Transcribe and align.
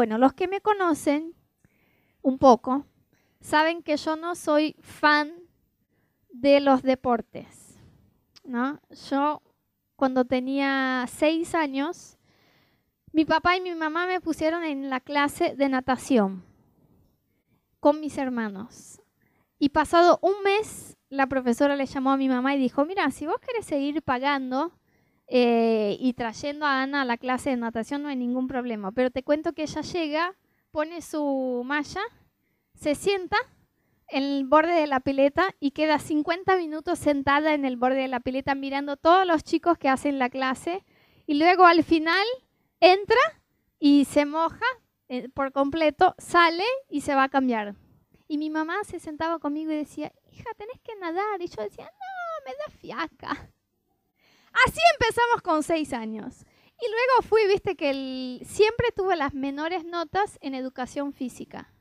Bueno, 0.00 0.16
los 0.16 0.32
que 0.32 0.48
me 0.48 0.62
conocen 0.62 1.34
un 2.22 2.38
poco 2.38 2.86
saben 3.42 3.82
que 3.82 3.98
yo 3.98 4.16
no 4.16 4.34
soy 4.34 4.74
fan 4.80 5.30
de 6.30 6.60
los 6.60 6.80
deportes. 6.80 7.78
¿no? 8.42 8.80
Yo 9.10 9.42
cuando 9.96 10.24
tenía 10.24 11.04
seis 11.06 11.54
años, 11.54 12.16
mi 13.12 13.26
papá 13.26 13.58
y 13.58 13.60
mi 13.60 13.74
mamá 13.74 14.06
me 14.06 14.22
pusieron 14.22 14.64
en 14.64 14.88
la 14.88 15.00
clase 15.00 15.54
de 15.54 15.68
natación 15.68 16.46
con 17.78 18.00
mis 18.00 18.16
hermanos. 18.16 19.02
Y 19.58 19.68
pasado 19.68 20.18
un 20.22 20.42
mes, 20.42 20.96
la 21.10 21.26
profesora 21.26 21.76
le 21.76 21.84
llamó 21.84 22.12
a 22.12 22.16
mi 22.16 22.30
mamá 22.30 22.54
y 22.54 22.58
dijo, 22.58 22.86
mira, 22.86 23.10
si 23.10 23.26
vos 23.26 23.38
querés 23.38 23.66
seguir 23.66 24.00
pagando 24.00 24.72
eh, 25.32 25.96
y 26.00 26.14
trayendo 26.14 26.66
a 26.66 26.82
Ana 26.82 27.02
a 27.02 27.04
la 27.04 27.16
clase 27.16 27.50
de 27.50 27.56
natación, 27.56 28.02
no 28.02 28.08
hay 28.08 28.16
ningún 28.16 28.48
problema. 28.48 28.90
Pero 28.90 29.12
te 29.12 29.22
cuento 29.22 29.52
que 29.52 29.62
ella 29.62 29.80
llega, 29.80 30.34
pone 30.72 31.02
su 31.02 31.62
malla, 31.64 32.00
se 32.74 32.96
sienta 32.96 33.36
en 34.08 34.24
el 34.24 34.44
borde 34.44 34.72
de 34.72 34.88
la 34.88 34.98
pileta 34.98 35.54
y 35.60 35.70
queda 35.70 36.00
50 36.00 36.56
minutos 36.56 36.98
sentada 36.98 37.54
en 37.54 37.64
el 37.64 37.76
borde 37.76 38.00
de 38.00 38.08
la 38.08 38.18
pileta 38.18 38.56
mirando 38.56 38.96
todos 38.96 39.24
los 39.24 39.44
chicos 39.44 39.78
que 39.78 39.88
hacen 39.88 40.18
la 40.18 40.30
clase. 40.30 40.84
Y 41.28 41.34
luego 41.34 41.64
al 41.64 41.84
final 41.84 42.26
entra 42.80 43.20
y 43.78 44.06
se 44.06 44.26
moja 44.26 44.66
eh, 45.08 45.28
por 45.28 45.52
completo, 45.52 46.16
sale 46.18 46.64
y 46.88 47.02
se 47.02 47.14
va 47.14 47.24
a 47.24 47.28
cambiar. 47.28 47.76
Y 48.26 48.36
mi 48.36 48.50
mamá 48.50 48.82
se 48.82 48.98
sentaba 48.98 49.38
conmigo 49.38 49.70
y 49.70 49.76
decía, 49.76 50.12
hija, 50.32 50.50
tenés 50.56 50.80
que 50.80 50.96
nadar. 50.96 51.40
Y 51.40 51.46
yo 51.46 51.62
decía, 51.62 51.84
no, 51.84 52.50
me 52.50 52.56
da 52.56 52.80
fiaca. 52.80 53.50
Así 54.52 54.80
empezamos 54.98 55.42
con 55.42 55.62
seis 55.62 55.92
años. 55.92 56.44
Y 56.80 56.86
luego 56.88 57.28
fui, 57.28 57.46
viste, 57.46 57.76
que 57.76 58.40
siempre 58.44 58.88
tuve 58.94 59.16
las 59.16 59.34
menores 59.34 59.84
notas 59.84 60.38
en 60.40 60.54
educación 60.54 61.12
física, 61.12 61.72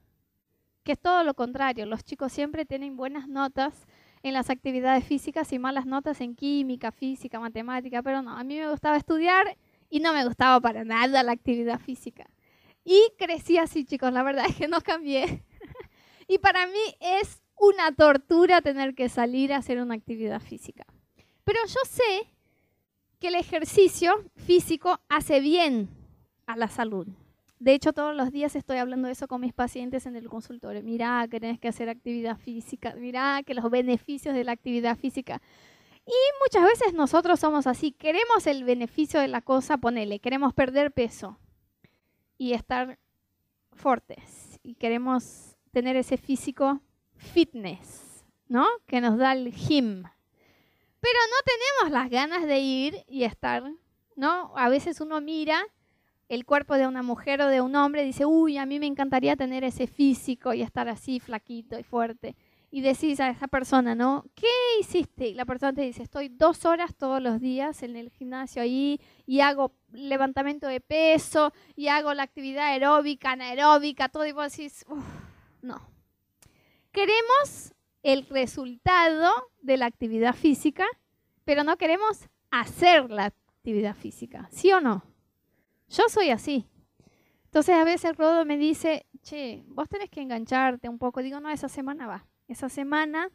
que 0.84 0.92
es 0.92 1.00
todo 1.00 1.24
lo 1.24 1.34
contrario. 1.34 1.86
Los 1.86 2.04
chicos 2.04 2.34
siempre 2.34 2.66
tienen 2.66 2.98
buenas 2.98 3.28
notas 3.28 3.88
en 4.24 4.34
las 4.34 4.50
actividades 4.50 5.06
físicas 5.06 5.54
y 5.54 5.60
malas 5.60 5.86
notas 5.86 6.20
en 6.20 6.36
química, 6.36 6.92
física, 6.92 7.40
matemática, 7.40 8.04
pero 8.04 8.22
no, 8.22 8.38
a 8.38 8.44
mí 8.44 8.58
me 8.58 8.70
gustaba 8.70 8.98
estudiar 8.98 9.58
y 9.90 10.02
no 10.02 10.14
me 10.14 10.26
gustaba 10.26 10.60
para 10.60 10.84
nada 10.84 11.24
la 11.24 11.32
actividad 11.32 11.80
física. 11.80 12.30
Y 12.84 13.02
crecí 13.18 13.58
así, 13.58 13.86
chicos, 13.86 14.12
la 14.12 14.24
verdad 14.24 14.48
es 14.48 14.56
que 14.56 14.68
no 14.68 14.82
cambié. 14.82 15.44
Y 16.32 16.38
para 16.38 16.68
mí 16.68 16.96
es 17.00 17.42
una 17.58 17.92
tortura 17.92 18.62
tener 18.62 18.94
que 18.94 19.10
salir 19.10 19.52
a 19.52 19.58
hacer 19.58 19.82
una 19.82 19.96
actividad 19.96 20.40
física. 20.40 20.86
Pero 21.44 21.60
yo 21.66 21.80
sé 21.86 22.32
que 23.20 23.28
el 23.28 23.36
ejercicio 23.36 24.14
físico 24.36 25.00
hace 25.10 25.40
bien 25.40 25.90
a 26.46 26.56
la 26.56 26.68
salud. 26.68 27.08
De 27.60 27.74
hecho, 27.74 27.92
todos 27.92 28.16
los 28.16 28.32
días 28.32 28.56
estoy 28.56 28.78
hablando 28.78 29.08
de 29.08 29.12
eso 29.12 29.28
con 29.28 29.42
mis 29.42 29.54
pacientes 29.54 30.06
en 30.06 30.16
el 30.16 30.30
consultorio. 30.30 30.82
Mirá 30.82 31.28
que 31.30 31.42
tenés 31.42 31.60
que 31.60 31.68
hacer 31.68 31.90
actividad 31.90 32.38
física, 32.38 32.96
mirá 32.96 33.44
que 33.44 33.54
los 33.54 33.70
beneficios 33.70 34.34
de 34.34 34.46
la 34.46 34.54
actividad 34.54 34.98
física. 34.98 35.42
Y 36.06 36.16
muchas 36.42 36.64
veces 36.64 36.94
nosotros 36.94 37.40
somos 37.40 37.68
así, 37.68 37.92
queremos 37.92 38.48
el 38.48 38.64
beneficio 38.64 39.20
de 39.20 39.28
la 39.28 39.42
cosa, 39.42 39.78
ponele, 39.78 40.20
queremos 40.20 40.54
perder 40.54 40.92
peso 40.92 41.38
y 42.38 42.54
estar 42.54 42.98
fuertes 43.74 44.60
y 44.64 44.76
queremos 44.76 45.58
tener 45.72 45.98
ese 45.98 46.18
físico 46.18 46.82
fitness, 47.16 48.26
¿no? 48.48 48.66
Que 48.88 49.02
nos 49.02 49.18
da 49.18 49.34
el 49.34 49.52
gym. 49.52 50.04
Pero 51.00 51.20
no 51.30 51.36
tenemos 51.46 52.02
las 52.02 52.10
ganas 52.10 52.46
de 52.46 52.60
ir 52.60 53.06
y 53.08 53.24
estar, 53.24 53.64
¿no? 54.16 54.54
A 54.56 54.70
veces 54.70 55.02
uno 55.02 55.22
mira 55.22 55.66
el 56.28 56.46
cuerpo 56.46 56.76
de 56.76 56.88
una 56.88 57.02
mujer 57.02 57.42
o 57.42 57.48
de 57.48 57.62
un 57.62 57.76
hombre 57.76 58.04
y 58.04 58.08
dice, 58.08 58.26
uy, 58.26 58.58
a 58.58 58.66
mí 58.66 58.80
me 58.80 58.86
encantaría 58.86 59.36
tener 59.36 59.64
ese 59.64 59.88
físico 59.88 60.54
y 60.54 60.62
estar 60.62 60.88
así 60.88 61.20
flaquito 61.20 61.80
y 61.80 61.84
fuerte. 61.84 62.36
Y 62.72 62.82
decís 62.82 63.20
a 63.20 63.30
esa 63.30 63.48
persona, 63.48 63.96
¿no? 63.96 64.26
¿Qué 64.36 64.48
hiciste? 64.80 65.30
Y 65.30 65.34
la 65.34 65.46
persona 65.46 65.74
te 65.74 65.82
dice, 65.82 66.04
estoy 66.04 66.30
dos 66.30 66.66
horas 66.66 66.96
todos 66.96 67.20
los 67.20 67.40
días 67.40 67.82
en 67.82 67.96
el 67.96 68.12
gimnasio 68.12 68.62
ahí 68.62 69.02
y 69.26 69.40
hago 69.40 69.74
levantamiento 69.92 70.68
de 70.68 70.80
peso 70.80 71.52
y 71.76 71.88
hago 71.88 72.14
la 72.14 72.24
actividad 72.24 72.68
aeróbica, 72.68 73.32
anaeróbica, 73.32 74.10
todo. 74.10 74.28
Y 74.28 74.34
vos 74.34 74.52
decís, 74.52 74.86
uff 74.88 75.04
no. 75.62 75.82
Queremos 76.92 77.74
el 78.04 78.26
resultado 78.28 79.32
de 79.62 79.78
la 79.78 79.86
actividad 79.86 80.36
física, 80.36 80.86
pero 81.44 81.64
no 81.64 81.78
queremos 81.78 82.30
hacer 82.52 83.10
la 83.10 83.26
actividad 83.26 83.96
física, 83.96 84.48
¿sí 84.52 84.72
o 84.72 84.82
no? 84.82 85.04
Yo 85.90 86.08
soy 86.10 86.30
así. 86.30 86.68
Entonces 87.46 87.76
a 87.76 87.84
veces 87.84 88.16
Rodo 88.16 88.46
me 88.46 88.58
dice, 88.58 89.08
che, 89.24 89.64
vos 89.68 89.90
tenés 89.90 90.10
que 90.10 90.22
engancharte 90.22 90.88
un 90.88 91.00
poco. 91.00 91.22
Digo, 91.22 91.40
no, 91.40 91.50
esa 91.50 91.68
semana 91.68 92.08
va. 92.08 92.26
Esa 92.48 92.70
semana, 92.70 93.30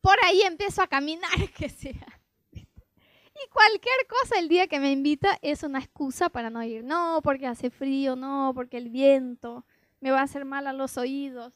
por 0.00 0.16
ahí 0.24 0.42
empiezo 0.42 0.82
a 0.82 0.86
caminar, 0.86 1.30
que 1.56 1.68
sea. 1.68 2.20
Y 2.52 3.48
cualquier 3.50 4.06
cosa 4.08 4.38
el 4.38 4.48
día 4.48 4.68
que 4.68 4.78
me 4.78 4.92
invita 4.92 5.38
es 5.42 5.64
una 5.64 5.80
excusa 5.80 6.28
para 6.28 6.50
no 6.50 6.62
ir. 6.62 6.84
No, 6.84 7.20
porque 7.24 7.48
hace 7.48 7.70
frío, 7.70 8.14
no, 8.14 8.52
porque 8.54 8.76
el 8.76 8.90
viento 8.90 9.64
me 10.00 10.12
va 10.12 10.20
a 10.20 10.24
hacer 10.24 10.44
mal 10.44 10.68
a 10.68 10.72
los 10.72 10.96
oídos, 10.96 11.52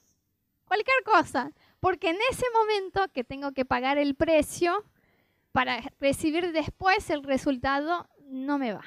cualquier 0.69 1.03
cosa, 1.05 1.53
porque 1.81 2.11
en 2.11 2.19
ese 2.31 2.47
momento 2.55 3.13
que 3.13 3.25
tengo 3.25 3.53
que 3.53 3.65
pagar 3.65 3.99
el 3.99 4.15
precio 4.15 4.85
para 5.53 5.81
recibir 5.99 6.53
después 6.53 7.11
el 7.11 7.25
resultado, 7.25 8.09
no 8.29 8.59
me 8.59 8.73
va. 8.73 8.85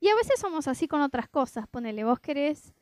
Y 0.00 0.08
a 0.08 0.14
veces 0.16 0.40
somos 0.40 0.68
así 0.68 0.88
con 0.88 1.00
otras 1.00 1.28
cosas, 1.28 1.68
ponele, 1.68 2.04
vos 2.04 2.20
querés, 2.20 2.74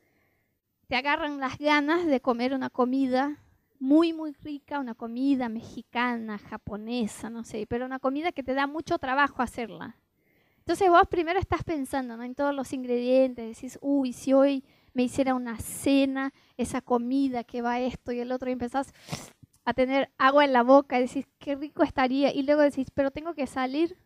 te 0.87 0.95
agarran 0.95 1.39
las 1.39 1.57
ganas 1.57 2.05
de 2.05 2.19
comer 2.19 2.53
una 2.53 2.69
comida 2.69 3.37
muy, 3.79 4.13
muy 4.13 4.33
rica, 4.33 4.79
una 4.79 4.95
comida 4.95 5.47
mexicana, 5.47 6.37
japonesa, 6.37 7.29
no 7.29 7.43
sé, 7.43 7.65
pero 7.67 7.85
una 7.85 7.99
comida 7.99 8.31
que 8.31 8.43
te 8.43 8.53
da 8.53 8.67
mucho 8.67 8.97
trabajo 8.97 9.41
hacerla. 9.41 9.97
Entonces 10.57 10.89
vos 10.89 11.07
primero 11.09 11.39
estás 11.39 11.63
pensando 11.63 12.15
¿no? 12.15 12.23
en 12.23 12.35
todos 12.35 12.53
los 12.53 12.73
ingredientes, 12.73 13.55
decís, 13.55 13.79
uy, 13.81 14.13
si 14.13 14.33
hoy 14.33 14.63
me 14.93 15.03
hiciera 15.03 15.35
una 15.35 15.57
cena, 15.59 16.33
esa 16.57 16.81
comida 16.81 17.43
que 17.43 17.61
va 17.61 17.79
esto 17.79 18.11
y 18.11 18.19
el 18.19 18.31
otro, 18.31 18.49
y 18.49 18.53
empezás 18.53 18.93
a 19.63 19.73
tener 19.73 20.11
agua 20.17 20.45
en 20.45 20.53
la 20.53 20.63
boca 20.63 20.99
y 20.99 21.07
decís, 21.07 21.27
qué 21.39 21.55
rico 21.55 21.83
estaría, 21.83 22.33
y 22.33 22.43
luego 22.43 22.61
decís, 22.61 22.87
pero 22.93 23.11
tengo 23.11 23.33
que 23.33 23.47
salir, 23.47 23.97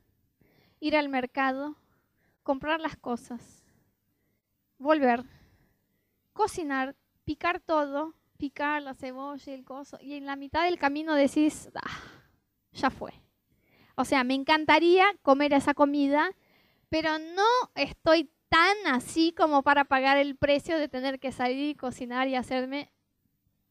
ir 0.79 0.96
al 0.96 1.09
mercado, 1.09 1.75
comprar 2.44 2.79
las 2.79 2.97
cosas, 2.97 3.63
volver, 4.78 5.23
cocinar, 6.34 6.96
picar 7.23 7.59
todo, 7.59 8.13
picar 8.38 8.81
la 8.81 8.94
cebolla 8.94 9.52
y 9.52 9.56
el 9.56 9.63
coso, 9.63 9.97
y 10.02 10.16
en 10.16 10.25
la 10.25 10.35
mitad 10.35 10.66
del 10.66 10.78
camino 10.78 11.16
decís, 11.16 11.69
ah, 11.75 12.02
ya 12.73 12.90
fue. 12.90 13.13
O 13.96 14.03
sea, 14.03 14.25
me 14.25 14.34
encantaría 14.34 15.06
comer 15.22 15.53
esa 15.53 15.73
comida, 15.73 16.31
pero 16.90 17.17
no 17.17 17.47
estoy 17.75 18.29
tan 18.55 18.95
así 18.95 19.33
como 19.33 19.63
para 19.63 19.83
pagar 19.83 20.16
el 20.16 20.38
precio 20.38 20.79
de 20.79 20.88
tener 20.88 21.19
que 21.19 21.33
salir 21.33 21.71
y 21.71 21.75
cocinar 21.75 22.29
y 22.29 22.35
hacerme, 22.35 22.89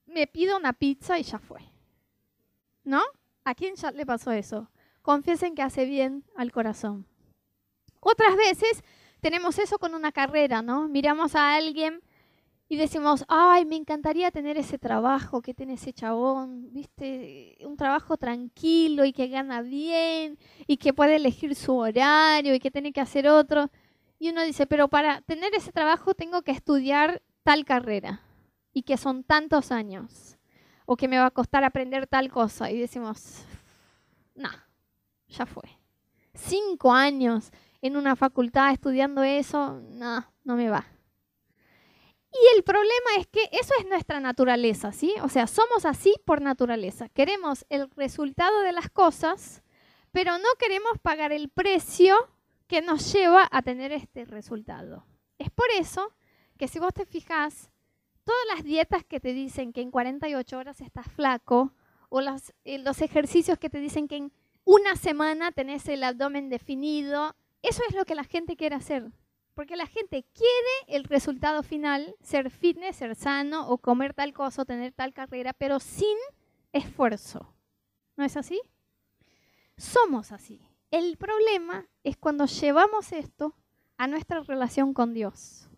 me 0.04 0.26
pido 0.26 0.58
una 0.58 0.74
pizza 0.74 1.18
y 1.18 1.22
ya 1.22 1.38
fue. 1.38 1.62
¿No? 2.84 3.00
¿A 3.44 3.54
quién 3.54 3.76
ya 3.76 3.92
le 3.92 4.04
pasó 4.04 4.30
eso? 4.30 4.70
Confiesen 5.00 5.54
que 5.54 5.62
hace 5.62 5.86
bien 5.86 6.22
al 6.36 6.52
corazón. 6.52 7.06
Otras 8.00 8.36
veces 8.36 8.84
tenemos 9.22 9.58
eso 9.58 9.78
con 9.78 9.94
una 9.94 10.12
carrera, 10.12 10.60
¿no? 10.60 10.86
Miramos 10.86 11.34
a 11.34 11.54
alguien 11.54 12.02
y 12.68 12.76
decimos, 12.76 13.24
ay, 13.28 13.64
me 13.64 13.76
encantaría 13.76 14.30
tener 14.30 14.58
ese 14.58 14.78
trabajo 14.78 15.40
que 15.40 15.54
tiene 15.54 15.74
ese 15.74 15.94
chabón, 15.94 16.70
viste, 16.74 17.56
un 17.64 17.78
trabajo 17.78 18.18
tranquilo 18.18 19.06
y 19.06 19.14
que 19.14 19.28
gana 19.28 19.62
bien 19.62 20.38
y 20.66 20.76
que 20.76 20.92
puede 20.92 21.16
elegir 21.16 21.54
su 21.54 21.74
horario 21.74 22.54
y 22.54 22.60
que 22.60 22.70
tiene 22.70 22.92
que 22.92 23.00
hacer 23.00 23.28
otro. 23.28 23.70
Y 24.24 24.30
uno 24.30 24.42
dice, 24.42 24.66
pero 24.66 24.88
para 24.88 25.20
tener 25.20 25.54
ese 25.54 25.70
trabajo 25.70 26.14
tengo 26.14 26.40
que 26.40 26.50
estudiar 26.50 27.20
tal 27.42 27.66
carrera 27.66 28.22
y 28.72 28.84
que 28.84 28.96
son 28.96 29.22
tantos 29.22 29.70
años 29.70 30.38
o 30.86 30.96
que 30.96 31.08
me 31.08 31.18
va 31.18 31.26
a 31.26 31.30
costar 31.30 31.62
aprender 31.62 32.06
tal 32.06 32.30
cosa. 32.30 32.70
Y 32.70 32.80
decimos, 32.80 33.44
no, 34.34 34.48
ya 35.28 35.44
fue. 35.44 35.78
Cinco 36.32 36.90
años 36.90 37.50
en 37.82 37.98
una 37.98 38.16
facultad 38.16 38.72
estudiando 38.72 39.22
eso, 39.22 39.78
no, 39.90 40.26
no 40.42 40.56
me 40.56 40.70
va. 40.70 40.86
Y 42.32 42.56
el 42.56 42.64
problema 42.64 43.10
es 43.18 43.26
que 43.26 43.46
eso 43.52 43.74
es 43.78 43.86
nuestra 43.86 44.20
naturaleza, 44.20 44.90
¿sí? 44.92 45.12
O 45.22 45.28
sea, 45.28 45.46
somos 45.46 45.84
así 45.84 46.14
por 46.24 46.40
naturaleza. 46.40 47.10
Queremos 47.10 47.66
el 47.68 47.90
resultado 47.90 48.62
de 48.62 48.72
las 48.72 48.88
cosas, 48.88 49.62
pero 50.12 50.38
no 50.38 50.48
queremos 50.58 50.98
pagar 51.02 51.30
el 51.30 51.50
precio 51.50 52.16
que 52.66 52.82
nos 52.82 53.12
lleva 53.12 53.48
a 53.50 53.62
tener 53.62 53.92
este 53.92 54.24
resultado. 54.24 55.06
Es 55.38 55.50
por 55.50 55.66
eso 55.78 56.14
que 56.58 56.68
si 56.68 56.78
vos 56.78 56.94
te 56.94 57.06
fijas, 57.06 57.70
todas 58.24 58.40
las 58.54 58.64
dietas 58.64 59.04
que 59.04 59.20
te 59.20 59.32
dicen 59.32 59.72
que 59.72 59.80
en 59.80 59.90
48 59.90 60.58
horas 60.58 60.80
estás 60.80 61.10
flaco, 61.10 61.72
o 62.08 62.20
los, 62.20 62.52
eh, 62.64 62.78
los 62.78 63.00
ejercicios 63.00 63.58
que 63.58 63.70
te 63.70 63.80
dicen 63.80 64.06
que 64.06 64.16
en 64.16 64.32
una 64.64 64.96
semana 64.96 65.52
tenés 65.52 65.88
el 65.88 66.04
abdomen 66.04 66.48
definido, 66.48 67.34
eso 67.62 67.82
es 67.88 67.94
lo 67.94 68.04
que 68.04 68.14
la 68.14 68.24
gente 68.24 68.56
quiere 68.56 68.76
hacer. 68.76 69.10
Porque 69.54 69.76
la 69.76 69.86
gente 69.86 70.24
quiere 70.32 70.96
el 70.98 71.04
resultado 71.04 71.62
final, 71.62 72.16
ser 72.20 72.50
fitness, 72.50 72.96
ser 72.96 73.14
sano 73.14 73.68
o 73.68 73.78
comer 73.78 74.12
tal 74.14 74.32
cosa 74.32 74.62
o 74.62 74.64
tener 74.64 74.92
tal 74.92 75.12
carrera, 75.12 75.52
pero 75.52 75.78
sin 75.80 76.16
esfuerzo. 76.72 77.54
¿No 78.16 78.24
es 78.24 78.36
así? 78.36 78.60
Somos 79.76 80.32
así. 80.32 80.60
El 80.94 81.16
problema 81.16 81.88
es 82.04 82.16
cuando 82.16 82.46
llevamos 82.46 83.10
esto 83.10 83.56
a 83.96 84.06
nuestra 84.06 84.44
relación 84.44 84.94
con 84.94 85.12
Dios. 85.12 85.68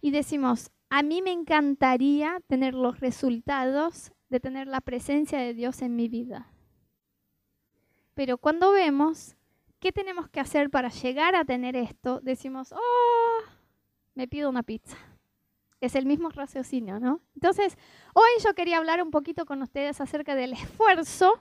Y 0.00 0.12
decimos, 0.12 0.70
a 0.90 1.02
mí 1.02 1.22
me 1.22 1.32
encantaría 1.32 2.40
tener 2.46 2.74
los 2.74 3.00
resultados 3.00 4.12
de 4.28 4.38
tener 4.38 4.68
la 4.68 4.80
presencia 4.80 5.40
de 5.40 5.54
Dios 5.54 5.82
en 5.82 5.96
mi 5.96 6.06
vida. 6.06 6.52
Pero 8.14 8.38
cuando 8.38 8.70
vemos 8.70 9.34
qué 9.80 9.90
tenemos 9.90 10.28
que 10.28 10.38
hacer 10.38 10.70
para 10.70 10.90
llegar 10.90 11.34
a 11.34 11.44
tener 11.44 11.74
esto, 11.74 12.20
decimos, 12.20 12.70
oh, 12.70 13.42
me 14.14 14.28
pido 14.28 14.50
una 14.50 14.62
pizza. 14.62 14.96
Es 15.80 15.96
el 15.96 16.06
mismo 16.06 16.28
raciocinio, 16.28 17.00
¿no? 17.00 17.22
Entonces, 17.34 17.76
hoy 18.12 18.30
yo 18.44 18.54
quería 18.54 18.78
hablar 18.78 19.02
un 19.02 19.10
poquito 19.10 19.44
con 19.44 19.62
ustedes 19.62 20.00
acerca 20.00 20.36
del 20.36 20.52
esfuerzo 20.52 21.40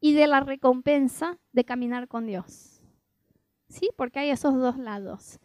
y 0.00 0.14
de 0.14 0.26
la 0.26 0.40
recompensa 0.40 1.38
de 1.52 1.64
caminar 1.64 2.08
con 2.08 2.26
Dios. 2.26 2.80
¿Sí? 3.68 3.90
Porque 3.96 4.18
hay 4.18 4.30
esos 4.30 4.54
dos 4.54 4.78
lados. 4.78 5.38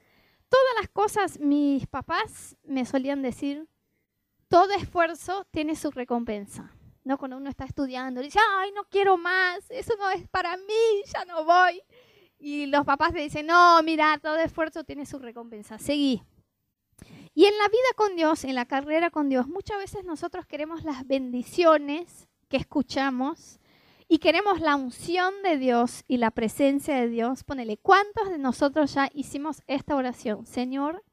Todas 0.50 0.76
las 0.80 0.90
cosas, 0.90 1.40
mis 1.40 1.86
papás 1.88 2.56
me 2.64 2.86
solían 2.86 3.22
decir, 3.22 3.68
todo 4.48 4.72
esfuerzo 4.74 5.46
tiene 5.52 5.76
su 5.76 5.92
recompensa. 5.92 6.72
¿no? 7.04 7.18
Cuando 7.18 7.38
uno 7.38 7.50
está 7.50 7.66
estudiando, 7.66 8.22
dice, 8.22 8.40
ay, 8.58 8.72
no 8.74 8.84
quiero 8.86 9.18
más, 9.18 9.70
eso 9.70 9.94
no 9.98 10.10
es 10.10 10.28
para 10.30 10.58
mí, 10.58 11.04
ya 11.14 11.24
no 11.26 11.46
voy. 11.46 11.82
Y 12.40 12.66
los 12.66 12.84
papás 12.86 13.14
le 13.14 13.22
dicen, 13.22 13.46
no, 13.46 13.82
mira, 13.84 14.18
todo 14.18 14.38
esfuerzo 14.38 14.84
tiene 14.84 15.06
su 15.06 15.20
recompensa, 15.20 15.78
seguí. 15.78 16.24
Y 17.34 17.46
en 17.46 17.58
la 17.58 17.68
vida 17.68 17.90
con 17.96 18.16
Dios, 18.16 18.44
en 18.44 18.56
la 18.56 18.66
carrera 18.66 19.12
con 19.12 19.30
Dios, 19.30 19.48
muchas 19.48 19.78
veces 19.78 20.04
nosotros 20.04 20.46
queremos 20.46 20.84
las 20.84 21.06
bendiciones 21.06 22.28
que 22.48 22.58
escuchamos 22.58 23.60
y 24.08 24.20
queremos 24.20 24.62
la 24.62 24.76
unción 24.76 25.34
de 25.44 25.58
Dios 25.58 26.04
y 26.08 26.18
la 26.18 26.32
presencia 26.32 26.96
de 26.96 27.10
Dios. 27.10 27.44
Ponele, 27.44 27.78
¿cuántos 27.78 28.30
de 28.30 28.38
nosotros 28.38 28.94
ya 28.94 29.10
hicimos 29.14 29.62
esta 29.68 29.96
oración? 29.96 30.46
Señor, 30.46 31.04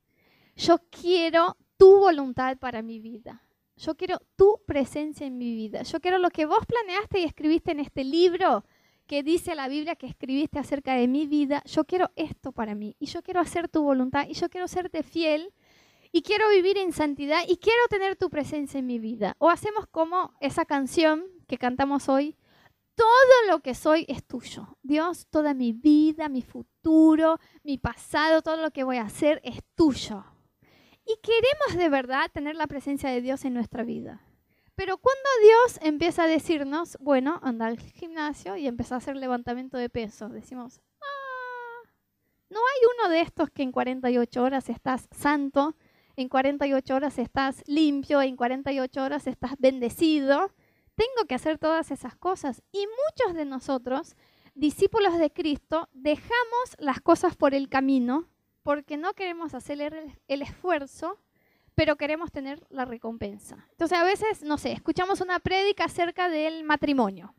yo 0.57 0.79
quiero 0.91 1.57
tu 1.77 1.99
voluntad 1.99 2.59
para 2.59 2.83
mi 2.83 3.01
vida. 3.01 3.43
Yo 3.77 3.97
quiero 3.97 4.19
tu 4.37 4.61
presencia 4.67 5.27
en 5.27 5.39
mi 5.39 5.55
vida. 5.55 5.83
Yo 5.83 6.01
quiero 6.01 6.19
lo 6.19 6.31
que 6.31 6.45
vos 6.45 6.65
planeaste 6.67 7.21
y 7.21 7.25
escribiste 7.25 7.73
en 7.73 7.81
este 7.81 8.05
libro 8.05 8.65
que 9.07 9.23
dice 9.23 9.55
la 9.55 9.69
Biblia 9.69 9.97
que 9.97 10.07
escribiste 10.07 10.59
acerca 10.59 10.95
de 10.95 11.09
mi 11.09 11.27
vida. 11.27 11.63
Yo 11.65 11.85
quiero 11.85 12.11
esto 12.15 12.53
para 12.53 12.75
mí 12.75 12.95
y 12.99 13.07
yo 13.07 13.23
quiero 13.23 13.41
hacer 13.41 13.69
tu 13.69 13.83
voluntad 13.83 14.27
y 14.29 14.35
yo 14.35 14.49
quiero 14.49 14.69
serte 14.69 15.03
fiel 15.03 15.53
y 16.13 16.23
quiero 16.23 16.49
vivir 16.51 16.77
en 16.79 16.93
santidad 16.93 17.43
y 17.49 17.57
quiero 17.57 17.81
tener 17.89 18.17
tu 18.17 18.29
presencia 18.29 18.79
en 18.79 18.87
mi 18.87 18.99
vida. 18.99 19.35
O 19.39 19.49
hacemos 19.49 19.87
como 19.87 20.35
esa 20.41 20.67
canción 20.67 21.25
que 21.49 21.59
cantamos 21.59 22.09
hoy. 22.09 22.37
Todo 22.95 23.47
lo 23.49 23.61
que 23.61 23.75
soy 23.75 24.05
es 24.09 24.25
tuyo. 24.25 24.79
Dios, 24.83 25.27
toda 25.31 25.55
mi 25.55 25.73
vida, 25.73 26.29
mi 26.29 26.43
futuro, 26.43 27.39
mi 27.63 27.79
pasado, 27.79 28.43
todo 28.43 28.59
lo 28.59 28.71
que 28.71 28.85
voy 28.85 28.99
a 28.99 29.05
hacer 29.05 29.41
es 29.45 29.61
tuyo. 29.75 30.25
Y 31.07 31.17
queremos 31.23 31.77
de 31.77 31.89
verdad 31.89 32.31
tener 32.33 32.57
la 32.57 32.67
presencia 32.67 33.11
de 33.11 33.21
Dios 33.21 33.45
en 33.45 33.55
nuestra 33.55 33.83
vida. 33.83 34.23
Pero 34.75 34.99
cuando 34.99 35.29
Dios 35.43 35.79
empieza 35.83 36.25
a 36.25 36.27
decirnos, 36.27 36.97
bueno, 37.01 37.41
anda 37.43 37.67
al 37.67 37.79
gimnasio 37.79 38.57
y 38.57 38.67
empieza 38.67 38.95
a 38.95 38.99
hacer 38.99 39.17
levantamiento 39.17 39.77
de 39.77 39.91
peso, 39.91 40.29
decimos, 40.29 40.81
ah, 41.01 41.89
no 42.51 42.59
hay 42.59 42.81
uno 42.97 43.09
de 43.11 43.21
estos 43.21 43.51
que 43.51 43.63
en 43.63 43.73
48 43.73 44.43
horas 44.43 44.69
estás 44.71 45.09
santo, 45.11 45.77
en 46.17 46.29
48 46.29 46.95
horas 46.95 47.19
estás 47.19 47.63
limpio, 47.67 48.23
en 48.23 48.37
48 48.37 49.03
horas 49.03 49.27
estás 49.27 49.53
bendecido. 49.59 50.53
Tengo 50.95 51.27
que 51.27 51.35
hacer 51.35 51.59
todas 51.59 51.91
esas 51.91 52.17
cosas. 52.17 52.63
Y 52.73 52.87
muchos 52.87 53.35
de 53.35 53.45
nosotros, 53.45 54.17
discípulos 54.55 55.19
de 55.19 55.33
Cristo, 55.33 55.89
dejamos 55.93 56.77
las 56.79 57.01
cosas 57.01 57.37
por 57.37 57.55
el 57.55 57.69
camino 57.69 58.29
porque 58.63 58.97
no 58.97 59.15
queremos 59.15 59.55
hacer 59.55 59.81
el, 60.29 60.43
esfuerzo, 60.43 61.19
pero 61.75 61.97
queremos 61.97 62.31
tener 62.31 62.65
la 62.71 62.85
recompensa. 62.85 63.67
Entonces 63.73 63.99
a 63.99 64.05
veces, 64.05 64.43
no 64.43 64.59
sé, 64.59 64.73
escuchamos 64.73 65.21
una 65.21 65.41
prédica 65.41 65.85
acerca 65.85 66.29
del 66.29 66.65
matrimonio 66.65 67.35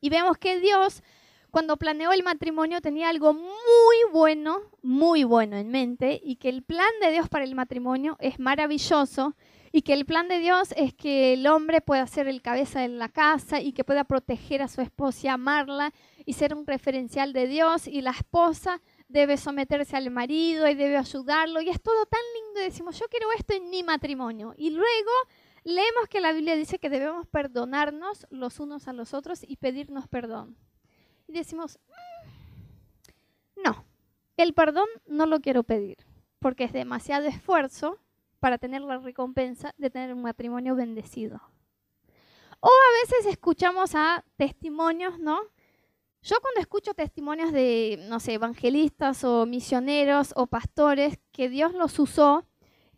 y 0.00 0.10
vemos 0.10 0.38
que 0.38 0.60
Dios, 0.60 1.02
cuando 1.50 1.76
planeó 1.76 2.12
el 2.12 2.22
matrimonio, 2.22 2.80
tenía 2.80 3.08
algo 3.08 3.34
muy 3.34 3.96
bueno, 4.12 4.60
muy 4.82 5.24
bueno 5.24 5.56
en 5.56 5.70
mente 5.70 6.20
y 6.22 6.36
que 6.36 6.48
el 6.48 6.62
plan 6.62 6.90
de 7.00 7.10
Dios 7.10 7.28
para 7.28 7.44
el 7.44 7.54
matrimonio 7.54 8.16
es 8.20 8.38
maravilloso 8.38 9.34
y 9.78 9.82
que 9.82 9.92
el 9.92 10.06
plan 10.06 10.26
de 10.26 10.40
Dios 10.40 10.74
es 10.76 10.92
que 10.92 11.34
el 11.34 11.46
hombre 11.46 11.80
pueda 11.80 12.04
ser 12.08 12.26
el 12.26 12.42
cabeza 12.42 12.80
de 12.80 12.88
la 12.88 13.08
casa 13.08 13.60
y 13.60 13.72
que 13.72 13.84
pueda 13.84 14.02
proteger 14.02 14.60
a 14.60 14.66
su 14.66 14.80
esposa 14.80 15.20
y 15.22 15.28
amarla 15.28 15.92
y 16.26 16.32
ser 16.32 16.52
un 16.52 16.66
referencial 16.66 17.32
de 17.32 17.46
Dios 17.46 17.86
y 17.86 18.00
la 18.00 18.10
esposa 18.10 18.80
debe 19.06 19.36
someterse 19.36 19.96
al 19.96 20.10
marido 20.10 20.68
y 20.68 20.74
debe 20.74 20.96
ayudarlo. 20.96 21.60
Y 21.60 21.68
es 21.68 21.80
todo 21.80 22.06
tan 22.06 22.20
lindo. 22.34 22.60
Decimos, 22.60 22.98
yo 22.98 23.06
quiero 23.08 23.28
esto 23.38 23.54
en 23.54 23.70
mi 23.70 23.84
matrimonio. 23.84 24.52
Y 24.56 24.70
luego 24.70 25.12
leemos 25.62 26.08
que 26.10 26.20
la 26.20 26.32
Biblia 26.32 26.56
dice 26.56 26.80
que 26.80 26.90
debemos 26.90 27.28
perdonarnos 27.28 28.26
los 28.30 28.58
unos 28.58 28.88
a 28.88 28.92
los 28.92 29.14
otros 29.14 29.44
y 29.46 29.58
pedirnos 29.58 30.08
perdón. 30.08 30.56
Y 31.28 31.34
decimos, 31.34 31.78
mm, 31.86 33.62
no, 33.64 33.84
el 34.38 34.54
perdón 34.54 34.88
no 35.06 35.26
lo 35.26 35.38
quiero 35.38 35.62
pedir, 35.62 35.98
porque 36.40 36.64
es 36.64 36.72
demasiado 36.72 37.28
esfuerzo 37.28 38.00
para 38.38 38.58
tener 38.58 38.82
la 38.82 38.98
recompensa 38.98 39.74
de 39.78 39.90
tener 39.90 40.14
un 40.14 40.22
matrimonio 40.22 40.74
bendecido. 40.74 41.40
O 42.60 42.68
a 42.68 43.02
veces 43.02 43.26
escuchamos 43.26 43.94
a 43.94 44.24
testimonios, 44.36 45.18
¿no? 45.18 45.40
Yo 46.22 46.36
cuando 46.40 46.60
escucho 46.60 46.94
testimonios 46.94 47.52
de, 47.52 48.04
no 48.08 48.18
sé, 48.18 48.34
evangelistas 48.34 49.22
o 49.22 49.46
misioneros 49.46 50.32
o 50.34 50.48
pastores 50.48 51.18
que 51.30 51.48
Dios 51.48 51.72
los 51.74 51.98
usó, 51.98 52.44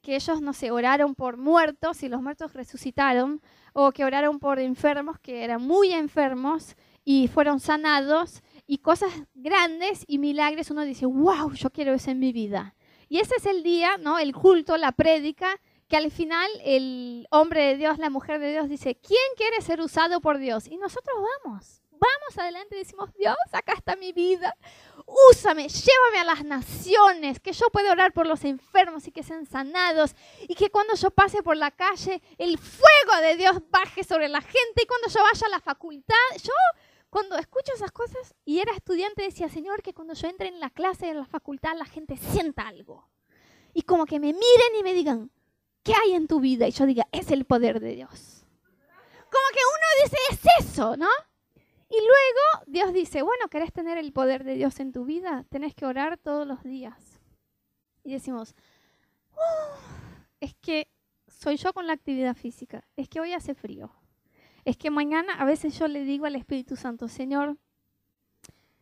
que 0.00 0.16
ellos, 0.16 0.40
no 0.40 0.54
sé, 0.54 0.70
oraron 0.70 1.14
por 1.14 1.36
muertos 1.36 2.02
y 2.02 2.08
los 2.08 2.22
muertos 2.22 2.54
resucitaron, 2.54 3.42
o 3.74 3.92
que 3.92 4.04
oraron 4.04 4.38
por 4.38 4.58
enfermos 4.58 5.18
que 5.20 5.44
eran 5.44 5.62
muy 5.62 5.92
enfermos 5.92 6.74
y 7.04 7.28
fueron 7.28 7.60
sanados, 7.60 8.42
y 8.66 8.78
cosas 8.78 9.12
grandes 9.34 10.04
y 10.06 10.18
milagres, 10.18 10.70
uno 10.70 10.82
dice, 10.82 11.04
wow, 11.04 11.52
yo 11.52 11.70
quiero 11.70 11.92
eso 11.92 12.10
en 12.10 12.20
mi 12.20 12.32
vida. 12.32 12.74
Y 13.10 13.18
ese 13.18 13.34
es 13.36 13.44
el 13.44 13.62
día, 13.62 13.98
¿no? 13.98 14.18
El 14.18 14.32
culto, 14.32 14.78
la 14.78 14.92
prédica, 14.92 15.60
que 15.88 15.98
al 15.98 16.10
final 16.10 16.48
el 16.64 17.26
hombre 17.30 17.66
de 17.66 17.76
Dios, 17.76 17.98
la 17.98 18.08
mujer 18.08 18.40
de 18.40 18.52
Dios 18.52 18.70
dice, 18.70 18.94
¿quién 18.94 19.20
quiere 19.36 19.60
ser 19.60 19.82
usado 19.82 20.22
por 20.22 20.38
Dios? 20.38 20.66
Y 20.68 20.78
nosotros 20.78 21.16
vamos 21.44 21.82
vamos 22.00 22.38
adelante 22.38 22.76
y 22.76 22.78
decimos, 22.78 23.12
Dios, 23.14 23.36
acá 23.52 23.74
está 23.74 23.94
mi 23.94 24.12
vida, 24.12 24.56
úsame, 25.30 25.68
llévame 25.68 26.18
a 26.18 26.24
las 26.24 26.44
naciones, 26.44 27.40
que 27.40 27.52
yo 27.52 27.66
pueda 27.70 27.92
orar 27.92 28.12
por 28.12 28.26
los 28.26 28.44
enfermos 28.44 29.06
y 29.06 29.12
que 29.12 29.22
sean 29.22 29.44
sanados, 29.44 30.16
y 30.48 30.54
que 30.54 30.70
cuando 30.70 30.94
yo 30.94 31.10
pase 31.10 31.42
por 31.42 31.56
la 31.56 31.70
calle, 31.70 32.22
el 32.38 32.58
fuego 32.58 33.20
de 33.20 33.36
Dios 33.36 33.58
baje 33.70 34.02
sobre 34.02 34.28
la 34.28 34.40
gente, 34.40 34.82
y 34.82 34.86
cuando 34.86 35.08
yo 35.08 35.22
vaya 35.22 35.46
a 35.46 35.50
la 35.50 35.60
facultad, 35.60 36.16
yo 36.42 36.52
cuando 37.10 37.36
escucho 37.36 37.72
esas 37.74 37.90
cosas 37.90 38.34
y 38.44 38.60
era 38.60 38.72
estudiante 38.72 39.22
decía, 39.22 39.48
Señor, 39.48 39.82
que 39.82 39.92
cuando 39.92 40.14
yo 40.14 40.28
entre 40.28 40.48
en 40.48 40.60
la 40.60 40.70
clase 40.70 41.06
de 41.06 41.14
la 41.14 41.26
facultad 41.26 41.76
la 41.76 41.84
gente 41.84 42.16
sienta 42.16 42.66
algo. 42.68 43.08
Y 43.74 43.82
como 43.82 44.06
que 44.06 44.18
me 44.18 44.32
miren 44.32 44.76
y 44.78 44.82
me 44.82 44.94
digan, 44.94 45.30
¿qué 45.82 45.92
hay 45.92 46.14
en 46.14 46.26
tu 46.26 46.40
vida? 46.40 46.66
Y 46.68 46.72
yo 46.72 46.86
diga, 46.86 47.06
es 47.12 47.30
el 47.30 47.44
poder 47.44 47.80
de 47.80 47.94
Dios. 47.94 48.44
Como 49.30 49.48
que 49.52 49.60
uno 49.74 50.04
dice, 50.04 50.16
es 50.30 50.66
eso, 50.66 50.96
¿no? 50.96 51.08
Y 51.88 51.98
luego 51.98 52.64
Dios 52.66 52.92
dice, 52.92 53.22
bueno, 53.22 53.48
¿querés 53.48 53.72
tener 53.72 53.98
el 53.98 54.12
poder 54.12 54.44
de 54.44 54.54
Dios 54.54 54.78
en 54.78 54.92
tu 54.92 55.04
vida? 55.04 55.44
Tenés 55.50 55.74
que 55.74 55.86
orar 55.86 56.18
todos 56.18 56.46
los 56.46 56.62
días. 56.62 57.20
Y 58.04 58.12
decimos, 58.12 58.54
es 60.40 60.54
que 60.54 60.88
soy 61.26 61.56
yo 61.56 61.72
con 61.72 61.86
la 61.86 61.92
actividad 61.92 62.36
física, 62.36 62.86
es 62.96 63.08
que 63.08 63.20
hoy 63.20 63.32
hace 63.32 63.54
frío, 63.54 63.92
es 64.70 64.76
que 64.76 64.90
mañana 64.90 65.34
a 65.34 65.44
veces 65.44 65.78
yo 65.78 65.88
le 65.88 66.04
digo 66.04 66.26
al 66.26 66.36
Espíritu 66.36 66.76
Santo, 66.76 67.08
Señor, 67.08 67.58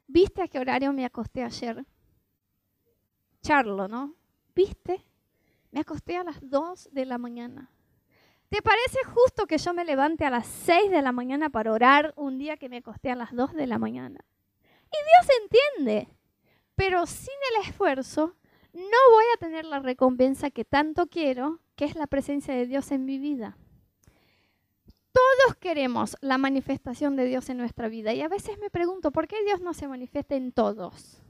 ¿viste 0.07 0.42
a 0.42 0.49
qué 0.49 0.59
horario 0.59 0.92
me 0.92 1.04
acosté 1.04 1.42
ayer? 1.42 1.85
Charlo, 3.40 3.88
¿no? 3.88 4.14
¿Viste? 4.54 5.02
Me 5.71 5.80
acosté 5.80 6.16
a 6.16 6.25
las 6.25 6.38
2 6.42 6.90
de 6.92 7.07
la 7.07 7.16
mañana. 7.16 7.71
¿Te 8.50 8.61
parece 8.61 8.99
justo 9.04 9.47
que 9.47 9.59
yo 9.59 9.73
me 9.73 9.85
levante 9.85 10.25
a 10.25 10.30
las 10.30 10.47
6 10.47 10.90
de 10.90 11.02
la 11.02 11.12
mañana 11.12 11.49
para 11.49 11.73
orar 11.73 12.12
un 12.16 12.38
día 12.38 12.57
que 12.57 12.68
me 12.68 12.78
acosté 12.78 13.11
a 13.11 13.14
las 13.14 13.35
2 13.35 13.54
de 13.54 13.66
la 13.66 13.78
mañana? 13.78 14.25
Y 14.85 14.97
Dios 14.97 15.37
entiende, 15.42 16.09
pero 16.75 17.07
sin 17.07 17.35
el 17.54 17.66
esfuerzo 17.66 18.37
no 18.75 19.12
voy 19.12 19.25
a 19.35 19.38
tener 19.38 19.64
la 19.64 19.80
recompensa 19.80 20.50
que 20.50 20.64
tanto 20.64 21.07
quiero, 21.07 21.61
que 21.76 21.85
es 21.87 21.95
la 21.95 22.07
presencia 22.07 22.54
de 22.54 22.66
Dios 22.66 22.90
en 22.90 23.04
mi 23.04 23.18
vida. 23.18 23.57
Todos 25.18 25.56
queremos 25.56 26.16
la 26.20 26.38
manifestación 26.38 27.16
de 27.16 27.25
Dios 27.25 27.48
en 27.50 27.56
nuestra 27.56 27.88
vida 27.88 28.14
y 28.14 28.22
a 28.22 28.28
veces 28.28 28.56
me 28.60 28.70
pregunto, 28.70 29.10
¿por 29.10 29.26
qué 29.26 29.42
Dios 29.44 29.60
no 29.60 29.75
se 29.75 29.88
manifiesta 29.88 30.37
en 30.37 30.52
todos? 30.52 31.20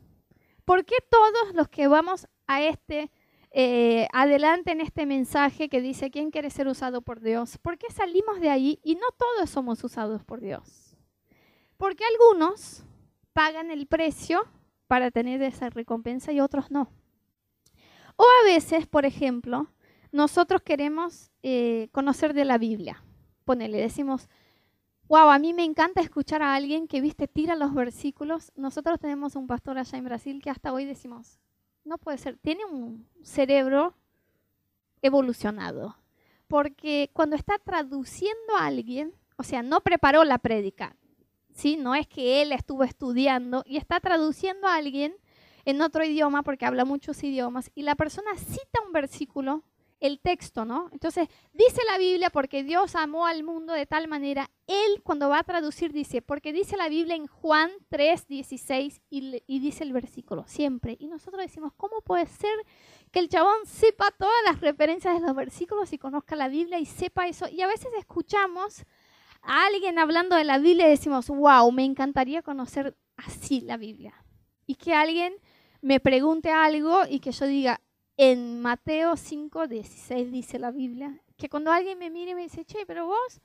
¿Por 0.66 0.85
qué 0.85 0.97
todos 1.09 1.54
los 1.54 1.68
que 1.68 1.88
vamos 1.88 2.28
a 2.47 2.61
este 2.61 3.11
eh, 3.50 4.07
adelante 4.12 4.73
en 4.73 4.83
este 4.83 5.07
mensaje 5.07 5.71
que 5.71 5.80
dice 5.80 6.11
quién 6.11 6.30
quiere 6.30 6.50
ser 6.50 6.68
usado 6.68 7.00
por 7.00 7.21
Dios? 7.21 7.57
¿Por 7.57 7.78
qué 7.78 7.90
salimos 7.90 8.40
de 8.40 8.50
ahí 8.50 8.78
y 8.85 8.97
no 8.97 9.07
todos 9.16 9.49
somos 9.49 9.83
usados 9.83 10.23
por 10.23 10.42
Dios? 10.42 10.95
Porque 11.78 12.04
algunos 12.04 12.85
pagan 13.33 13.71
el 13.71 13.87
precio 13.87 14.42
para 14.87 15.11
tener 15.11 15.40
esa 15.40 15.71
recompensa 15.71 16.30
y 16.30 16.40
otros 16.40 16.71
no. 16.71 16.92
O 18.16 18.26
a 18.42 18.45
veces, 18.45 18.87
por 18.87 19.07
ejemplo, 19.07 19.73
nosotros 20.12 20.61
queremos 20.61 21.30
eh, 21.42 21.88
conocer 21.92 22.35
de 22.35 22.45
la 22.45 22.59
Biblia. 22.59 23.02
Ponele, 23.49 23.78
decimos, 23.78 24.28
wow, 25.09 25.31
a 25.31 25.38
mí 25.38 25.55
me 25.55 25.64
encanta 25.64 26.02
escuchar 26.02 26.43
a 26.43 26.55
alguien 26.55 26.87
que, 26.87 27.00
viste, 27.00 27.26
tira 27.26 27.57
los 27.57 27.73
versículos. 27.73 28.52
Nosotros 28.57 29.00
tenemos 29.00 29.37
un 29.37 29.47
pastor 29.47 29.78
allá 29.78 29.97
en 29.97 30.05
Brasil 30.05 30.43
que 30.43 30.50
hasta 30.50 30.71
hoy 30.71 30.85
decimos, 30.85 31.38
no 31.83 31.97
puede 31.97 32.19
ser, 32.19 32.37
tiene 32.37 32.67
un 32.67 33.09
cerebro 33.23 33.95
evolucionado. 35.00 35.97
Porque 36.47 37.09
cuando 37.14 37.37
está 37.37 37.57
traduciendo 37.57 38.55
a 38.59 38.67
alguien, 38.67 39.14
o 39.38 39.43
sea, 39.43 39.62
no 39.62 39.81
preparó 39.81 40.25
la 40.25 40.37
prédica, 40.37 40.95
¿sí? 41.55 41.78
No 41.78 41.95
es 41.95 42.07
que 42.07 42.43
él 42.43 42.52
estuvo 42.52 42.85
estudiando 42.85 43.64
y 43.64 43.78
está 43.78 43.99
traduciendo 43.99 44.67
a 44.67 44.75
alguien 44.75 45.17
en 45.64 45.81
otro 45.81 46.05
idioma 46.05 46.43
porque 46.43 46.67
habla 46.67 46.85
muchos 46.85 47.25
idiomas 47.25 47.71
y 47.75 47.81
la 47.81 47.95
persona 47.95 48.37
cita 48.37 48.83
un 48.87 48.93
versículo 48.93 49.62
el 50.00 50.21
texto, 50.21 50.64
¿no? 50.64 50.88
Entonces, 50.93 51.28
dice 51.52 51.81
la 51.90 51.99
Biblia 51.99 52.31
porque 52.31 52.62
Dios 52.62 52.95
amó 52.95 53.26
al 53.26 53.43
mundo 53.43 53.73
de 53.73 53.87
tal 53.87 54.07
manera, 54.09 54.50
él 54.67 55.02
cuando 55.02 55.28
va 55.28 55.40
a 55.40 55.45
traducir 55.45 55.93
dice, 55.93 56.23
porque 56.23 56.52
dice 56.52 56.76
la 56.76 56.88
Biblia 56.88 57.17
en 57.17 57.26
Juan 57.26 57.71
3, 57.88 58.26
16 58.28 59.00
y, 59.11 59.43
y 59.47 59.59
dice 59.59 59.85
el 59.85 59.93
versículo, 59.93 60.45
siempre. 60.47 60.97
Y 61.00 61.09
nosotros 61.09 61.43
decimos, 61.43 61.73
¿cómo 61.76 62.00
puede 62.02 62.26
ser 62.26 62.55
que 63.11 63.19
el 63.19 63.28
chabón 63.28 63.67
sepa 63.67 64.11
todas 64.19 64.40
las 64.47 64.61
referencias 64.61 65.14
de 65.14 65.26
los 65.26 65.35
versículos 65.35 65.93
y 65.93 65.99
conozca 65.99 66.37
la 66.37 66.49
Biblia 66.49 66.78
y 66.78 66.87
sepa 66.87 67.26
eso? 67.26 67.49
Y 67.49 67.62
a 67.62 67.67
veces 67.67 67.88
escuchamos 67.99 68.85
a 69.43 69.67
alguien 69.67 69.99
hablando 69.99 70.37
de 70.37 70.45
la 70.45 70.59
Biblia 70.59 70.87
y 70.87 70.90
decimos, 70.90 71.28
wow, 71.28 71.71
me 71.73 71.85
encantaría 71.85 72.43
conocer 72.43 72.97
así 73.17 73.61
la 73.62 73.76
Biblia. 73.76 74.14
Y 74.67 74.76
que 74.76 74.95
alguien 74.95 75.35
me 75.81 76.00
pregunte 76.00 76.50
algo 76.50 77.02
y 77.09 77.21
que 77.21 77.33
yo 77.33 77.47
diga, 77.47 77.81
en 78.19 78.61
Mateo 78.61 79.17
5, 79.17 79.69
16 79.69 80.33
dice 80.33 80.59
la 80.59 80.73
Biblia, 80.73 81.23
que 81.37 81.49
cuando 81.49 81.71
alguien 81.71 81.97
me 82.01 82.11
mire 82.11 82.33
y 82.33 82.35
me 82.35 82.43
dice, 82.43 82.65
che, 82.65 82.85
pero 82.85 83.07
vos, 83.07 83.41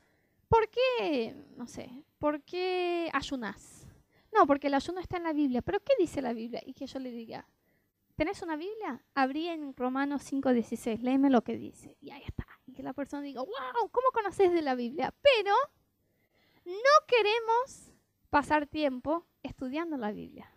¿por 0.50 0.68
qué, 0.68 1.36
no 1.56 1.68
sé, 1.68 2.04
por 2.18 2.42
qué 2.42 3.08
ayunás? 3.14 3.86
No, 4.34 4.48
porque 4.48 4.68
el 4.68 4.74
ayuno 4.74 5.00
está 5.00 5.18
en 5.18 5.26
la 5.26 5.34
Biblia, 5.34 5.62
pero 5.62 5.80
¿qué 5.80 5.94
dice 6.00 6.24
la 6.24 6.34
Biblia? 6.34 6.60
Y 6.66 6.74
que 6.74 6.88
yo 6.88 6.98
le 6.98 7.12
diga, 7.12 7.48
¿tenés 8.16 8.42
una 8.42 8.56
Biblia? 8.56 9.00
Abrí 9.14 9.48
en 9.48 9.76
Romanos 9.76 10.24
5, 10.24 10.52
16, 10.52 11.04
léeme 11.04 11.30
lo 11.30 11.44
que 11.44 11.56
dice. 11.56 11.96
Y 12.02 12.10
ahí 12.10 12.24
está. 12.26 12.48
Y 12.66 12.74
que 12.74 12.82
la 12.82 12.94
persona 12.94 13.22
diga, 13.22 13.42
wow, 13.42 13.90
¿cómo 13.92 14.08
conoces 14.12 14.52
de 14.52 14.64
la 14.64 14.74
Biblia? 14.74 15.14
Pero 15.22 15.54
no 16.66 17.06
queremos 17.08 17.94
pasar 18.32 18.66
tiempo 18.66 19.28
estudiando 19.44 19.98
la 19.98 20.12
Biblia. 20.12 20.52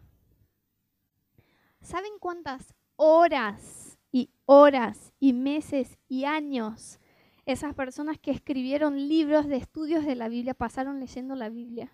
¿Saben 1.82 2.12
cuántas 2.18 2.74
horas 2.96 3.85
y 4.12 4.30
horas 4.44 5.12
y 5.18 5.32
meses 5.32 5.98
y 6.08 6.24
años 6.24 7.00
esas 7.46 7.74
personas 7.74 8.18
que 8.18 8.32
escribieron 8.32 9.08
libros 9.08 9.46
de 9.46 9.56
estudios 9.56 10.04
de 10.04 10.16
la 10.16 10.28
Biblia 10.28 10.52
pasaron 10.52 10.98
leyendo 10.98 11.36
la 11.36 11.48
Biblia. 11.48 11.92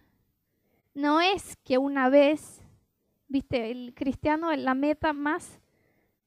No 0.95 1.21
es 1.21 1.57
que 1.62 1.76
una 1.76 2.09
vez, 2.09 2.62
viste, 3.28 3.71
el 3.71 3.92
cristiano, 3.95 4.54
la 4.57 4.75
meta 4.75 5.12
más 5.12 5.61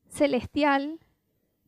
celestial 0.08 1.00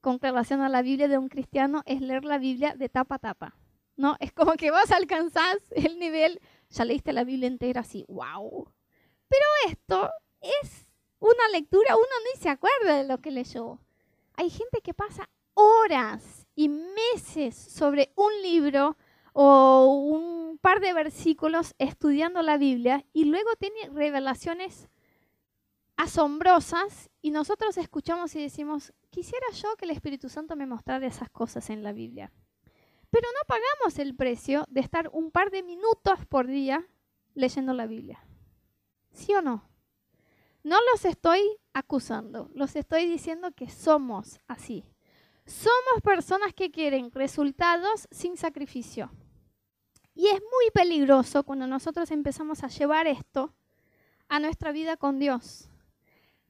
con 0.02 0.20
relación 0.20 0.62
a 0.62 0.70
la 0.70 0.84
Biblia 0.84 1.08
de 1.08 1.18
un 1.18 1.30
cristiano 1.30 1.82
es 1.86 2.00
leer 2.00 2.26
la 2.26 2.38
Biblia 2.38 2.76
de 2.76 2.90
tapa 2.90 3.16
a 3.16 3.20
tapa. 3.20 3.58
No, 3.96 4.16
es 4.20 4.32
como 4.32 4.54
que 4.54 4.70
vos 4.70 4.92
alcanzás 4.92 5.58
el 5.72 5.98
nivel, 5.98 6.40
ya 6.70 6.86
leíste 6.86 7.12
la 7.12 7.24
Biblia 7.24 7.48
entera 7.48 7.82
así, 7.82 8.06
wow. 8.08 8.72
Pero 9.28 9.46
esto 9.68 10.12
es 10.62 10.88
una 11.18 11.50
lectura, 11.52 11.96
uno 11.96 12.06
ni 12.34 12.40
se 12.40 12.50
acuerda 12.50 12.98
de 12.98 13.08
lo 13.08 13.18
que 13.18 13.32
leyó 13.32 13.80
hay 14.38 14.50
gente 14.50 14.82
que 14.82 14.94
pasa 14.94 15.30
horas 15.56 16.48
y 16.56 16.70
meses 16.70 17.56
sobre 17.56 18.14
un 18.16 18.32
libro 18.42 18.96
o 19.34 19.86
un 19.88 20.58
par 20.60 20.80
de 20.80 20.94
versículos 20.94 21.76
estudiando 21.80 22.42
la 22.42 22.58
Biblia 22.58 23.06
y 23.14 23.26
luego 23.26 23.50
tiene 23.60 23.90
revelaciones 23.90 24.90
asombrosas 25.98 27.10
y 27.22 27.32
nosotros 27.32 27.78
escuchamos 27.78 28.36
y 28.36 28.42
decimos, 28.42 28.94
quisiera 29.10 29.48
yo 29.54 29.76
que 29.76 29.86
el 29.86 29.92
Espíritu 29.92 30.30
Santo 30.30 30.56
me 30.56 30.68
mostrara 30.68 31.06
esas 31.08 31.30
cosas 31.30 31.70
en 31.72 31.84
la 31.84 31.92
Biblia. 31.92 32.32
Pero 33.10 33.28
no 33.34 33.48
pagamos 33.48 34.00
el 34.00 34.16
precio 34.16 34.66
de 34.70 34.82
estar 34.82 35.10
un 35.12 35.32
par 35.32 35.50
de 35.50 35.64
minutos 35.64 36.26
por 36.30 36.46
día 36.46 36.86
leyendo 37.34 37.74
la 37.74 37.88
Biblia. 37.88 38.24
¿Sí 39.12 39.34
o 39.34 39.42
no? 39.42 39.68
No 40.68 40.76
los 40.92 41.06
estoy 41.06 41.40
acusando, 41.72 42.52
los 42.54 42.76
estoy 42.76 43.06
diciendo 43.06 43.54
que 43.54 43.70
somos 43.70 44.42
así. 44.50 44.84
Somos 45.46 46.02
personas 46.04 46.54
que 46.54 46.72
quieren 46.72 47.10
resultados 47.14 48.10
sin 48.12 48.36
sacrificio. 48.36 49.10
Y 50.14 50.28
es 50.28 50.42
muy 50.42 50.70
peligroso 50.74 51.44
cuando 51.44 51.68
nosotros 51.68 52.12
empezamos 52.12 52.66
a 52.66 52.68
llevar 52.68 53.08
esto 53.08 53.54
a 54.28 54.42
nuestra 54.42 54.74
vida 54.74 54.98
con 54.98 55.20
Dios. 55.20 55.70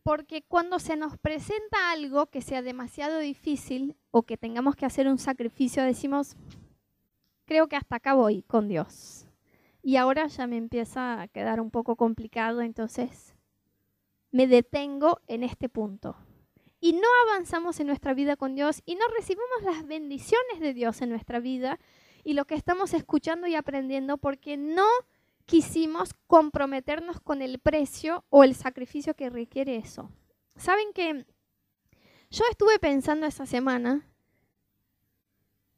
Porque 0.01 0.41
cuando 0.41 0.79
se 0.79 0.97
nos 0.97 1.15
presenta 1.19 1.91
algo 1.91 2.25
que 2.25 2.41
sea 2.41 2.63
demasiado 2.63 3.19
difícil 3.19 3.95
o 4.09 4.23
que 4.23 4.35
tengamos 4.35 4.75
que 4.75 4.87
hacer 4.87 5.07
un 5.07 5.19
sacrificio, 5.19 5.83
decimos, 5.83 6.35
creo 7.45 7.67
que 7.67 7.75
hasta 7.75 7.97
acá 7.97 8.15
voy 8.15 8.41
con 8.41 8.67
Dios. 8.67 9.27
Y 9.83 9.97
ahora 9.97 10.25
ya 10.25 10.47
me 10.47 10.57
empieza 10.57 11.21
a 11.21 11.27
quedar 11.27 11.61
un 11.61 11.69
poco 11.69 11.95
complicado, 11.95 12.61
entonces 12.61 13.36
me 14.31 14.47
detengo 14.47 15.21
en 15.27 15.43
este 15.43 15.69
punto. 15.69 16.15
Y 16.79 16.93
no 16.93 17.07
avanzamos 17.27 17.79
en 17.79 17.87
nuestra 17.87 18.13
vida 18.13 18.35
con 18.35 18.55
Dios 18.55 18.81
y 18.85 18.95
no 18.95 19.07
recibimos 19.17 19.63
las 19.63 19.85
bendiciones 19.87 20.59
de 20.59 20.73
Dios 20.73 21.01
en 21.01 21.09
nuestra 21.09 21.39
vida 21.39 21.79
y 22.23 22.33
lo 22.33 22.45
que 22.45 22.55
estamos 22.55 22.93
escuchando 22.93 23.47
y 23.47 23.55
aprendiendo 23.55 24.17
porque 24.17 24.57
no 24.57 24.87
quisimos 25.45 26.13
comprometernos 26.27 27.19
con 27.21 27.41
el 27.41 27.57
precio 27.59 28.25
o 28.29 28.43
el 28.43 28.53
sacrificio 28.53 29.15
que 29.15 29.29
requiere 29.29 29.77
eso. 29.77 30.11
Saben 30.55 30.91
que 30.93 31.25
yo 32.29 32.43
estuve 32.51 32.77
pensando 32.79 33.25
esta 33.25 33.45
semana 33.45 34.05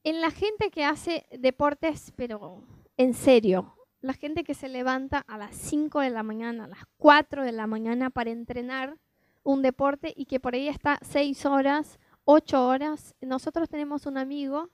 en 0.04 0.22
la 0.22 0.32
gente 0.32 0.72
que 0.72 0.84
hace 0.84 1.28
deportes, 1.38 2.12
pero 2.16 2.64
en 2.98 3.14
serio, 3.14 3.76
la 4.02 4.14
gente 4.14 4.44
que 4.44 4.54
se 4.54 4.70
levanta 4.70 5.20
a 5.28 5.38
las 5.38 5.56
5 5.56 6.00
de 6.00 6.10
la 6.10 6.24
mañana, 6.24 6.66
a 6.66 6.68
las 6.68 6.86
4 6.98 7.44
de 7.44 7.52
la 7.52 7.68
mañana 7.68 8.10
para 8.10 8.32
entrenar 8.32 8.98
un 9.44 9.62
deporte 9.62 10.14
y 10.16 10.26
que 10.26 10.40
por 10.40 10.54
ahí 10.54 10.68
está 10.68 11.00
6 11.02 11.46
horas, 11.46 12.00
8 12.26 12.68
horas. 12.68 13.16
Nosotros 13.22 13.70
tenemos 13.70 14.06
un 14.06 14.18
amigo 14.18 14.70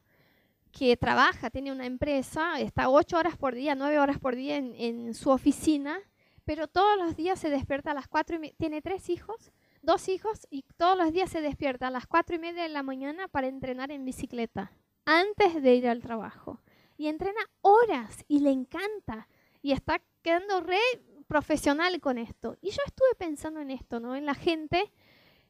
que 0.71 0.95
trabaja, 0.97 1.49
tiene 1.49 1.71
una 1.71 1.85
empresa, 1.85 2.59
está 2.59 2.89
8 2.89 3.17
horas 3.17 3.37
por 3.37 3.55
día, 3.55 3.75
9 3.75 3.99
horas 3.99 4.19
por 4.19 4.35
día 4.35 4.57
en, 4.57 5.13
su 5.13 5.29
oficina, 5.29 5.97
pero 6.43 6.67
todos 6.67 6.97
los 6.97 7.15
días 7.15 7.39
se 7.39 7.49
despierta 7.49 7.91
a 7.91 7.95
las 7.95 8.07
4 8.07 8.43
y 8.43 8.51
tiene 8.53 8.81
tres 8.81 9.09
hijos, 9.09 9.51
dos 9.81 10.09
hijos, 10.09 10.45
y 10.49 10.65
todos 10.77 10.97
los 10.97 11.13
días 11.13 11.29
se 11.29 11.41
despierta 11.41 11.87
a 11.87 11.91
las 11.91 12.05
4 12.07 12.35
y 12.35 12.39
media 12.39 12.63
de 12.63 12.69
la 12.69 12.83
mañana 12.83 13.27
para 13.29 13.47
entrenar 13.47 13.89
en 13.91 14.03
bicicleta, 14.03 14.71
antes 15.05 15.63
de 15.63 15.75
ir 15.75 15.87
al 15.87 16.01
trabajo 16.01 16.59
y 16.97 17.07
entrena 17.07 17.39
horas 17.61 18.23
y 18.27 18.39
le 18.39 18.51
encanta 18.51 19.27
y 19.61 19.71
está 19.71 20.01
quedando 20.21 20.61
re 20.61 20.79
profesional 21.27 21.99
con 21.99 22.17
esto. 22.17 22.57
Y 22.61 22.71
yo 22.71 22.81
estuve 22.85 23.15
pensando 23.17 23.59
en 23.59 23.71
esto, 23.71 23.99
¿no? 23.99 24.15
En 24.15 24.25
la 24.25 24.35
gente 24.35 24.91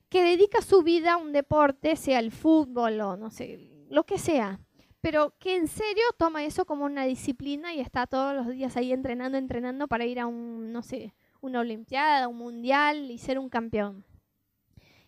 que 0.09 0.23
dedica 0.23 0.61
su 0.61 0.83
vida 0.83 1.13
a 1.13 1.17
un 1.17 1.33
deporte, 1.33 1.95
sea 1.95 2.19
el 2.19 2.31
fútbol 2.31 3.01
o 3.01 3.17
no 3.17 3.29
sé, 3.29 3.59
lo 3.89 4.05
que 4.05 4.17
sea, 4.17 4.59
pero 5.01 5.35
que 5.39 5.55
en 5.55 5.67
serio 5.67 6.03
toma 6.17 6.45
eso 6.45 6.65
como 6.65 6.85
una 6.85 7.05
disciplina 7.05 7.73
y 7.73 7.79
está 7.79 8.07
todos 8.07 8.35
los 8.35 8.47
días 8.47 8.77
ahí 8.77 8.91
entrenando, 8.91 9.37
entrenando 9.37 9.87
para 9.87 10.05
ir 10.05 10.19
a 10.19 10.27
un, 10.27 10.71
no 10.71 10.81
sé, 10.81 11.13
una 11.41 11.59
olimpiada, 11.59 12.27
un 12.27 12.37
mundial 12.37 13.11
y 13.11 13.17
ser 13.17 13.37
un 13.37 13.49
campeón. 13.49 14.05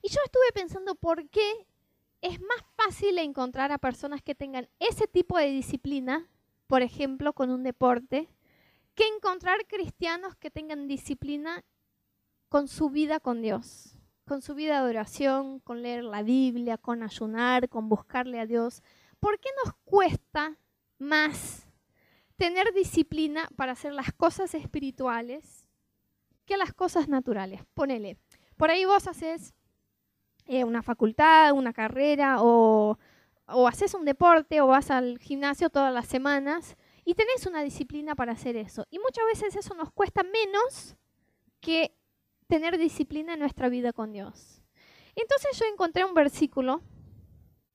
Y 0.02 0.10
yo 0.10 0.20
estuve 0.24 0.52
pensando 0.54 0.96
por 0.96 1.28
qué 1.30 1.66
es 2.22 2.40
más 2.42 2.66
fácil 2.76 3.18
encontrar 3.20 3.72
a 3.72 3.78
personas 3.78 4.22
que 4.22 4.36
tengan 4.36 4.70
ese 4.80 5.08
tipo 5.08 5.38
de 5.38 5.52
disciplina, 5.52 6.30
por 6.68 6.82
ejemplo, 6.82 7.34
con 7.34 7.50
un 7.50 7.64
deporte, 7.64 8.30
que 8.96 9.08
encontrar 9.08 9.68
cristianos 9.68 10.36
que 10.36 10.50
tengan 10.50 10.88
disciplina 10.88 11.64
con 12.50 12.68
su 12.68 12.90
vida 12.90 13.20
con 13.20 13.42
Dios, 13.42 13.96
con 14.26 14.42
su 14.42 14.56
vida 14.56 14.82
de 14.82 14.90
oración, 14.90 15.60
con 15.60 15.82
leer 15.82 16.04
la 16.04 16.24
Biblia, 16.24 16.78
con 16.78 17.04
ayunar, 17.04 17.70
con 17.70 17.90
buscarle 17.90 18.40
a 18.40 18.46
Dios. 18.46 18.82
¿Por 19.20 19.40
qué 19.40 19.50
nos 19.64 19.76
cuesta 19.86 20.58
más 20.98 21.68
tener 22.36 22.74
disciplina 22.74 23.48
para 23.56 23.74
hacer 23.74 23.94
las 23.94 24.12
cosas 24.14 24.54
espirituales 24.56 25.66
que 26.46 26.58
las 26.58 26.74
cosas 26.74 27.08
naturales? 27.08 27.62
Ponele, 27.74 28.18
Por 28.56 28.72
ahí 28.72 28.86
vos 28.86 29.08
haces 29.08 29.54
eh, 30.48 30.64
una 30.64 30.82
facultad, 30.82 31.52
una 31.54 31.74
carrera 31.74 32.38
o, 32.42 32.98
o 33.48 33.68
haces 33.68 33.94
un 33.94 34.06
deporte 34.06 34.62
o 34.62 34.68
vas 34.68 34.92
al 34.92 35.20
gimnasio 35.20 35.70
todas 35.70 35.94
las 35.94 36.08
semanas 36.08 36.76
y 37.06 37.14
tenés 37.14 37.46
una 37.46 37.62
disciplina 37.64 38.16
para 38.16 38.34
hacer 38.34 38.58
eso. 38.58 38.86
Y 38.90 39.00
muchas 39.00 39.26
veces 39.26 39.56
eso 39.56 39.74
nos 39.76 39.92
cuesta 39.92 40.24
menos 40.24 40.96
que 41.62 41.96
tener 42.48 42.78
disciplina 42.78 43.34
en 43.34 43.40
nuestra 43.40 43.70
vida 43.70 43.94
con 43.94 44.12
Dios. 44.12 44.62
Entonces 45.16 45.58
yo 45.58 45.66
encontré 45.66 46.06
un 46.06 46.14
versículo, 46.14 46.82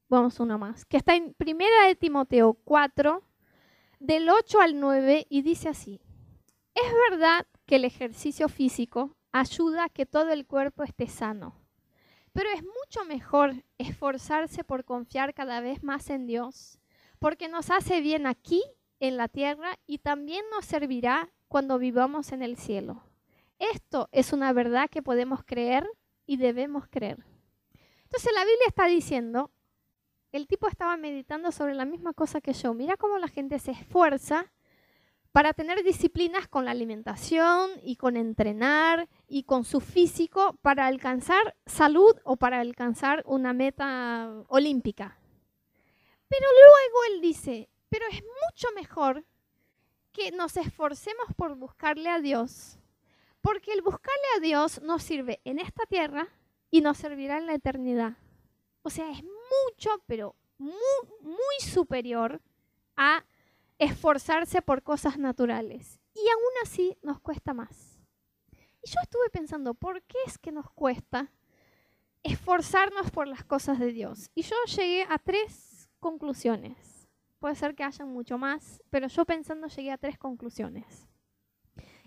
vamos 0.08 0.38
uno 0.40 0.58
más, 0.58 0.84
que 0.84 0.96
está 0.96 1.14
en 1.14 1.34
Primera 1.34 1.86
de 1.86 1.94
Timoteo 1.94 2.54
4, 2.64 3.22
del 4.00 4.28
8 4.28 4.60
al 4.60 4.78
9, 4.78 5.26
y 5.28 5.42
dice 5.42 5.68
así, 5.68 6.00
es 6.74 6.92
verdad 7.10 7.46
que 7.66 7.76
el 7.76 7.84
ejercicio 7.84 8.48
físico 8.48 9.16
ayuda 9.32 9.84
a 9.84 9.88
que 9.88 10.06
todo 10.06 10.30
el 10.30 10.46
cuerpo 10.46 10.82
esté 10.82 11.06
sano, 11.06 11.56
pero 12.32 12.50
es 12.50 12.62
mucho 12.62 13.04
mejor 13.06 13.54
esforzarse 13.78 14.64
por 14.64 14.84
confiar 14.84 15.34
cada 15.34 15.60
vez 15.60 15.82
más 15.82 16.10
en 16.10 16.26
Dios, 16.26 16.78
porque 17.18 17.48
nos 17.48 17.70
hace 17.70 18.00
bien 18.00 18.26
aquí 18.26 18.62
en 19.00 19.16
la 19.16 19.28
tierra 19.28 19.78
y 19.86 19.98
también 19.98 20.44
nos 20.50 20.64
servirá 20.64 21.30
cuando 21.48 21.78
vivamos 21.78 22.32
en 22.32 22.42
el 22.42 22.56
cielo. 22.56 23.02
Esto 23.58 24.08
es 24.12 24.32
una 24.32 24.52
verdad 24.52 24.88
que 24.90 25.02
podemos 25.02 25.44
creer 25.44 25.86
y 26.26 26.36
debemos 26.36 26.86
creer. 26.88 27.24
Entonces 28.04 28.32
la 28.34 28.44
Biblia 28.44 28.66
está 28.66 28.86
diciendo, 28.86 29.50
el 30.32 30.46
tipo 30.46 30.66
estaba 30.66 30.96
meditando 30.96 31.52
sobre 31.52 31.74
la 31.74 31.84
misma 31.84 32.12
cosa 32.14 32.40
que 32.40 32.54
yo. 32.54 32.74
Mira 32.74 32.96
cómo 32.96 33.18
la 33.18 33.28
gente 33.28 33.58
se 33.58 33.72
esfuerza 33.72 34.52
para 35.32 35.54
tener 35.54 35.82
disciplinas 35.82 36.46
con 36.46 36.66
la 36.66 36.70
alimentación 36.70 37.70
y 37.82 37.96
con 37.96 38.16
entrenar 38.16 39.08
y 39.26 39.44
con 39.44 39.64
su 39.64 39.80
físico 39.80 40.58
para 40.60 40.86
alcanzar 40.86 41.56
salud 41.64 42.14
o 42.24 42.36
para 42.36 42.60
alcanzar 42.60 43.22
una 43.26 43.54
meta 43.54 44.30
olímpica. 44.48 45.18
Pero 46.28 46.46
luego 46.50 47.14
él 47.14 47.20
dice, 47.22 47.70
pero 47.88 48.06
es 48.10 48.22
mucho 48.22 48.68
mejor 48.74 49.24
que 50.12 50.30
nos 50.32 50.58
esforcemos 50.58 51.26
por 51.34 51.56
buscarle 51.56 52.10
a 52.10 52.20
Dios, 52.20 52.78
porque 53.40 53.72
el 53.72 53.80
buscarle 53.80 54.26
a 54.36 54.40
Dios 54.40 54.82
nos 54.82 55.02
sirve 55.02 55.40
en 55.44 55.58
esta 55.58 55.86
tierra 55.86 56.28
y 56.70 56.82
nos 56.82 56.98
servirá 56.98 57.38
en 57.38 57.46
la 57.46 57.54
eternidad. 57.54 58.16
O 58.82 58.90
sea, 58.90 59.10
es 59.10 59.22
mucho, 59.22 60.02
pero 60.06 60.34
muy, 60.58 60.74
muy 61.20 61.60
superior 61.60 62.40
a 62.96 63.24
esforzarse 63.82 64.62
por 64.62 64.82
cosas 64.82 65.18
naturales. 65.18 66.00
Y 66.14 66.20
aún 66.20 66.52
así 66.62 66.96
nos 67.02 67.20
cuesta 67.20 67.52
más. 67.52 67.98
Y 68.82 68.90
yo 68.90 69.00
estuve 69.02 69.28
pensando, 69.30 69.74
¿por 69.74 70.02
qué 70.02 70.18
es 70.26 70.38
que 70.38 70.52
nos 70.52 70.70
cuesta 70.70 71.32
esforzarnos 72.22 73.10
por 73.10 73.26
las 73.26 73.44
cosas 73.44 73.78
de 73.78 73.92
Dios? 73.92 74.30
Y 74.34 74.42
yo 74.42 74.56
llegué 74.76 75.06
a 75.08 75.18
tres 75.18 75.88
conclusiones. 75.98 77.08
Puede 77.40 77.56
ser 77.56 77.74
que 77.74 77.82
hayan 77.82 78.08
mucho 78.08 78.38
más, 78.38 78.82
pero 78.88 79.08
yo 79.08 79.24
pensando 79.24 79.66
llegué 79.66 79.90
a 79.90 79.98
tres 79.98 80.16
conclusiones. 80.16 81.08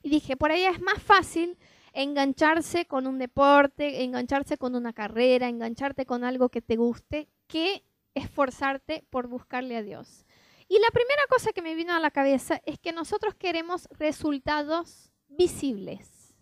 Y 0.01 0.10
dije, 0.10 0.38
por 0.38 0.51
ahí 0.51 0.63
es 0.63 0.79
más 0.82 1.01
fácil 1.01 1.58
engancharse 1.91 2.86
con 2.86 3.05
un 3.05 3.20
deporte, 3.20 4.03
engancharse 4.03 4.58
con 4.58 4.75
una 4.75 4.94
carrera, 4.94 5.50
engancharte 5.50 6.05
con 6.05 6.24
algo 6.24 6.48
que 6.48 6.62
te 6.62 6.77
guste, 6.77 7.27
que 7.48 7.84
esforzarte 8.13 9.03
por 9.10 9.27
buscarle 9.27 9.75
a 9.75 9.84
Dios. 9.84 10.25
Y 10.67 10.79
la 10.79 10.89
primera 10.91 11.22
cosa 11.29 11.51
que 11.53 11.62
me 11.62 11.75
vino 11.75 11.93
a 11.93 12.00
la 12.00 12.12
cabeza 12.12 12.62
es 12.65 12.79
que 12.79 12.91
nosotros 12.91 13.36
queremos 13.36 13.88
resultados 13.91 15.12
visibles 15.27 16.36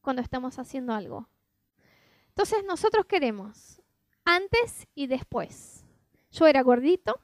cuando 0.00 0.22
estamos 0.22 0.58
haciendo 0.58 0.94
algo. 0.94 1.28
Entonces 2.28 2.64
nosotros 2.64 3.06
queremos 3.06 3.82
antes 4.24 4.86
y 4.94 5.06
después. 5.06 5.84
Yo 6.30 6.46
era 6.46 6.62
gordito, 6.62 7.20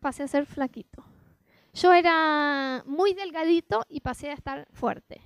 pasé 0.00 0.24
a 0.24 0.28
ser 0.28 0.46
flaquito. 0.46 1.04
Yo 1.72 1.92
era 1.92 2.82
muy 2.86 3.14
delgadito 3.14 3.84
y 3.88 4.00
pasé 4.00 4.30
a 4.30 4.34
estar 4.34 4.66
fuerte. 4.72 5.22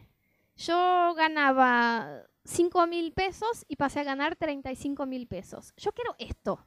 Yo 0.57 1.15
ganaba 1.17 2.23
5 2.45 2.87
mil 2.87 3.13
pesos 3.13 3.65
y 3.67 3.77
pasé 3.77 4.01
a 4.01 4.05
ganar 4.05 4.37
35 4.37 5.07
mil 5.07 5.27
pesos. 5.27 5.73
Yo 5.77 5.93
quiero 5.93 6.15
esto. 6.19 6.65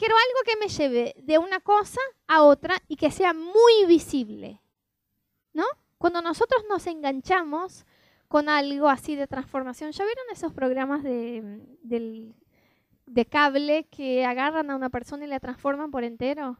Quiero 0.00 0.14
algo 0.16 0.40
que 0.46 0.56
me 0.56 0.68
lleve 0.68 1.14
de 1.18 1.36
una 1.36 1.60
cosa 1.60 2.00
a 2.26 2.42
otra 2.42 2.82
y 2.88 2.96
que 2.96 3.10
sea 3.10 3.34
muy 3.34 3.84
visible. 3.86 4.62
¿No? 5.52 5.64
Cuando 5.98 6.22
nosotros 6.22 6.64
nos 6.70 6.86
enganchamos 6.86 7.84
con 8.26 8.48
algo 8.48 8.88
así 8.88 9.14
de 9.14 9.26
transformación, 9.26 9.92
¿ya 9.92 10.06
vieron 10.06 10.24
esos 10.32 10.54
programas 10.54 11.02
de, 11.02 11.66
de 11.82 13.26
cable 13.26 13.88
que 13.90 14.24
agarran 14.24 14.70
a 14.70 14.76
una 14.76 14.88
persona 14.88 15.26
y 15.26 15.28
la 15.28 15.38
transforman 15.38 15.90
por 15.90 16.02
entero? 16.02 16.56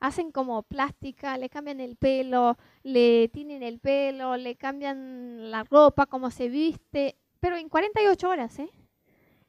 hacen 0.00 0.30
como 0.30 0.62
plástica, 0.64 1.38
le 1.38 1.48
cambian 1.48 1.80
el 1.80 1.96
pelo, 1.96 2.58
le 2.82 3.28
tienen 3.28 3.62
el 3.62 3.78
pelo, 3.80 4.36
le 4.36 4.54
cambian 4.54 5.50
la 5.50 5.64
ropa, 5.64 6.04
cómo 6.04 6.30
se 6.30 6.50
viste, 6.50 7.16
pero 7.40 7.56
en 7.56 7.70
48 7.70 8.28
horas, 8.28 8.58
¿eh? 8.58 8.68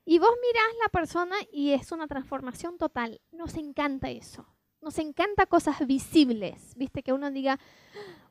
Y 0.05 0.19
vos 0.19 0.31
mirás 0.41 0.77
la 0.83 0.89
persona 0.89 1.35
y 1.51 1.71
es 1.71 1.91
una 1.91 2.07
transformación 2.07 2.77
total. 2.77 3.19
Nos 3.31 3.55
encanta 3.55 4.09
eso. 4.09 4.45
Nos 4.81 4.99
encanta 4.99 5.47
cosas 5.47 5.85
visibles, 5.87 6.73
¿viste? 6.75 7.01
Que 7.01 7.11
uno 7.11 7.31
diga, 7.31 7.59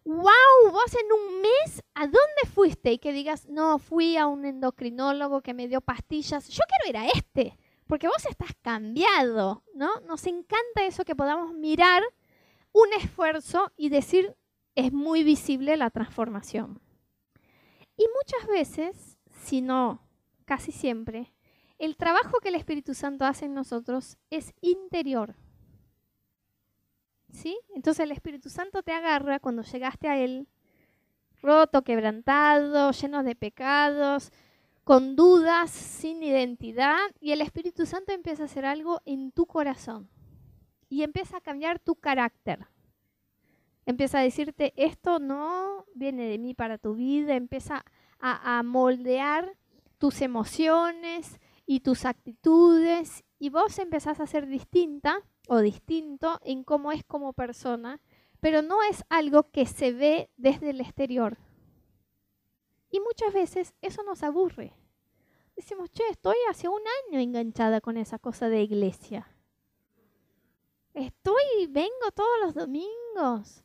wow, 0.05 0.71
vos 0.71 0.95
en 0.95 1.13
un 1.13 1.43
mes, 1.43 1.83
¿a 1.95 2.03
dónde 2.03 2.55
fuiste? 2.55 2.93
Y 2.93 2.99
que 2.99 3.13
digas, 3.13 3.49
no, 3.49 3.79
fui 3.79 4.17
a 4.17 4.29
un 4.29 4.45
endocrinólogo 4.45 5.43
que 5.43 5.53
me 5.53 5.67
dio 5.67 5.81
pastillas. 5.81 6.49
Yo 6.49 6.63
quiero 6.69 6.91
ir 6.91 6.97
a 6.97 7.09
este 7.09 7.59
porque 7.87 8.09
vos 8.09 8.25
estás 8.29 8.51
cambiado, 8.63 9.63
¿no? 9.75 10.01
Nos 10.07 10.27
encanta 10.27 10.85
eso 10.85 11.05
que 11.05 11.17
podamos 11.17 11.53
mirar 11.53 12.03
un 12.73 12.93
esfuerzo 12.95 13.73
y 13.77 13.89
decir, 13.89 14.37
es 14.75 14.93
muy 14.93 15.23
visible 15.23 15.77
la 15.77 15.91
transformación. 15.91 16.81
Y 17.97 18.07
muchas 18.15 18.49
veces, 18.49 19.19
si 19.45 19.61
no 19.61 20.01
casi 20.45 20.73
siempre, 20.73 21.33
el 21.79 21.97
trabajo 21.97 22.39
que 22.41 22.49
el 22.49 22.55
Espíritu 22.55 22.95
Santo 22.95 23.25
hace 23.25 23.47
en 23.47 23.55
nosotros 23.55 24.17
es 24.31 24.55
interior. 24.61 25.35
¿Sí? 27.33 27.59
Entonces 27.75 28.05
el 28.05 28.13
Espíritu 28.13 28.49
Santo 28.49 28.83
te 28.83 28.93
agarra 28.93 29.41
cuando 29.41 29.63
llegaste 29.63 30.09
a 30.09 30.19
Él, 30.19 30.47
roto, 31.43 31.83
quebrantado, 31.83 32.93
lleno 32.93 33.25
de 33.25 33.35
pecados, 33.35 34.33
con 34.85 35.17
dudas, 35.17 35.71
sin 35.71 36.23
identidad, 36.23 36.99
y 37.21 37.33
el 37.33 37.41
Espíritu 37.41 37.87
Santo 37.87 38.13
empieza 38.13 38.43
a 38.43 38.47
hacer 38.47 38.65
algo 38.65 39.01
en 39.05 39.33
tu 39.33 39.47
corazón 39.47 40.09
y 40.89 41.03
empieza 41.03 41.39
a 41.39 41.41
cambiar 41.41 41.81
tu 41.81 41.97
carácter. 41.97 42.67
Empieza 43.87 44.21
a 44.21 44.23
decirte, 44.23 44.73
esto 44.77 45.19
no 45.19 45.87
viene 45.95 46.29
de 46.29 46.39
mí 46.39 46.55
para 46.55 46.79
tu 46.79 46.95
vida, 46.95 47.35
empieza 47.35 47.85
a, 48.21 48.59
a 48.59 48.63
moldear 48.63 49.57
tus 49.99 50.23
emociones 50.23 51.41
y 51.67 51.81
tus 51.81 52.05
actitudes 52.05 53.25
y 53.39 53.51
vos 53.51 53.79
empezás 53.79 54.21
a 54.21 54.27
ser 54.27 54.47
distinta 54.47 55.23
o 55.49 55.59
distinto 55.59 56.41
en 56.43 56.65
cómo 56.65 56.93
es 56.93 57.05
como 57.05 57.33
persona, 57.33 58.01
pero 58.41 58.63
no 58.63 58.83
es 58.83 59.05
algo 59.09 59.51
que 59.51 59.67
se 59.67 59.93
ve 59.93 60.31
desde 60.37 60.71
el 60.71 60.81
exterior, 60.81 61.39
y 62.95 63.01
muchas 63.01 63.35
veces 63.35 63.75
eso 63.83 64.05
nos 64.05 64.23
aburre. 64.23 64.73
Decimos, 65.57 65.91
che, 65.91 66.05
estoy 66.11 66.37
hace 66.49 66.69
un 66.69 66.81
año 67.09 67.19
enganchada 67.19 67.81
con 67.81 67.97
esa 67.97 68.21
cosa 68.21 68.49
de 68.49 68.63
iglesia. 68.63 69.27
Estoy, 70.93 71.67
vengo 71.71 72.13
todos 72.15 72.39
los 72.41 72.55
domingos. 72.55 73.65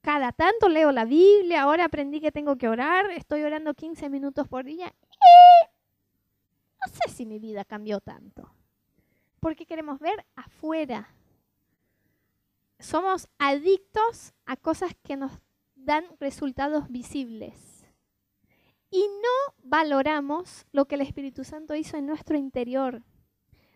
Cada 0.00 0.32
tanto 0.32 0.70
leo 0.70 0.90
la 0.90 1.04
Biblia, 1.04 1.60
ahora 1.60 1.84
aprendí 1.84 2.22
que 2.22 2.32
tengo 2.32 2.56
que 2.56 2.66
orar, 2.66 3.10
estoy 3.10 3.42
orando 3.42 3.74
15 3.74 4.08
minutos 4.08 4.48
por 4.48 4.64
día. 4.64 4.94
Y 5.10 5.16
no 6.84 6.92
sé 6.92 7.12
si 7.12 7.26
mi 7.26 7.38
vida 7.38 7.64
cambió 7.64 8.00
tanto. 8.00 8.52
Porque 9.40 9.66
queremos 9.66 9.98
ver 9.98 10.24
afuera. 10.36 11.14
Somos 12.78 13.28
adictos 13.38 14.34
a 14.46 14.56
cosas 14.56 14.94
que 15.02 15.16
nos 15.16 15.32
dan 15.74 16.04
resultados 16.20 16.88
visibles 16.88 17.86
y 18.90 19.00
no 19.00 19.54
valoramos 19.62 20.66
lo 20.70 20.84
que 20.84 20.96
el 20.96 21.00
Espíritu 21.00 21.44
Santo 21.44 21.74
hizo 21.74 21.96
en 21.96 22.06
nuestro 22.06 22.36
interior. 22.36 23.02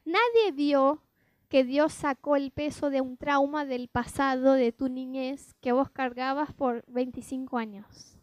Nadie 0.05 0.53
vio 0.53 1.03
que 1.49 1.65
Dios 1.65 1.93
sacó 1.93 2.37
el 2.37 2.51
peso 2.51 2.91
de 2.91 3.01
un 3.01 3.17
trauma 3.17 3.65
del 3.65 3.89
pasado, 3.89 4.53
de 4.53 4.73
tu 4.73 4.89
niñez, 4.89 5.55
que 5.61 5.73
vos 5.73 5.91
cargabas 5.91 6.53
por 6.53 6.85
25 6.89 7.57
años. 7.57 8.16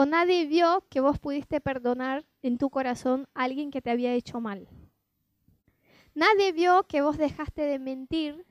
O 0.00 0.06
nadie 0.06 0.46
vio 0.46 0.84
que 0.90 1.00
vos 1.00 1.18
pudiste 1.18 1.60
perdonar 1.60 2.24
en 2.40 2.56
tu 2.56 2.70
corazón 2.70 3.26
a 3.34 3.42
alguien 3.42 3.72
que 3.72 3.82
te 3.82 3.90
había 3.90 4.12
hecho 4.12 4.40
mal. 4.40 4.68
Nadie 6.14 6.52
vio 6.52 6.84
que 6.84 7.02
vos 7.02 7.18
dejaste 7.18 7.62
de 7.62 7.80
mentir 7.80 8.46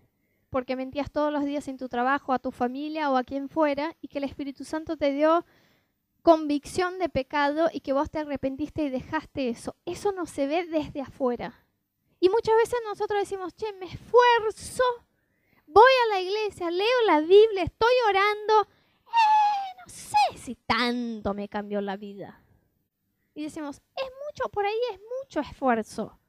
porque 0.49 0.75
mentías 0.75 1.09
todos 1.09 1.31
los 1.31 1.45
días 1.45 1.69
en 1.69 1.77
tu 1.77 1.87
trabajo, 1.87 2.33
a 2.33 2.39
tu 2.39 2.51
familia 2.51 3.09
o 3.09 3.15
a 3.15 3.23
quien 3.23 3.47
fuera, 3.47 3.95
y 4.01 4.09
que 4.09 4.17
el 4.17 4.25
Espíritu 4.25 4.65
Santo 4.65 4.97
te 4.97 5.13
dio 5.13 5.45
convicción 6.21 6.99
de 6.99 7.07
pecado 7.07 7.69
y 7.71 7.79
que 7.79 7.93
vos 7.93 8.11
te 8.11 8.19
arrepentiste 8.19 8.83
y 8.83 8.89
dejaste 8.89 9.47
eso. 9.47 9.73
Eso 9.85 10.11
no 10.11 10.25
se 10.25 10.47
ve 10.47 10.65
desde 10.65 10.99
afuera. 10.99 11.65
Y 12.19 12.27
muchas 12.27 12.57
veces 12.57 12.77
nosotros 12.83 13.21
decimos, 13.21 13.55
che, 13.55 13.71
me 13.79 13.85
esfuerzo, 13.85 14.83
voy 15.65 15.91
a 16.03 16.13
la 16.13 16.19
iglesia, 16.19 16.69
leo 16.71 17.01
la 17.05 17.21
Biblia, 17.21 17.63
estoy 17.63 17.93
orando. 18.09 18.67
Eh, 19.07 19.56
sé 19.87 20.17
si 20.35 20.55
tanto 20.55 21.33
me 21.33 21.49
cambió 21.49 21.81
la 21.81 21.97
vida. 21.97 22.41
Y 23.33 23.43
decimos, 23.43 23.81
es 23.95 24.09
mucho, 24.27 24.49
por 24.49 24.65
ahí 24.65 24.79
es 24.93 24.99
mucho 25.21 25.39
esfuerzo 25.39 26.19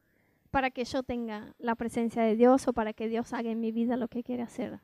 para 0.50 0.70
que 0.70 0.84
yo 0.84 1.02
tenga 1.02 1.54
la 1.58 1.74
presencia 1.74 2.22
de 2.22 2.36
Dios 2.36 2.68
o 2.68 2.72
para 2.72 2.92
que 2.92 3.08
Dios 3.08 3.32
haga 3.32 3.50
en 3.50 3.60
mi 3.60 3.72
vida 3.72 3.96
lo 3.96 4.08
que 4.08 4.22
quiere 4.22 4.42
hacer. 4.42 4.80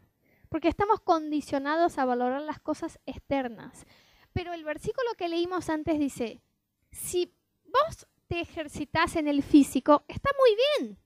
Porque 0.48 0.68
estamos 0.68 1.00
condicionados 1.00 1.98
a 1.98 2.04
valorar 2.04 2.42
las 2.42 2.60
cosas 2.60 2.98
externas. 3.06 3.86
Pero 4.32 4.52
el 4.52 4.64
versículo 4.64 5.08
que 5.16 5.28
leímos 5.28 5.68
antes 5.68 5.98
dice, 5.98 6.40
si 6.90 7.34
vos 7.64 8.06
te 8.28 8.40
ejercitas 8.40 9.16
en 9.16 9.28
el 9.28 9.42
físico, 9.42 10.04
está 10.08 10.30
muy 10.38 10.56
bien. 10.86 10.98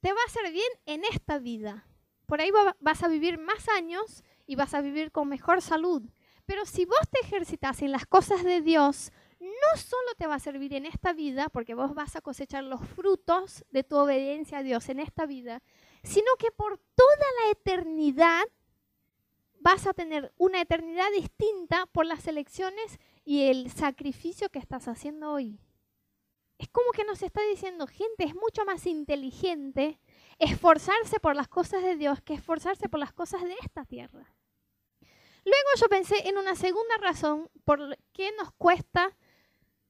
Te 0.00 0.12
va 0.12 0.20
a 0.20 0.26
hacer 0.26 0.52
bien 0.52 0.70
en 0.86 1.04
esta 1.04 1.38
vida. 1.38 1.86
Por 2.26 2.40
ahí 2.40 2.50
vas 2.80 3.02
a 3.02 3.08
vivir 3.08 3.38
más 3.38 3.68
años 3.70 4.22
y 4.46 4.54
vas 4.54 4.74
a 4.74 4.80
vivir 4.80 5.12
con 5.12 5.28
mejor 5.28 5.62
salud. 5.62 6.02
Pero 6.48 6.64
si 6.64 6.86
vos 6.86 7.06
te 7.10 7.20
ejercitas 7.20 7.82
en 7.82 7.92
las 7.92 8.06
cosas 8.06 8.42
de 8.42 8.62
Dios, 8.62 9.12
no 9.38 9.78
solo 9.78 10.14
te 10.16 10.26
va 10.26 10.36
a 10.36 10.40
servir 10.40 10.72
en 10.72 10.86
esta 10.86 11.12
vida, 11.12 11.50
porque 11.50 11.74
vos 11.74 11.94
vas 11.94 12.16
a 12.16 12.22
cosechar 12.22 12.64
los 12.64 12.80
frutos 12.88 13.66
de 13.70 13.84
tu 13.84 13.98
obediencia 13.98 14.56
a 14.56 14.62
Dios 14.62 14.88
en 14.88 14.98
esta 14.98 15.26
vida, 15.26 15.62
sino 16.02 16.26
que 16.38 16.50
por 16.50 16.78
toda 16.78 17.26
la 17.44 17.50
eternidad 17.50 18.44
vas 19.60 19.86
a 19.86 19.92
tener 19.92 20.32
una 20.38 20.62
eternidad 20.62 21.10
distinta 21.14 21.84
por 21.92 22.06
las 22.06 22.26
elecciones 22.26 22.98
y 23.26 23.48
el 23.50 23.70
sacrificio 23.70 24.48
que 24.48 24.58
estás 24.58 24.88
haciendo 24.88 25.30
hoy. 25.30 25.60
Es 26.56 26.70
como 26.70 26.92
que 26.92 27.04
nos 27.04 27.22
está 27.22 27.42
diciendo, 27.42 27.86
gente, 27.86 28.24
es 28.24 28.34
mucho 28.34 28.64
más 28.64 28.86
inteligente 28.86 30.00
esforzarse 30.38 31.20
por 31.20 31.36
las 31.36 31.48
cosas 31.48 31.82
de 31.82 31.96
Dios 31.96 32.22
que 32.22 32.32
esforzarse 32.32 32.88
por 32.88 33.00
las 33.00 33.12
cosas 33.12 33.42
de 33.42 33.54
esta 33.62 33.84
tierra. 33.84 34.32
Luego 35.48 35.68
yo 35.80 35.88
pensé 35.88 36.28
en 36.28 36.36
una 36.36 36.54
segunda 36.54 36.98
razón 36.98 37.48
por 37.64 37.96
qué 38.12 38.32
nos 38.32 38.52
cuesta 38.52 39.16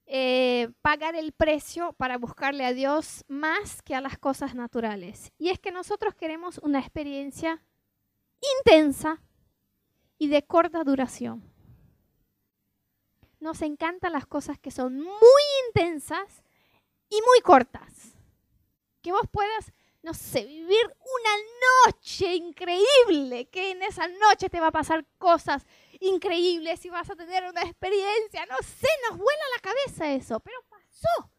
eh, 0.05 0.71
pagar 0.81 1.15
el 1.15 1.33
precio 1.33 1.91
para 1.93 2.17
buscarle 2.17 2.65
a 2.65 2.73
Dios 2.73 3.25
más 3.27 3.81
que 3.81 3.93
a 3.93 3.99
las 3.99 4.17
cosas 4.17 4.55
naturales. 4.55 5.33
Y 5.37 5.49
es 5.49 5.59
que 5.59 5.71
nosotros 5.71 6.15
queremos 6.15 6.59
una 6.59 6.79
experiencia 6.79 7.61
intensa 8.57 9.21
y 10.17 10.29
de 10.29 10.43
corta 10.43 10.85
duración. 10.85 11.43
Nos 13.41 13.61
encantan 13.61 14.13
las 14.13 14.25
cosas 14.25 14.57
que 14.57 14.71
son 14.71 14.95
muy 14.95 15.43
intensas 15.67 16.41
y 17.09 17.15
muy 17.15 17.41
cortas. 17.43 18.15
Que 19.01 19.11
vos 19.11 19.27
puedas, 19.29 19.73
no 20.01 20.13
sé, 20.13 20.45
vivir 20.45 20.85
una 20.85 21.87
noche 21.87 22.35
increíble, 22.35 23.49
que 23.49 23.71
en 23.71 23.83
esa 23.83 24.07
noche 24.07 24.49
te 24.49 24.59
va 24.59 24.67
a 24.67 24.71
pasar 24.71 25.05
cosas 25.17 25.65
increíble, 25.99 26.77
si 26.77 26.89
vas 26.89 27.09
a 27.09 27.15
tener 27.15 27.43
una 27.43 27.61
experiencia, 27.63 28.45
no 28.45 28.57
sé, 28.63 28.87
nos 29.09 29.17
vuela 29.17 29.43
la 29.55 29.61
cabeza 29.61 30.11
eso, 30.11 30.39
pero 30.39 30.57
pasó. 30.69 31.31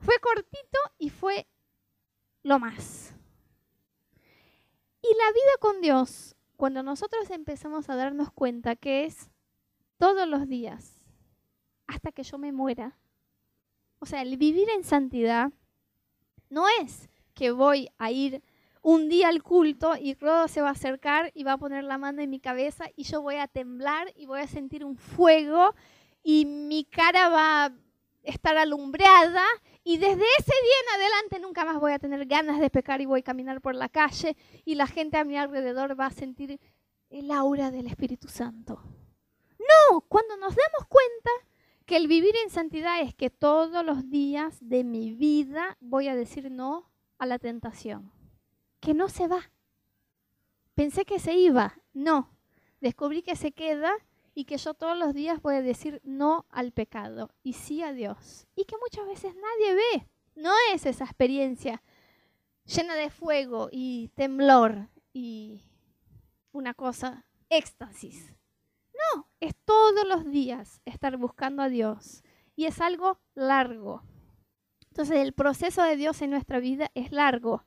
Fue 0.00 0.18
cortito 0.18 0.78
y 0.98 1.10
fue 1.10 1.46
lo 2.42 2.58
más. 2.58 3.14
Y 5.02 5.08
la 5.16 5.32
vida 5.32 5.52
con 5.60 5.80
Dios, 5.80 6.36
cuando 6.56 6.82
nosotros 6.82 7.30
empezamos 7.30 7.88
a 7.88 7.96
darnos 7.96 8.32
cuenta 8.32 8.74
que 8.74 9.04
es 9.04 9.30
todos 9.96 10.26
los 10.26 10.48
días, 10.48 11.00
hasta 11.86 12.12
que 12.12 12.24
yo 12.24 12.38
me 12.38 12.52
muera, 12.52 12.98
o 14.00 14.06
sea, 14.06 14.22
el 14.22 14.36
vivir 14.36 14.68
en 14.70 14.84
santidad 14.84 15.52
no 16.50 16.66
es 16.80 17.08
que 17.38 17.52
voy 17.52 17.88
a 17.98 18.10
ir 18.10 18.42
un 18.82 19.08
día 19.08 19.28
al 19.28 19.44
culto 19.44 19.94
y 19.96 20.14
Rodo 20.14 20.48
se 20.48 20.60
va 20.60 20.70
a 20.70 20.72
acercar 20.72 21.30
y 21.34 21.44
va 21.44 21.52
a 21.52 21.58
poner 21.58 21.84
la 21.84 21.96
mano 21.96 22.20
en 22.20 22.30
mi 22.30 22.40
cabeza 22.40 22.86
y 22.96 23.04
yo 23.04 23.22
voy 23.22 23.36
a 23.36 23.46
temblar 23.46 24.12
y 24.16 24.26
voy 24.26 24.40
a 24.40 24.48
sentir 24.48 24.84
un 24.84 24.96
fuego 24.96 25.72
y 26.24 26.46
mi 26.46 26.82
cara 26.82 27.28
va 27.28 27.66
a 27.66 27.72
estar 28.24 28.56
alumbrada 28.56 29.44
y 29.84 29.98
desde 29.98 30.24
ese 30.38 30.52
día 30.52 30.78
en 30.82 31.00
adelante 31.00 31.38
nunca 31.38 31.64
más 31.64 31.78
voy 31.78 31.92
a 31.92 32.00
tener 32.00 32.26
ganas 32.26 32.58
de 32.58 32.70
pecar 32.70 33.00
y 33.00 33.06
voy 33.06 33.20
a 33.20 33.22
caminar 33.22 33.60
por 33.60 33.76
la 33.76 33.88
calle 33.88 34.36
y 34.64 34.74
la 34.74 34.88
gente 34.88 35.16
a 35.16 35.22
mi 35.24 35.36
alrededor 35.36 35.98
va 35.98 36.06
a 36.06 36.10
sentir 36.10 36.58
el 37.08 37.30
aura 37.30 37.70
del 37.70 37.86
Espíritu 37.86 38.26
Santo. 38.26 38.82
No, 39.60 40.00
cuando 40.08 40.36
nos 40.38 40.56
damos 40.56 40.88
cuenta 40.88 41.30
que 41.86 41.96
el 41.96 42.08
vivir 42.08 42.34
en 42.42 42.50
santidad 42.50 43.00
es 43.00 43.14
que 43.14 43.30
todos 43.30 43.86
los 43.86 44.10
días 44.10 44.58
de 44.60 44.82
mi 44.82 45.12
vida 45.12 45.76
voy 45.78 46.08
a 46.08 46.16
decir 46.16 46.50
no 46.50 46.90
a 47.18 47.26
la 47.26 47.38
tentación 47.38 48.12
que 48.80 48.94
no 48.94 49.08
se 49.08 49.26
va. 49.26 49.50
Pensé 50.74 51.04
que 51.04 51.18
se 51.18 51.34
iba, 51.34 51.78
no. 51.92 52.30
Descubrí 52.80 53.22
que 53.22 53.36
se 53.36 53.52
queda 53.52 53.92
y 54.34 54.44
que 54.44 54.56
yo 54.56 54.74
todos 54.74 54.96
los 54.96 55.14
días 55.14 55.42
voy 55.42 55.56
a 55.56 55.62
decir 55.62 56.00
no 56.04 56.46
al 56.50 56.70
pecado 56.70 57.30
y 57.42 57.54
sí 57.54 57.82
a 57.82 57.92
Dios. 57.92 58.46
Y 58.54 58.64
que 58.64 58.76
muchas 58.78 59.06
veces 59.06 59.34
nadie 59.34 59.74
ve. 59.74 60.08
No 60.36 60.52
es 60.72 60.86
esa 60.86 61.04
experiencia 61.04 61.82
llena 62.64 62.94
de 62.94 63.10
fuego 63.10 63.68
y 63.72 64.08
temblor 64.14 64.88
y 65.12 65.64
una 66.52 66.74
cosa, 66.74 67.24
éxtasis. 67.48 68.34
No, 68.92 69.28
es 69.40 69.56
todos 69.64 70.06
los 70.06 70.24
días 70.30 70.80
estar 70.84 71.16
buscando 71.16 71.62
a 71.62 71.68
Dios 71.68 72.22
y 72.54 72.66
es 72.66 72.80
algo 72.80 73.18
largo. 73.34 74.02
Entonces 74.98 75.18
el 75.18 75.32
proceso 75.32 75.84
de 75.84 75.94
Dios 75.94 76.20
en 76.22 76.30
nuestra 76.30 76.58
vida 76.58 76.90
es 76.96 77.12
largo. 77.12 77.64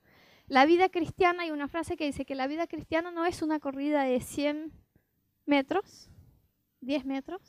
La 0.48 0.66
vida 0.66 0.90
cristiana, 0.90 1.44
hay 1.44 1.52
una 1.52 1.70
frase 1.70 1.96
que 1.96 2.04
dice 2.04 2.26
que 2.26 2.36
la 2.36 2.46
vida 2.46 2.68
cristiana 2.68 3.10
no 3.10 3.26
es 3.26 3.42
una 3.42 3.62
corrida 3.62 4.04
de 4.04 4.20
100 4.20 4.74
metros, 5.46 6.10
10 6.82 7.06
metros. 7.06 7.42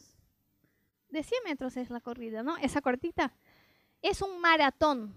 De 1.08 1.24
100 1.24 1.42
metros 1.46 1.76
es 1.76 1.90
la 1.90 1.98
corrida, 2.00 2.44
¿no? 2.44 2.56
Esa 2.58 2.80
cortita. 2.80 3.34
Es 4.02 4.22
un 4.22 4.40
maratón 4.40 5.16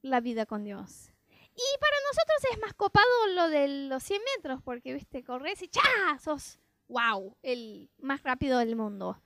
la 0.00 0.20
vida 0.20 0.46
con 0.46 0.62
Dios. 0.62 1.10
Y 1.56 1.80
para 1.80 1.96
nosotros 2.08 2.52
es 2.52 2.60
más 2.60 2.74
copado 2.74 3.26
lo 3.34 3.48
de 3.48 3.88
los 3.88 4.00
100 4.04 4.22
metros, 4.36 4.62
porque, 4.62 4.92
viste, 4.92 5.24
corres 5.24 5.60
y 5.60 5.66
¡cha! 5.66 5.82
Sos, 6.20 6.60
wow, 6.86 7.36
el 7.42 7.90
más 7.98 8.22
rápido 8.22 8.60
del 8.60 8.76
mundo. 8.76 9.20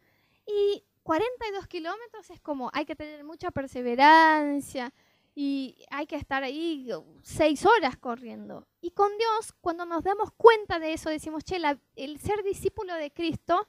Y 0.46 0.82
42 1.08 1.66
kilómetros 1.68 2.28
es 2.28 2.38
como, 2.38 2.70
hay 2.74 2.84
que 2.84 2.94
tener 2.94 3.24
mucha 3.24 3.50
perseverancia, 3.50 4.92
y 5.34 5.74
hay 5.90 6.06
que 6.06 6.16
estar 6.16 6.42
ahí 6.42 6.86
seis 7.22 7.64
horas 7.64 7.96
corriendo. 7.96 8.66
Y 8.82 8.90
con 8.90 9.16
Dios, 9.16 9.54
cuando 9.62 9.86
nos 9.86 10.04
damos 10.04 10.32
cuenta 10.32 10.78
de 10.78 10.92
eso, 10.92 11.08
decimos, 11.08 11.44
che, 11.44 11.56
el 11.96 12.18
ser 12.18 12.42
discípulo 12.42 12.92
de 12.92 13.10
Cristo 13.10 13.66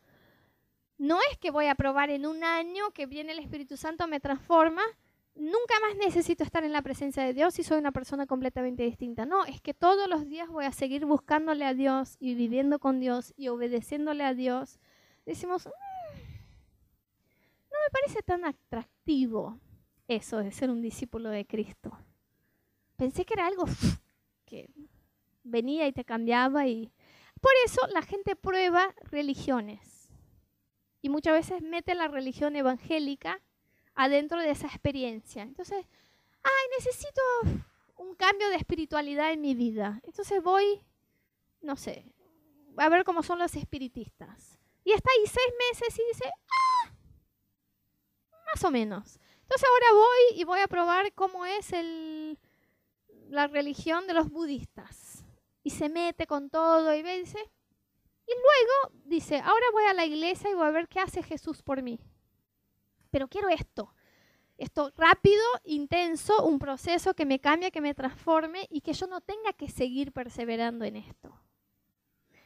no 0.97 1.19
es 1.32 1.38
que 1.38 1.49
voy 1.49 1.67
a 1.67 1.75
probar 1.75 2.10
en 2.10 2.25
un 2.25 2.43
año 2.43 2.91
que 2.91 3.06
viene 3.06 3.32
el 3.32 3.39
Espíritu 3.39 3.78
Santo, 3.78 4.06
me 4.06 4.19
transforma, 4.19 4.82
nunca 5.34 5.75
más 5.82 5.95
necesito 5.95 6.43
estar 6.43 6.65
en 6.65 6.73
la 6.73 6.82
presencia 6.82 7.23
de 7.23 7.34
Dios 7.34 7.58
y 7.58 7.63
soy 7.63 7.78
una 7.78 7.93
persona 7.93 8.25
completamente 8.25 8.84
distinta. 8.84 9.25
No, 9.25 9.45
es 9.45 9.62
que 9.62 9.73
todos 9.73 10.10
los 10.10 10.28
días 10.28 10.49
voy 10.49 10.65
a 10.65 10.73
seguir 10.73 11.06
buscándole 11.06 11.63
a 11.63 11.73
Dios 11.73 12.17
y 12.19 12.36
viviendo 12.36 12.80
con 12.80 12.99
Dios 12.99 13.34
y 13.38 13.47
obedeciéndole 13.47 14.25
a 14.25 14.34
Dios. 14.34 14.80
Decimos, 15.25 15.67
mm, 15.67 15.98
me 17.79 17.91
parece 17.91 18.21
tan 18.21 18.45
atractivo 18.45 19.59
eso 20.07 20.37
de 20.37 20.51
ser 20.51 20.69
un 20.69 20.81
discípulo 20.81 21.29
de 21.29 21.45
Cristo. 21.45 21.91
Pensé 22.95 23.25
que 23.25 23.33
era 23.33 23.47
algo 23.47 23.65
que 24.45 24.69
venía 25.43 25.87
y 25.87 25.93
te 25.93 26.03
cambiaba 26.03 26.67
y 26.67 26.91
por 27.41 27.51
eso 27.65 27.81
la 27.93 28.01
gente 28.01 28.35
prueba 28.35 28.93
religiones 29.11 29.99
y 31.01 31.09
muchas 31.09 31.33
veces 31.33 31.61
mete 31.61 31.95
la 31.95 32.07
religión 32.07 32.55
evangélica 32.55 33.41
adentro 33.95 34.41
de 34.41 34.51
esa 34.51 34.67
experiencia. 34.67 35.43
Entonces, 35.43 35.85
ay, 36.43 36.65
necesito 36.77 37.21
un 37.97 38.15
cambio 38.15 38.49
de 38.49 38.55
espiritualidad 38.55 39.31
en 39.31 39.41
mi 39.41 39.55
vida. 39.55 40.01
Entonces 40.03 40.41
voy, 40.43 40.81
no 41.61 41.75
sé, 41.75 42.13
a 42.77 42.89
ver 42.89 43.03
cómo 43.03 43.23
son 43.23 43.39
los 43.39 43.55
espiritistas. 43.55 44.59
Y 44.83 44.91
está 44.91 45.09
ahí 45.11 45.27
seis 45.27 45.53
meses 45.69 45.99
y 45.99 46.07
dice, 46.13 46.25
ah, 46.29 46.68
más 48.53 48.63
o 48.63 48.71
menos. 48.71 49.19
Entonces 49.41 49.67
ahora 49.67 49.93
voy 49.93 50.39
y 50.39 50.43
voy 50.43 50.59
a 50.59 50.67
probar 50.67 51.12
cómo 51.13 51.45
es 51.45 51.73
el, 51.73 52.38
la 53.29 53.47
religión 53.47 54.07
de 54.07 54.13
los 54.13 54.29
budistas. 54.29 55.23
Y 55.63 55.71
se 55.71 55.89
mete 55.89 56.27
con 56.27 56.49
todo 56.49 56.93
y 56.93 57.01
ve, 57.01 57.19
dice, 57.19 57.39
y 58.27 58.31
luego 58.31 59.01
dice, 59.05 59.38
ahora 59.39 59.65
voy 59.73 59.85
a 59.85 59.93
la 59.93 60.05
iglesia 60.05 60.49
y 60.49 60.53
voy 60.53 60.67
a 60.67 60.71
ver 60.71 60.88
qué 60.88 60.99
hace 60.99 61.23
Jesús 61.23 61.63
por 61.63 61.81
mí. 61.81 61.99
Pero 63.09 63.27
quiero 63.27 63.49
esto, 63.49 63.93
esto 64.57 64.91
rápido, 64.95 65.41
intenso, 65.63 66.45
un 66.45 66.59
proceso 66.59 67.15
que 67.15 67.25
me 67.25 67.39
cambie, 67.39 67.71
que 67.71 67.81
me 67.81 67.95
transforme 67.95 68.67
y 68.69 68.81
que 68.81 68.93
yo 68.93 69.07
no 69.07 69.21
tenga 69.21 69.53
que 69.53 69.69
seguir 69.69 70.12
perseverando 70.12 70.85
en 70.85 70.97
esto. 70.97 71.39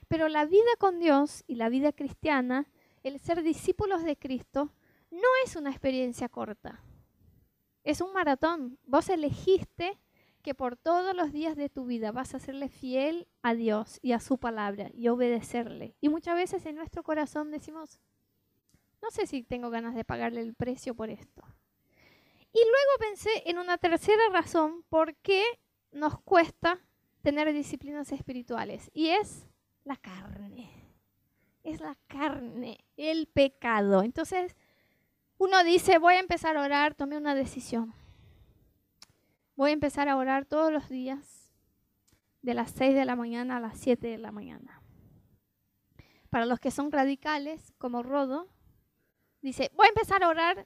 Pero 0.08 0.30
la 0.30 0.46
vida 0.46 0.72
con 0.80 1.00
Dios 1.00 1.44
y 1.48 1.56
la 1.56 1.70
vida 1.70 1.92
cristiana, 1.92 2.68
el 3.04 3.20
ser 3.20 3.44
discípulos 3.44 4.04
de 4.04 4.16
Cristo, 4.16 4.72
no 5.14 5.28
es 5.46 5.56
una 5.56 5.70
experiencia 5.70 6.28
corta, 6.28 6.84
es 7.84 8.02
un 8.02 8.14
maratón. 8.14 8.80
Vos 8.86 9.10
elegiste 9.10 10.00
que 10.42 10.56
por 10.56 10.76
todos 10.76 11.16
los 11.16 11.32
días 11.32 11.56
de 11.56 11.70
tu 11.70 11.86
vida 11.86 12.12
vas 12.12 12.34
a 12.34 12.40
serle 12.40 12.68
fiel 12.68 13.28
a 13.42 13.54
Dios 13.54 14.00
y 14.02 14.12
a 14.12 14.20
su 14.20 14.38
palabra 14.38 14.90
y 14.94 15.08
obedecerle. 15.08 15.96
Y 16.02 16.10
muchas 16.10 16.36
veces 16.36 16.66
en 16.66 16.76
nuestro 16.76 17.04
corazón 17.04 17.52
decimos, 17.52 18.00
no 19.02 19.12
sé 19.12 19.28
si 19.28 19.44
tengo 19.44 19.70
ganas 19.70 19.96
de 19.96 20.04
pagarle 20.04 20.42
el 20.42 20.56
precio 20.56 20.96
por 20.96 21.10
esto. 21.10 21.44
Y 22.52 22.60
luego 22.60 22.92
pensé 23.00 23.30
en 23.46 23.58
una 23.58 23.78
tercera 23.78 24.22
razón 24.32 24.84
por 24.90 25.16
qué 25.18 25.44
nos 25.92 26.20
cuesta 26.22 26.80
tener 27.22 27.52
disciplinas 27.54 28.12
espirituales 28.12 28.92
y 28.94 29.10
es 29.10 29.48
la 29.84 29.96
carne. 29.98 30.70
Es 31.64 31.80
la 31.80 31.98
carne, 32.08 32.84
el 32.98 33.28
pecado. 33.28 34.04
Entonces, 34.04 34.56
uno 35.44 35.62
dice, 35.66 35.98
voy 35.98 36.14
a 36.14 36.20
empezar 36.20 36.56
a 36.56 36.62
orar, 36.62 36.96
tomé 36.96 37.18
una 37.18 37.36
decisión. 37.36 37.94
Voy 39.58 39.72
a 39.72 39.74
empezar 39.74 40.08
a 40.08 40.16
orar 40.16 40.46
todos 40.46 40.72
los 40.72 40.88
días 40.88 41.54
de 42.42 42.54
las 42.54 42.72
6 42.72 42.96
de 42.96 43.04
la 43.04 43.18
mañana 43.18 43.58
a 43.58 43.60
las 43.60 43.78
7 43.78 44.08
de 44.08 44.18
la 44.18 44.32
mañana. 44.32 44.82
Para 46.30 46.46
los 46.46 46.62
que 46.62 46.72
son 46.72 46.94
radicales, 46.94 47.74
como 47.78 48.04
Rodo, 48.04 48.48
dice, 49.42 49.70
voy 49.76 49.88
a 49.88 49.90
empezar 49.90 50.24
a 50.24 50.30
orar 50.30 50.66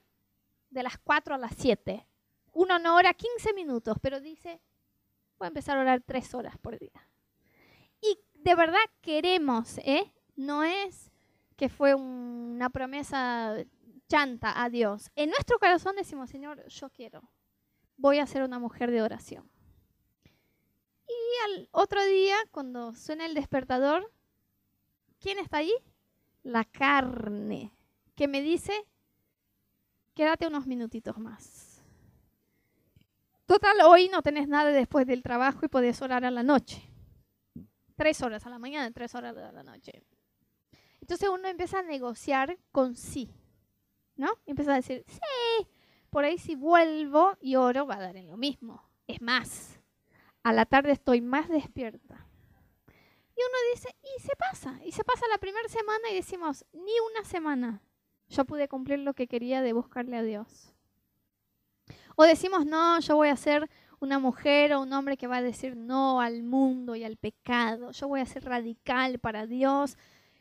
de 0.69 0.83
las 0.83 0.99
4 0.99 1.33
a 1.33 1.39
las 1.39 1.55
7. 1.57 2.07
Uno 2.53 2.77
no 2.77 2.95
ora 2.95 3.15
15 3.15 3.53
minutos, 3.53 3.97
pero 3.99 4.21
dice, 4.21 4.61
voy 5.39 5.47
a 5.47 5.49
empezar 5.49 5.79
a 5.79 5.81
orar 5.81 6.03
3 6.05 6.35
horas 6.35 6.57
por 6.59 6.77
día. 6.77 7.09
Y 7.99 8.19
de 8.35 8.53
verdad 8.53 8.85
queremos, 9.01 9.79
¿eh? 9.79 10.13
No 10.35 10.63
es 10.63 11.11
que 11.55 11.67
fue 11.67 11.95
una 11.95 12.69
promesa 12.69 13.55
chanta 14.07 14.61
a 14.61 14.69
Dios. 14.69 15.11
En 15.15 15.29
nuestro 15.29 15.59
corazón 15.59 15.95
decimos, 15.95 16.29
Señor, 16.29 16.65
yo 16.67 16.89
quiero, 16.89 17.29
voy 17.97 18.19
a 18.19 18.27
ser 18.27 18.43
una 18.43 18.59
mujer 18.59 18.91
de 18.91 19.01
oración. 19.01 19.49
Y 21.07 21.13
al 21.45 21.69
otro 21.71 22.03
día, 22.05 22.35
cuando 22.51 22.93
suena 22.93 23.25
el 23.25 23.33
despertador, 23.33 24.11
¿quién 25.19 25.39
está 25.39 25.57
ahí? 25.57 25.73
La 26.43 26.65
carne, 26.65 27.73
que 28.15 28.27
me 28.27 28.41
dice, 28.41 28.73
quédate 30.13 30.47
unos 30.47 30.67
minutitos 30.67 31.17
más. 31.17 31.81
Total, 33.45 33.77
hoy 33.85 34.09
no 34.09 34.21
tenés 34.21 34.49
nada 34.49 34.71
después 34.71 35.07
del 35.07 35.23
trabajo 35.23 35.65
y 35.65 35.69
podés 35.69 36.01
orar 36.01 36.25
a 36.25 36.31
la 36.31 36.43
noche. 36.43 36.83
Tres 37.95 38.21
horas 38.21 38.45
a 38.45 38.49
la 38.49 38.59
mañana, 38.59 38.91
tres 38.91 39.15
horas 39.15 39.37
a 39.37 39.51
la 39.53 39.63
noche. 39.63 40.03
Entonces 40.99 41.29
uno 41.29 41.47
empieza 41.47 41.79
a 41.79 41.83
negociar 41.83 42.57
con 42.73 42.97
sí, 42.97 43.33
¿no? 44.17 44.29
empieza 44.45 44.73
a 44.73 44.75
decir, 44.75 45.03
sí, 45.07 45.67
por 46.09 46.25
ahí 46.25 46.37
si 46.37 46.55
vuelvo 46.55 47.37
y 47.41 47.55
oro 47.55 47.85
va 47.85 47.95
a 47.95 48.01
dar 48.01 48.17
en 48.17 48.27
lo 48.27 48.37
mismo. 48.37 48.83
Es 49.07 49.21
más, 49.21 49.79
a 50.43 50.53
la 50.53 50.65
tarde 50.65 50.91
estoy 50.91 51.21
más 51.21 51.49
despierta. 51.49 52.27
Y 53.35 53.39
uno 53.39 53.57
dice, 53.73 53.95
y 54.01 54.21
se 54.21 54.35
pasa, 54.35 54.79
y 54.83 54.91
se 54.91 55.03
pasa 55.03 55.25
la 55.31 55.37
primera 55.37 55.69
semana 55.69 56.09
y 56.11 56.15
decimos, 56.15 56.65
ni 56.73 56.93
una 57.11 57.23
semana 57.23 57.81
yo 58.29 58.45
pude 58.45 58.67
cumplir 58.67 58.99
lo 58.99 59.13
que 59.13 59.27
quería 59.27 59.61
de 59.61 59.73
buscarle 59.73 60.17
a 60.17 60.23
Dios. 60.23 60.73
O 62.15 62.23
decimos, 62.23 62.65
no, 62.65 62.99
yo 62.99 63.15
voy 63.15 63.29
a 63.29 63.35
ser 63.37 63.69
una 63.99 64.19
mujer 64.19 64.73
o 64.73 64.81
un 64.81 64.93
hombre 64.93 65.17
que 65.17 65.27
va 65.27 65.37
a 65.37 65.41
decir 65.41 65.75
no 65.75 66.19
al 66.21 66.43
mundo 66.43 66.95
y 66.95 67.03
al 67.03 67.17
pecado. 67.17 67.91
Yo 67.91 68.07
voy 68.07 68.21
a 68.21 68.25
ser 68.25 68.43
radical 68.45 69.19
para 69.19 69.45
Dios. 69.45 69.97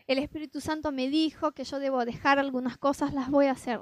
El 0.06 0.18
Espíritu 0.18 0.60
Santo 0.60 0.92
me 0.92 1.08
dijo 1.08 1.52
que 1.52 1.64
yo 1.64 1.78
debo 1.78 2.04
dejar 2.04 2.38
algunas 2.38 2.78
cosas, 2.78 3.12
las 3.12 3.30
voy 3.30 3.46
a 3.46 3.52
hacer. 3.52 3.80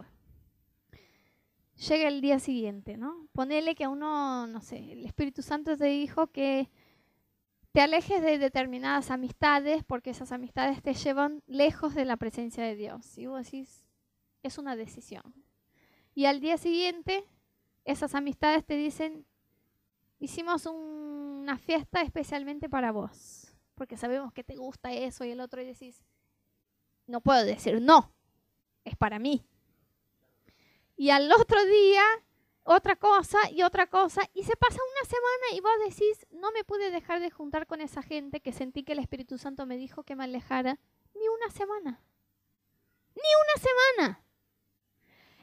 Llega 1.88 2.08
el 2.08 2.20
día 2.20 2.38
siguiente, 2.38 2.96
¿no? 2.96 3.28
Ponele 3.32 3.74
que 3.74 3.84
a 3.84 3.88
uno, 3.88 4.46
no 4.46 4.60
sé, 4.60 4.92
el 4.92 5.04
Espíritu 5.04 5.42
Santo 5.42 5.76
te 5.76 5.86
dijo 5.86 6.28
que 6.28 6.70
te 7.72 7.80
alejes 7.80 8.22
de 8.22 8.38
determinadas 8.38 9.10
amistades 9.10 9.82
porque 9.82 10.10
esas 10.10 10.30
amistades 10.30 10.80
te 10.80 10.94
llevan 10.94 11.42
lejos 11.46 11.94
de 11.94 12.04
la 12.04 12.16
presencia 12.16 12.62
de 12.62 12.76
Dios. 12.76 13.18
Y 13.18 13.26
vos 13.26 13.44
decís, 13.44 13.84
es 14.44 14.58
una 14.58 14.76
decisión. 14.76 15.34
Y 16.14 16.26
al 16.26 16.40
día 16.40 16.56
siguiente, 16.56 17.24
esas 17.84 18.14
amistades 18.14 18.64
te 18.64 18.76
dicen, 18.76 19.26
hicimos 20.20 20.66
una 20.66 21.58
fiesta 21.58 22.02
especialmente 22.02 22.68
para 22.68 22.92
vos, 22.92 23.52
porque 23.74 23.96
sabemos 23.96 24.32
que 24.32 24.44
te 24.44 24.54
gusta 24.54 24.92
eso 24.92 25.24
y 25.24 25.32
el 25.32 25.40
otro 25.40 25.60
y 25.60 25.66
decís, 25.66 26.04
no 27.06 27.20
puedo 27.20 27.44
decir 27.44 27.80
no, 27.80 28.12
es 28.84 28.96
para 28.96 29.18
mí. 29.18 29.46
Y 30.96 31.10
al 31.10 31.30
otro 31.32 31.64
día, 31.64 32.04
otra 32.62 32.96
cosa 32.96 33.38
y 33.50 33.62
otra 33.62 33.88
cosa, 33.88 34.22
y 34.32 34.44
se 34.44 34.56
pasa 34.56 34.78
una 34.78 35.08
semana 35.08 35.56
y 35.56 35.60
vos 35.60 35.72
decís, 35.88 36.26
no 36.30 36.52
me 36.52 36.64
pude 36.64 36.90
dejar 36.90 37.20
de 37.20 37.30
juntar 37.30 37.66
con 37.66 37.80
esa 37.80 38.02
gente 38.02 38.40
que 38.40 38.52
sentí 38.52 38.84
que 38.84 38.92
el 38.92 39.00
Espíritu 39.00 39.38
Santo 39.38 39.66
me 39.66 39.76
dijo 39.76 40.04
que 40.04 40.16
me 40.16 40.24
alejara, 40.24 40.78
ni 41.14 41.28
una 41.28 41.50
semana. 41.50 42.00
Ni 43.14 43.22
una 43.22 43.62
semana. 43.62 44.24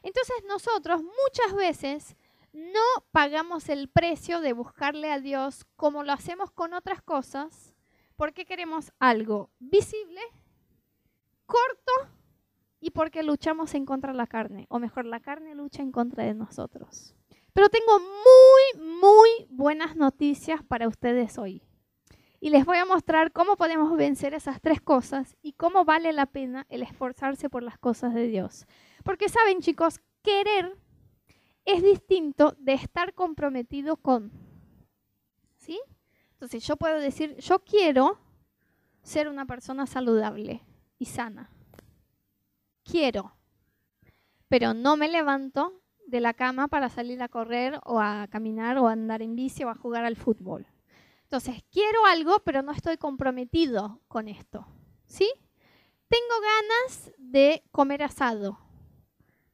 Entonces 0.04 0.36
nosotros 0.48 1.02
muchas 1.04 1.54
veces 1.56 2.16
no 2.54 2.82
pagamos 3.12 3.70
el 3.70 3.88
precio 3.88 4.42
de 4.42 4.54
buscarle 4.54 5.12
a 5.12 5.20
Dios 5.20 5.66
como 5.76 6.04
lo 6.04 6.12
hacemos 6.12 6.52
con 6.52 6.74
otras 6.74 7.02
cosas, 7.02 7.74
porque 8.16 8.46
queremos 8.46 8.92
algo 9.00 9.52
visible, 9.60 10.22
corto 11.52 12.16
y 12.80 12.92
porque 12.92 13.24
luchamos 13.24 13.76
en 13.76 13.86
contra 13.86 14.14
de 14.14 14.18
la 14.18 14.28
carne, 14.28 14.66
o 14.70 14.80
mejor, 14.80 15.06
la 15.06 15.20
carne 15.20 15.54
lucha 15.54 15.84
en 15.84 15.92
contra 15.92 16.24
de 16.24 16.34
nosotros. 16.34 17.14
Pero 17.54 17.70
tengo 17.70 18.00
muy, 18.00 18.88
muy 18.88 19.30
buenas 19.50 19.96
noticias 19.96 20.64
para 20.64 20.88
ustedes 20.88 21.38
hoy. 21.38 21.62
Y 22.40 22.50
les 22.50 22.66
voy 22.66 22.78
a 22.78 22.86
mostrar 22.86 23.32
cómo 23.32 23.56
podemos 23.56 23.96
vencer 23.96 24.34
esas 24.34 24.62
tres 24.62 24.82
cosas 24.82 25.36
y 25.44 25.54
cómo 25.54 25.86
vale 25.86 26.12
la 26.12 26.26
pena 26.26 26.66
el 26.70 26.82
esforzarse 26.82 27.50
por 27.50 27.62
las 27.62 27.78
cosas 27.78 28.16
de 28.16 28.26
Dios. 28.26 28.66
Porque 29.04 29.30
saben 29.30 29.60
chicos, 29.60 30.00
querer 30.24 30.76
es 31.66 31.84
distinto 31.84 32.56
de 32.58 32.74
estar 32.74 33.14
comprometido 33.14 33.98
con. 33.98 34.32
¿Sí? 35.58 35.80
Entonces 36.32 36.66
yo 36.66 36.78
puedo 36.78 37.00
decir, 37.00 37.36
yo 37.38 37.60
quiero 37.60 38.18
ser 39.04 39.28
una 39.28 39.46
persona 39.46 39.86
saludable 39.86 40.64
y 41.02 41.06
sana. 41.06 41.50
Quiero. 42.84 43.34
Pero 44.48 44.74
no 44.74 44.98
me 44.98 45.10
levanto 45.10 45.82
de 46.08 46.20
la 46.20 46.34
cama 46.34 46.68
para 46.68 46.90
salir 46.90 47.22
a 47.24 47.30
correr 47.30 47.80
o 47.84 48.00
a 48.00 48.28
caminar 48.30 48.78
o 48.78 48.88
a 48.88 48.92
andar 48.94 49.22
en 49.22 49.36
bici 49.36 49.64
o 49.64 49.70
a 49.70 49.76
jugar 49.76 50.06
al 50.06 50.16
fútbol. 50.16 50.68
Entonces, 51.24 51.64
quiero 51.72 52.06
algo, 52.06 52.42
pero 52.44 52.62
no 52.62 52.72
estoy 52.72 52.98
comprometido 52.98 54.02
con 54.08 54.28
esto. 54.28 54.68
¿Sí? 55.08 55.32
Tengo 56.08 56.36
ganas 56.42 57.12
de 57.18 57.64
comer 57.72 58.04
asado 58.04 58.60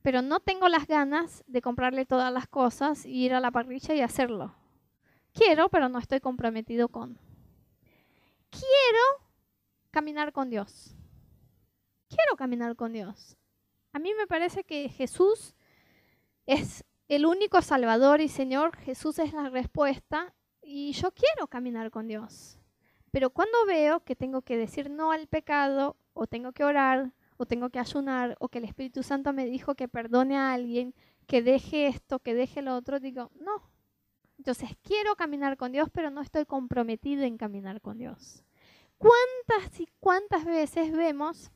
pero 0.07 0.21
no 0.21 0.39
tengo 0.39 0.69
las 0.69 0.88
ganas 0.88 1.43
de 1.47 1.62
comprarle 1.62 2.05
todas 2.05 2.31
las 2.31 2.47
cosas 2.47 3.05
y 3.05 3.25
ir 3.25 3.33
a 3.33 3.41
la 3.41 3.51
parrilla 3.51 3.93
y 3.93 3.99
hacerlo. 3.99 4.55
Quiero, 5.33 5.67
pero 5.67 5.89
no 5.89 5.99
estoy 5.99 6.21
comprometido 6.21 6.88
con. 6.88 7.19
Quiero 8.49 9.27
caminar 9.91 10.31
con 10.31 10.49
Dios. 10.49 10.96
Quiero 12.08 12.36
caminar 12.38 12.76
con 12.76 12.93
Dios. 12.93 13.38
A 13.93 14.00
mí 14.00 14.13
me 14.17 14.28
parece 14.28 14.63
que 14.63 14.89
Jesús 14.89 15.56
es 16.46 16.84
el 17.08 17.26
único 17.26 17.62
Salvador 17.62 18.22
y 18.22 18.30
Señor. 18.30 18.76
Jesús 18.78 19.20
es 19.20 19.34
la 19.34 19.50
respuesta 19.50 20.34
y 20.62 20.93
yo 20.93 21.12
quiero 21.12 21.48
caminar 21.48 21.91
con 21.91 22.08
Dios. 22.08 22.60
Pero 23.12 23.30
cuando 23.30 23.65
veo 23.65 24.02
que 24.02 24.15
tengo 24.15 24.41
que 24.41 24.58
decir 24.58 24.89
no 24.89 25.12
al 25.12 25.28
pecado 25.28 25.98
o 26.13 26.28
tengo 26.28 26.52
que 26.52 26.63
orar 26.63 27.13
o 27.38 27.46
tengo 27.46 27.70
que 27.70 27.80
ayunar, 27.80 28.36
o 28.39 28.50
que 28.50 28.58
el 28.58 28.65
Espíritu 28.65 29.04
Santo 29.04 29.32
me 29.32 29.46
dijo 29.46 29.76
que 29.76 29.88
perdone 29.88 30.38
a 30.38 30.54
alguien, 30.54 30.96
que 31.28 31.43
deje 31.43 31.88
esto, 31.88 32.20
que 32.20 32.34
deje 32.34 32.62
lo 32.62 32.76
otro, 32.76 33.00
digo, 33.00 33.32
no. 33.39 33.70
Entonces 34.38 34.72
quiero 34.82 35.15
caminar 35.15 35.58
con 35.58 35.72
Dios, 35.72 35.89
pero 35.91 36.10
no 36.10 36.22
estoy 36.22 36.46
comprometido 36.46 37.24
en 37.24 37.38
caminar 37.38 37.82
con 37.82 37.98
Dios. 37.98 38.43
¿Cuántas 38.98 39.80
y 39.80 39.88
cuántas 40.00 40.46
veces 40.46 40.91
vemos 40.91 41.52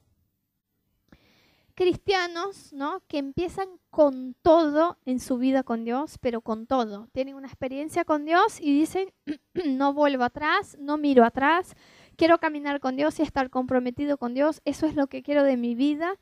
cristianos, 1.81 2.71
¿no? 2.73 3.01
Que 3.07 3.17
empiezan 3.17 3.67
con 3.89 4.35
todo 4.43 4.99
en 5.03 5.19
su 5.19 5.39
vida 5.39 5.63
con 5.63 5.83
Dios, 5.83 6.19
pero 6.19 6.41
con 6.41 6.67
todo. 6.67 7.07
Tienen 7.11 7.33
una 7.33 7.47
experiencia 7.47 8.05
con 8.05 8.23
Dios 8.23 8.61
y 8.61 8.71
dicen, 8.71 9.11
no 9.65 9.91
vuelvo 9.91 10.23
atrás, 10.23 10.77
no 10.79 10.99
miro 10.99 11.25
atrás, 11.25 11.73
quiero 12.17 12.37
caminar 12.37 12.81
con 12.81 12.97
Dios 12.97 13.19
y 13.19 13.23
estar 13.23 13.49
comprometido 13.49 14.17
con 14.19 14.35
Dios, 14.35 14.61
eso 14.63 14.85
es 14.85 14.95
lo 14.95 15.07
que 15.07 15.23
quiero 15.23 15.43
de 15.43 15.57
mi 15.57 15.73
vida. 15.73 16.19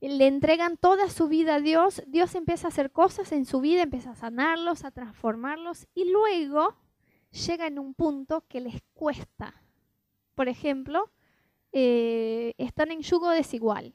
Le 0.00 0.26
entregan 0.26 0.76
toda 0.76 1.08
su 1.08 1.28
vida 1.28 1.54
a 1.54 1.60
Dios, 1.60 2.02
Dios 2.08 2.34
empieza 2.34 2.66
a 2.66 2.70
hacer 2.70 2.90
cosas 2.90 3.30
en 3.30 3.46
su 3.46 3.60
vida, 3.60 3.82
empieza 3.82 4.10
a 4.10 4.16
sanarlos, 4.16 4.84
a 4.84 4.90
transformarlos 4.90 5.86
y 5.94 6.10
luego 6.10 6.74
llega 7.46 7.68
en 7.68 7.78
un 7.78 7.94
punto 7.94 8.42
que 8.48 8.60
les 8.60 8.82
cuesta. 8.92 9.62
Por 10.34 10.48
ejemplo, 10.48 11.12
eh, 11.70 12.54
están 12.58 12.90
en 12.90 13.02
yugo 13.02 13.30
desigual. 13.30 13.94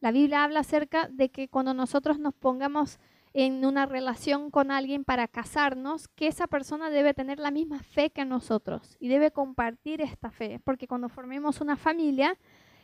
La 0.00 0.12
Biblia 0.12 0.44
habla 0.44 0.60
acerca 0.60 1.08
de 1.08 1.30
que 1.30 1.48
cuando 1.48 1.74
nosotros 1.74 2.18
nos 2.18 2.34
pongamos 2.34 2.98
en 3.32 3.64
una 3.66 3.84
relación 3.84 4.50
con 4.50 4.70
alguien 4.70 5.04
para 5.04 5.28
casarnos, 5.28 6.08
que 6.08 6.26
esa 6.26 6.46
persona 6.46 6.88
debe 6.88 7.12
tener 7.12 7.38
la 7.38 7.50
misma 7.50 7.80
fe 7.80 8.08
que 8.08 8.24
nosotros 8.24 8.96
y 8.98 9.08
debe 9.08 9.30
compartir 9.30 10.00
esta 10.00 10.30
fe, 10.30 10.58
porque 10.64 10.88
cuando 10.88 11.10
formemos 11.10 11.60
una 11.60 11.76
familia, 11.76 12.38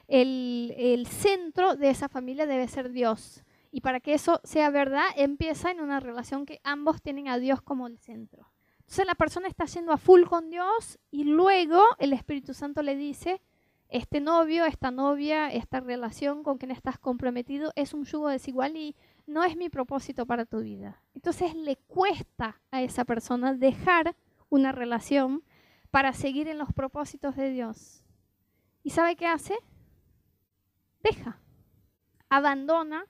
el, 0.09 1.07
centro 1.09 1.75
de 1.75 1.89
esa 1.89 2.09
familia 2.09 2.47
debe 2.47 2.69
ser 2.69 2.91
Dios. 2.91 3.45
Y 3.71 3.81
para 3.81 4.01
que 4.01 4.13
eso 4.13 4.41
sea 4.45 4.69
verdad, 4.69 5.07
empieza 5.17 5.71
en 5.71 5.81
una 5.81 6.01
relación 6.01 6.45
que 6.45 6.61
ambos 6.65 7.01
tienen 7.01 7.29
a 7.29 7.39
Dios 7.39 7.63
como 7.63 7.87
el 7.87 7.99
centro. 7.99 8.53
Entonces 8.81 9.07
la 9.07 9.15
persona 9.15 9.49
está 9.49 9.65
yendo 9.65 9.93
a 9.93 9.97
full 9.97 10.25
con 10.25 10.51
Dios 10.51 10.99
y 11.11 11.25
luego 11.25 11.83
el 11.99 12.13
Espíritu 12.13 12.53
Santo 12.53 12.83
le 12.83 12.95
dice, 12.95 13.41
este 13.93 14.21
novio, 14.21 14.65
esta 14.65 14.91
novia, 14.91 15.53
esta 15.53 15.79
relación 15.81 16.43
con 16.43 16.57
quien 16.57 16.71
estás 16.71 16.99
comprometido 16.99 17.73
es 17.77 17.93
un 17.93 18.05
yugo 18.05 18.29
desigual 18.29 18.75
y 18.77 18.97
no 19.27 19.45
es 19.45 19.55
mi 19.55 19.69
propósito 19.69 20.25
para 20.25 20.47
tu 20.47 20.61
vida. 20.61 21.03
Entonces 21.15 21.55
le 21.55 21.77
cuesta 21.77 22.61
a 22.71 22.81
esa 22.81 23.05
persona 23.05 23.53
dejar 23.53 24.17
una 24.49 24.73
relación 24.73 25.45
para 25.91 26.15
seguir 26.15 26.49
en 26.49 26.57
los 26.57 26.73
propósitos 26.73 27.37
de 27.37 27.51
Dios. 27.51 28.03
¿Y 28.83 28.91
sabe 28.91 29.15
qué 29.15 29.27
hace? 29.27 29.55
Deja, 31.03 31.39
abandona 32.31 33.05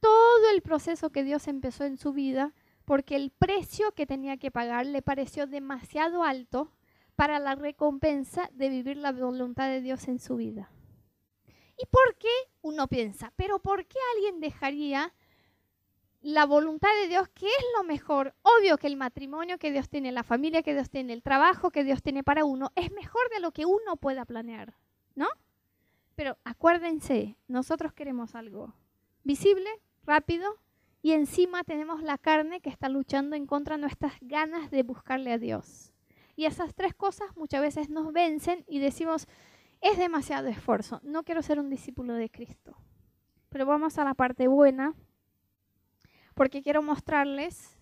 todo 0.00 0.50
el 0.54 0.62
proceso 0.62 1.10
que 1.10 1.24
Dios 1.24 1.46
empezó 1.46 1.84
en 1.84 1.98
su 1.98 2.14
vida 2.14 2.54
porque 2.86 3.16
el 3.16 3.30
precio 3.30 3.92
que 3.92 4.06
tenía 4.06 4.38
que 4.38 4.50
pagar 4.50 4.86
le 4.86 5.02
pareció 5.02 5.46
demasiado 5.46 6.24
alto 6.24 6.72
para 7.16 7.38
la 7.38 7.54
recompensa 7.54 8.50
de 8.52 8.68
vivir 8.68 8.96
la 8.96 9.12
voluntad 9.12 9.68
de 9.68 9.80
Dios 9.80 10.08
en 10.08 10.18
su 10.18 10.36
vida. 10.36 10.70
¿Y 11.76 11.86
por 11.86 12.16
qué 12.16 12.28
uno 12.60 12.88
piensa? 12.88 13.32
Pero 13.36 13.58
¿por 13.58 13.86
qué 13.86 13.98
alguien 14.14 14.40
dejaría 14.40 15.12
la 16.20 16.46
voluntad 16.46 16.90
de 17.00 17.08
Dios, 17.08 17.28
que 17.30 17.46
es 17.46 17.64
lo 17.76 17.84
mejor? 17.84 18.34
Obvio 18.42 18.78
que 18.78 18.86
el 18.86 18.96
matrimonio 18.96 19.58
que 19.58 19.72
Dios 19.72 19.88
tiene, 19.88 20.12
la 20.12 20.22
familia 20.22 20.62
que 20.62 20.74
Dios 20.74 20.90
tiene, 20.90 21.12
el 21.12 21.22
trabajo 21.22 21.70
que 21.70 21.84
Dios 21.84 22.02
tiene 22.02 22.22
para 22.22 22.44
uno, 22.44 22.70
es 22.76 22.92
mejor 22.92 23.28
de 23.30 23.40
lo 23.40 23.52
que 23.52 23.66
uno 23.66 23.96
pueda 23.96 24.24
planear, 24.24 24.74
¿no? 25.14 25.28
Pero 26.14 26.38
acuérdense, 26.44 27.36
nosotros 27.48 27.92
queremos 27.92 28.34
algo 28.34 28.74
visible, 29.24 29.68
rápido, 30.04 30.58
y 31.00 31.12
encima 31.12 31.64
tenemos 31.64 32.02
la 32.02 32.16
carne 32.16 32.60
que 32.60 32.70
está 32.70 32.88
luchando 32.88 33.34
en 33.34 33.46
contra 33.46 33.76
de 33.76 33.80
nuestras 33.80 34.14
ganas 34.20 34.70
de 34.70 34.84
buscarle 34.84 35.32
a 35.32 35.38
Dios. 35.38 35.91
Y 36.36 36.46
esas 36.46 36.74
tres 36.74 36.94
cosas 36.94 37.36
muchas 37.36 37.60
veces 37.60 37.90
nos 37.90 38.12
vencen 38.12 38.64
y 38.66 38.78
decimos, 38.78 39.26
es 39.80 39.98
demasiado 39.98 40.48
esfuerzo, 40.48 41.00
no 41.02 41.24
quiero 41.24 41.42
ser 41.42 41.58
un 41.58 41.68
discípulo 41.68 42.14
de 42.14 42.30
Cristo. 42.30 42.76
Pero 43.48 43.66
vamos 43.66 43.98
a 43.98 44.04
la 44.04 44.14
parte 44.14 44.48
buena, 44.48 44.94
porque 46.34 46.62
quiero 46.62 46.82
mostrarles, 46.82 47.76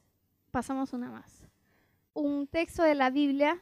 pasamos 0.51 0.93
una 0.93 1.11
más, 1.11 1.47
un 2.13 2.49
texto 2.49 2.83
de 2.83 2.95
la 2.95 3.11
Biblia 3.11 3.61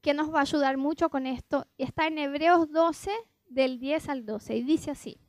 que 0.00 0.14
nos 0.14 0.34
va 0.34 0.38
a 0.38 0.42
ayudar 0.42 0.76
mucho 0.76 1.10
con 1.10 1.26
esto. 1.26 1.66
Está 1.78 2.08
en 2.08 2.18
Hebreos 2.18 2.70
12, 2.72 3.12
del 3.48 3.78
10 3.78 4.08
al 4.08 4.26
12, 4.26 4.56
y 4.56 4.62
dice 4.62 4.90
así. 4.90 5.20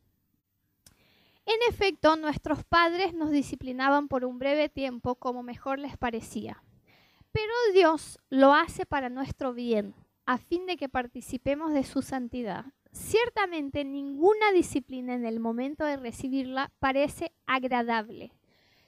En 1.46 1.58
efecto, 1.70 2.16
nuestros 2.16 2.64
padres 2.64 3.14
nos 3.14 3.30
disciplinaban 3.30 4.08
por 4.08 4.24
un 4.24 4.40
breve 4.40 4.70
tiempo 4.70 5.16
como 5.16 5.44
mejor 5.44 5.78
les 5.78 5.98
parecía. 5.98 6.64
Pero 7.34 7.52
Dios 7.74 8.20
lo 8.30 8.54
hace 8.54 8.86
para 8.86 9.10
nuestro 9.10 9.54
bien, 9.54 9.96
a 10.26 10.38
fin 10.38 10.68
de 10.68 10.78
que 10.78 10.88
participemos 10.88 11.74
de 11.74 11.84
su 11.84 12.04
santidad. 12.04 12.66
Ciertamente 12.92 13.84
ninguna 13.84 14.52
disciplina 14.52 15.16
en 15.16 15.26
el 15.26 15.40
momento 15.40 15.84
de 15.84 15.98
recibirla 15.98 16.72
parece 16.78 17.34
agradable, 17.48 18.34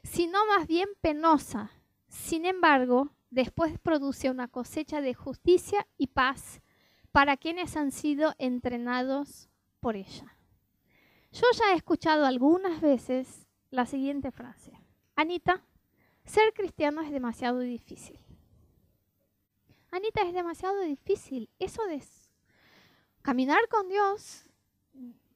sino 0.03 0.45
más 0.45 0.67
bien 0.67 0.87
penosa. 1.01 1.71
Sin 2.07 2.45
embargo, 2.45 3.09
después 3.31 3.79
produce 3.79 4.29
una 4.29 4.47
cosecha 4.47 5.01
de 5.01 5.15
justicia 5.15 5.87
y 5.97 6.07
paz 6.07 6.61
para 7.11 7.37
quienes 7.37 7.75
han 7.75 7.91
sido 7.91 8.35
entrenados 8.37 9.49
por 9.79 9.95
ella. 9.95 10.37
Yo 11.31 11.45
ya 11.57 11.73
he 11.73 11.77
escuchado 11.77 12.27
algunas 12.27 12.79
veces 12.79 13.47
la 13.71 13.87
siguiente 13.87 14.29
frase. 14.31 14.71
Anita, 15.15 15.63
ser 16.25 16.53
cristiano 16.53 17.01
es 17.01 17.11
demasiado 17.11 17.59
difícil. 17.59 18.19
Anita, 19.95 20.21
es 20.21 20.33
demasiado 20.33 20.81
difícil. 20.81 21.49
Eso 21.59 21.83
de 21.85 22.01
caminar 23.21 23.67
con 23.69 23.87
Dios, 23.87 24.45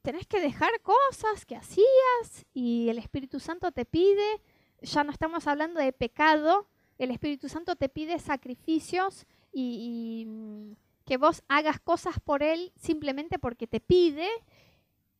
tenés 0.01 0.27
que 0.27 0.39
dejar 0.39 0.69
cosas 0.81 1.45
que 1.45 1.55
hacías 1.55 2.45
y 2.53 2.89
el 2.89 2.97
Espíritu 2.97 3.39
Santo 3.39 3.71
te 3.71 3.85
pide, 3.85 4.41
ya 4.81 5.03
no 5.03 5.11
estamos 5.11 5.47
hablando 5.47 5.79
de 5.79 5.91
pecado, 5.91 6.67
el 6.97 7.11
Espíritu 7.11 7.49
Santo 7.49 7.75
te 7.75 7.89
pide 7.89 8.19
sacrificios 8.19 9.25
y, 9.51 10.21
y 10.21 10.25
mm, 10.25 10.75
que 11.05 11.17
vos 11.17 11.43
hagas 11.47 11.79
cosas 11.79 12.19
por 12.19 12.43
Él 12.43 12.71
simplemente 12.75 13.39
porque 13.39 13.65
te 13.65 13.79
pide. 13.79 14.27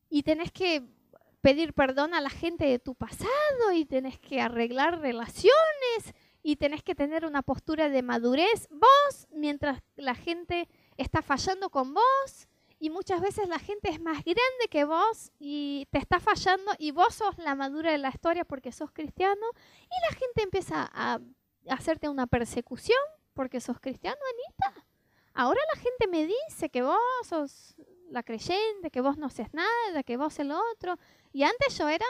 Y 0.08 0.22
tenés 0.22 0.52
que 0.52 0.82
pedir 1.40 1.72
perdón 1.72 2.14
a 2.14 2.20
la 2.20 2.30
gente 2.30 2.66
de 2.66 2.78
tu 2.78 2.94
pasado 2.94 3.72
y 3.74 3.84
tenés 3.84 4.18
que 4.18 4.40
arreglar 4.40 5.00
relaciones 5.00 6.14
y 6.42 6.56
tenés 6.56 6.82
que 6.82 6.94
tener 6.94 7.26
una 7.26 7.42
postura 7.42 7.88
de 7.88 8.02
madurez 8.02 8.68
vos 8.70 9.28
mientras 9.30 9.82
la 9.96 10.14
gente 10.14 10.68
está 10.96 11.22
fallando 11.22 11.70
con 11.70 11.94
vos 11.94 12.48
y 12.78 12.88
muchas 12.88 13.20
veces 13.20 13.48
la 13.48 13.58
gente 13.58 13.90
es 13.90 14.00
más 14.00 14.24
grande 14.24 14.68
que 14.70 14.84
vos 14.84 15.30
y 15.38 15.86
te 15.90 15.98
está 15.98 16.18
fallando 16.18 16.72
y 16.78 16.92
vos 16.92 17.14
sos 17.14 17.36
la 17.38 17.54
madura 17.54 17.92
de 17.92 17.98
la 17.98 18.08
historia 18.08 18.44
porque 18.44 18.72
sos 18.72 18.90
cristiano 18.90 19.46
y 19.84 20.10
la 20.10 20.16
gente 20.16 20.42
empieza 20.42 20.90
a 20.92 21.20
hacerte 21.68 22.08
una 22.08 22.26
persecución 22.26 22.98
porque 23.34 23.60
sos 23.60 23.78
cristiano, 23.80 24.18
Anita. 24.34 24.86
Ahora 25.34 25.60
la 25.74 25.80
gente 25.80 26.08
me 26.08 26.26
dice 26.26 26.70
que 26.70 26.82
vos 26.82 26.98
sos 27.22 27.76
la 28.10 28.22
creyente, 28.22 28.90
que 28.90 29.00
vos 29.00 29.16
no 29.18 29.26
haces 29.26 29.52
nada, 29.52 30.02
que 30.02 30.16
vos 30.16 30.38
el 30.38 30.50
otro. 30.50 30.98
Y 31.32 31.44
antes 31.44 31.76
yo 31.78 31.88
era 31.88 32.06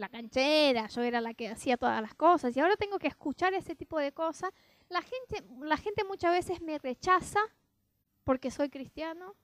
la 0.00 0.08
canchera, 0.08 0.88
yo 0.88 1.02
era 1.02 1.20
la 1.20 1.34
que 1.34 1.48
hacía 1.48 1.76
todas 1.76 2.00
las 2.02 2.14
cosas. 2.14 2.56
Y 2.56 2.60
ahora 2.60 2.76
tengo 2.76 2.98
que 2.98 3.06
escuchar 3.06 3.54
ese 3.54 3.76
tipo 3.76 3.98
de 3.98 4.12
cosas. 4.12 4.50
La 4.88 5.02
gente, 5.02 5.44
la 5.60 5.76
gente 5.76 6.02
muchas 6.04 6.32
veces 6.32 6.60
me 6.60 6.78
rechaza 6.78 7.40
porque 8.24 8.50
soy 8.50 8.70
cristiano. 8.70 9.36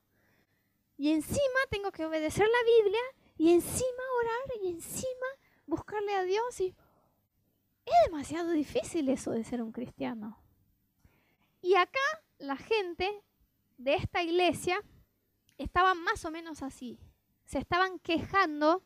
Y 0.97 1.13
encima 1.13 1.61
tengo 1.71 1.93
que 1.93 2.07
obedecer 2.07 2.47
la 2.49 2.83
Biblia 2.83 3.01
y 3.37 3.53
encima 3.53 4.03
orar 4.21 4.63
y 4.63 4.69
encima 4.71 5.27
buscarle 5.67 6.15
a 6.15 6.23
Dios. 6.23 6.61
Y 6.61 6.75
es 7.85 7.95
demasiado 8.07 8.51
difícil 8.51 9.09
eso 9.11 9.31
de 9.31 9.45
ser 9.45 9.63
un 9.63 9.73
cristiano. 9.73 10.41
Y 11.61 11.75
acá 11.75 12.01
la 12.39 12.57
gente 12.57 13.23
de 13.77 13.95
esta 13.95 14.23
iglesia 14.23 14.81
estaban 15.59 16.03
más 16.03 16.25
o 16.25 16.31
menos 16.31 16.63
así. 16.63 16.99
Se 17.45 17.59
estaban 17.59 17.99
quejando 17.99 18.83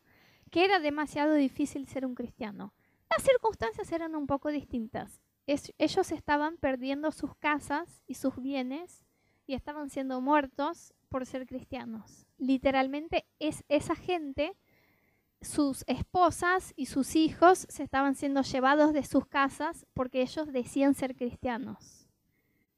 que 0.51 0.65
era 0.65 0.79
demasiado 0.79 1.33
difícil 1.33 1.87
ser 1.87 2.05
un 2.05 2.13
cristiano. 2.13 2.73
Las 3.09 3.23
circunstancias 3.23 3.91
eran 3.91 4.15
un 4.15 4.27
poco 4.27 4.49
distintas. 4.49 5.21
ellos 5.47 6.11
estaban 6.11 6.57
perdiendo 6.57 7.11
sus 7.11 7.35
casas 7.35 8.03
y 8.05 8.13
sus 8.13 8.35
bienes 8.35 9.03
y 9.47 9.55
estaban 9.55 9.89
siendo 9.89 10.21
muertos 10.21 10.93
por 11.09 11.25
ser 11.25 11.47
cristianos. 11.47 12.25
Literalmente 12.37 13.25
es 13.39 13.63
esa 13.67 13.95
gente, 13.95 14.55
sus 15.41 15.83
esposas 15.87 16.73
y 16.75 16.85
sus 16.85 17.15
hijos 17.15 17.65
se 17.69 17.83
estaban 17.83 18.15
siendo 18.15 18.43
llevados 18.43 18.93
de 18.93 19.03
sus 19.03 19.25
casas 19.25 19.85
porque 19.93 20.21
ellos 20.21 20.51
decían 20.53 20.93
ser 20.93 21.15
cristianos. 21.15 22.07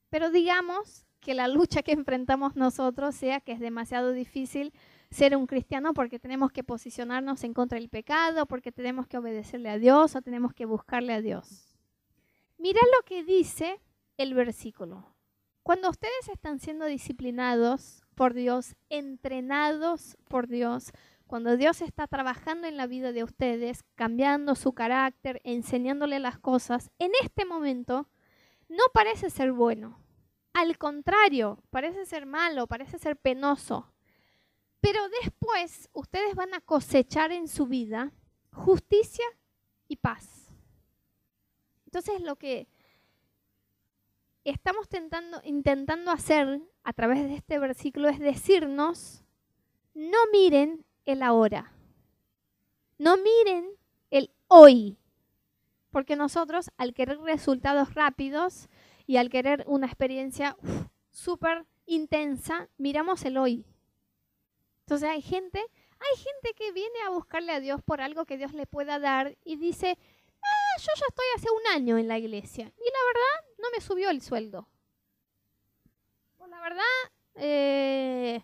Pero 0.10 0.32
digamos 0.32 1.06
que 1.20 1.34
la 1.34 1.48
lucha 1.48 1.84
que 1.84 1.92
enfrentamos 1.92 2.56
nosotros 2.56 3.16
sea 3.16 3.40
que 3.40 3.52
es 3.52 3.60
demasiado 3.60 4.12
difícil 4.14 4.74
ser 5.14 5.36
un 5.38 5.48
cristiano 5.48 5.94
porque 5.94 6.20
tenemos 6.20 6.52
que 6.52 6.64
posicionarnos 6.64 7.44
en 7.44 7.54
contra 7.54 7.80
del 7.80 7.90
pecado, 7.90 8.46
porque 8.46 8.72
tenemos 8.72 9.08
que 9.08 9.18
obedecerle 9.18 9.70
a 9.70 9.78
Dios 9.78 10.16
o 10.16 10.22
tenemos 10.22 10.54
que 10.54 10.66
buscarle 10.66 11.14
a 11.14 11.22
Dios. 11.22 11.76
Mira 12.58 12.82
lo 12.98 13.06
que 13.06 13.24
dice 13.24 13.80
el 14.18 14.34
versículo. 14.34 15.16
Cuando 15.64 15.90
ustedes 15.90 16.28
están 16.32 16.60
siendo 16.60 16.86
disciplinados 16.86 18.04
por 18.16 18.34
Dios, 18.34 18.76
entrenados 18.90 20.18
por 20.28 20.48
Dios, 20.48 20.92
cuando 21.28 21.58
Dios 21.58 21.82
está 21.82 22.08
trabajando 22.08 22.68
en 22.68 22.76
la 22.76 22.86
vida 22.86 23.12
de 23.12 23.24
ustedes, 23.24 23.84
cambiando 23.96 24.56
su 24.56 24.74
carácter, 24.74 25.42
enseñándole 25.44 26.20
las 26.20 26.38
cosas, 26.38 26.92
en 27.00 27.12
este 27.22 27.46
momento 27.46 28.10
no 28.68 28.84
parece 28.94 29.30
ser 29.30 29.52
bueno. 29.52 30.00
Al 30.54 30.78
contrario, 30.78 31.64
parece 31.70 32.06
ser 32.06 32.26
malo, 32.26 32.68
parece 32.68 33.00
ser 33.00 33.16
penoso. 33.16 33.93
Pero 34.84 35.00
después 35.22 35.90
ustedes 35.94 36.36
van 36.36 36.54
a 36.54 36.60
cosechar 36.60 37.32
en 37.32 37.48
su 37.48 37.68
vida 37.68 38.12
justicia 38.52 39.24
y 39.88 39.96
paz. 39.96 40.52
Entonces 41.86 42.20
lo 42.20 42.36
que 42.36 42.68
estamos 44.44 44.90
intentando 45.46 46.12
hacer 46.12 46.62
a 46.84 46.92
través 46.92 47.24
de 47.24 47.36
este 47.36 47.60
versículo 47.60 48.10
es 48.10 48.20
decirnos, 48.20 49.24
no 49.94 50.18
miren 50.34 50.86
el 51.06 51.24
ahora, 51.24 51.72
No 52.98 53.16
miren 53.16 53.70
el 54.12 54.32
hoy. 54.50 54.98
Porque 55.92 56.18
nosotros, 56.18 56.72
al 56.76 56.94
querer 56.94 57.20
resultados 57.20 57.94
rápidos 57.94 58.68
y 59.08 59.16
al 59.16 59.30
querer 59.30 59.64
una 59.66 59.88
experiencia 59.88 60.58
súper 61.10 61.66
intensa, 61.86 62.68
miramos 62.78 63.24
el 63.24 63.38
hoy. 63.38 63.66
Entonces 64.84 65.10
hay 65.10 65.22
gente, 65.22 65.60
hay 65.60 66.18
gente 66.18 66.54
que 66.58 66.74
viene 66.74 67.00
a 67.06 67.10
buscarle 67.10 67.54
a 67.54 67.62
Dios 67.62 67.82
por 67.82 68.02
algo 68.02 68.26
que 68.26 68.38
Dios 68.38 68.54
le 68.54 68.68
pueda 68.68 69.00
dar 69.00 69.38
y 69.46 69.56
dice, 69.56 69.98
ah, 70.42 70.80
yo 70.80 70.92
ya 70.96 71.06
estoy 71.08 71.26
hace 71.38 71.48
un 71.52 71.68
año 71.74 71.98
en 71.98 72.10
la 72.10 72.18
iglesia 72.18 72.66
y 72.66 72.68
la 72.68 73.06
verdad 73.08 73.56
no 73.60 73.72
me 73.72 73.80
subió 73.80 74.10
el 74.10 74.22
sueldo. 74.22 74.68
Pues 76.38 76.50
la 76.50 76.60
verdad, 76.60 76.84
eh, 77.36 78.44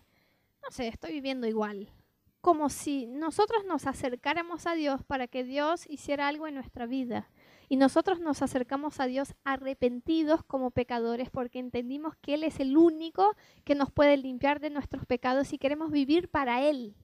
no 0.62 0.70
sé, 0.70 0.88
estoy 0.88 1.12
viviendo 1.12 1.46
igual. 1.46 1.92
Como 2.40 2.70
si 2.70 3.06
nosotros 3.06 3.66
nos 3.66 3.86
acercáramos 3.86 4.66
a 4.66 4.72
Dios 4.72 5.04
para 5.04 5.26
que 5.26 5.44
Dios 5.44 5.84
hiciera 5.90 6.26
algo 6.26 6.46
en 6.46 6.54
nuestra 6.54 6.86
vida. 6.86 7.28
Y 7.70 7.76
nosotros 7.76 8.18
nos 8.18 8.42
acercamos 8.42 8.98
a 8.98 9.06
Dios 9.06 9.36
arrepentidos 9.44 10.42
como 10.42 10.72
pecadores 10.72 11.30
porque 11.30 11.60
entendimos 11.60 12.16
que 12.16 12.34
Él 12.34 12.42
es 12.42 12.58
el 12.58 12.76
único 12.76 13.36
que 13.62 13.76
nos 13.76 13.92
puede 13.92 14.16
limpiar 14.16 14.58
de 14.58 14.70
nuestros 14.70 15.06
pecados 15.06 15.52
y 15.52 15.58
queremos 15.58 15.92
vivir 15.92 16.28
para 16.28 16.62
Él. 16.68 16.96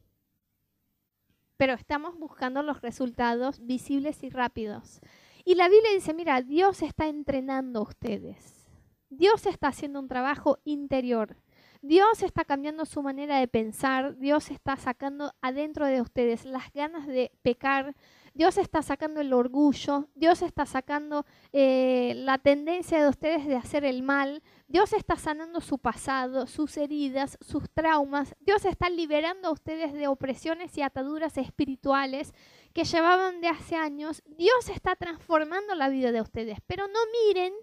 Pero 1.57 1.75
estamos 1.75 2.19
buscando 2.19 2.65
los 2.65 2.83
resultados 2.83 3.65
visibles 3.65 4.25
y 4.25 4.29
rápidos. 4.29 4.99
Y 5.45 5.55
la 5.55 5.69
Biblia 5.69 5.93
dice, 5.95 6.13
mira, 6.15 6.43
Dios 6.43 6.83
está 6.83 7.07
entrenando 7.07 7.79
a 7.79 7.83
ustedes. 7.85 8.67
Dios 9.09 9.47
está 9.47 9.69
haciendo 9.69 10.01
un 10.01 10.09
trabajo 10.09 10.59
interior. 10.65 11.37
Dios 11.83 12.23
está 12.23 12.45
cambiando 12.45 12.85
su 12.85 13.03
manera 13.03 13.39
de 13.39 13.49
pensar, 13.49 14.17
Dios 14.19 14.51
está 14.51 14.77
sacando 14.77 15.33
adentro 15.41 15.87
de 15.87 16.01
ustedes 16.01 16.45
las 16.45 16.73
ganas 16.73 17.07
de 17.07 17.33
pecar, 17.43 17.95
Dios 18.37 18.59
está 18.59 18.83
sacando 18.83 19.23
el 19.23 19.33
orgullo, 19.33 20.11
Dios 20.15 20.43
está 20.43 20.67
sacando 20.67 21.25
eh, 21.53 22.13
la 22.17 22.37
tendencia 22.37 23.03
de 23.03 23.09
ustedes 23.09 23.47
de 23.47 23.57
hacer 23.57 23.85
el 23.85 24.03
mal, 24.03 24.43
Dios 24.69 24.93
está 24.93 25.17
sanando 25.17 25.63
su 25.63 25.79
pasado, 25.79 26.47
sus 26.47 26.77
heridas, 26.77 27.39
sus 27.41 27.71
traumas, 27.71 28.35
Dios 28.41 28.67
está 28.67 28.91
liberando 28.91 29.49
a 29.49 29.53
ustedes 29.53 29.95
de 29.95 30.07
opresiones 30.07 30.77
y 30.77 30.83
ataduras 30.83 31.39
espirituales 31.39 32.35
que 32.75 32.85
llevaban 32.85 33.41
de 33.41 33.49
hace 33.49 33.77
años, 33.77 34.23
Dios 34.27 34.69
está 34.69 34.97
transformando 34.97 35.75
la 35.75 35.89
vida 35.89 36.13
de 36.13 36.21
ustedes, 36.21 36.59
pero 36.67 36.89
no 36.89 36.99
miren 37.27 37.55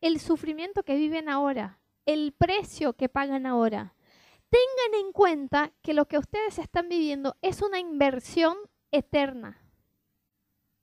el 0.00 0.20
sufrimiento 0.20 0.84
que 0.84 0.96
viven 0.96 1.28
ahora, 1.28 1.80
el 2.06 2.32
precio 2.32 2.94
que 2.94 3.08
pagan 3.08 3.46
ahora. 3.46 3.94
Tengan 4.50 5.04
en 5.04 5.12
cuenta 5.12 5.72
que 5.82 5.94
lo 5.94 6.06
que 6.06 6.18
ustedes 6.18 6.58
están 6.58 6.88
viviendo 6.88 7.36
es 7.42 7.62
una 7.62 7.78
inversión 7.78 8.56
eterna 8.92 9.64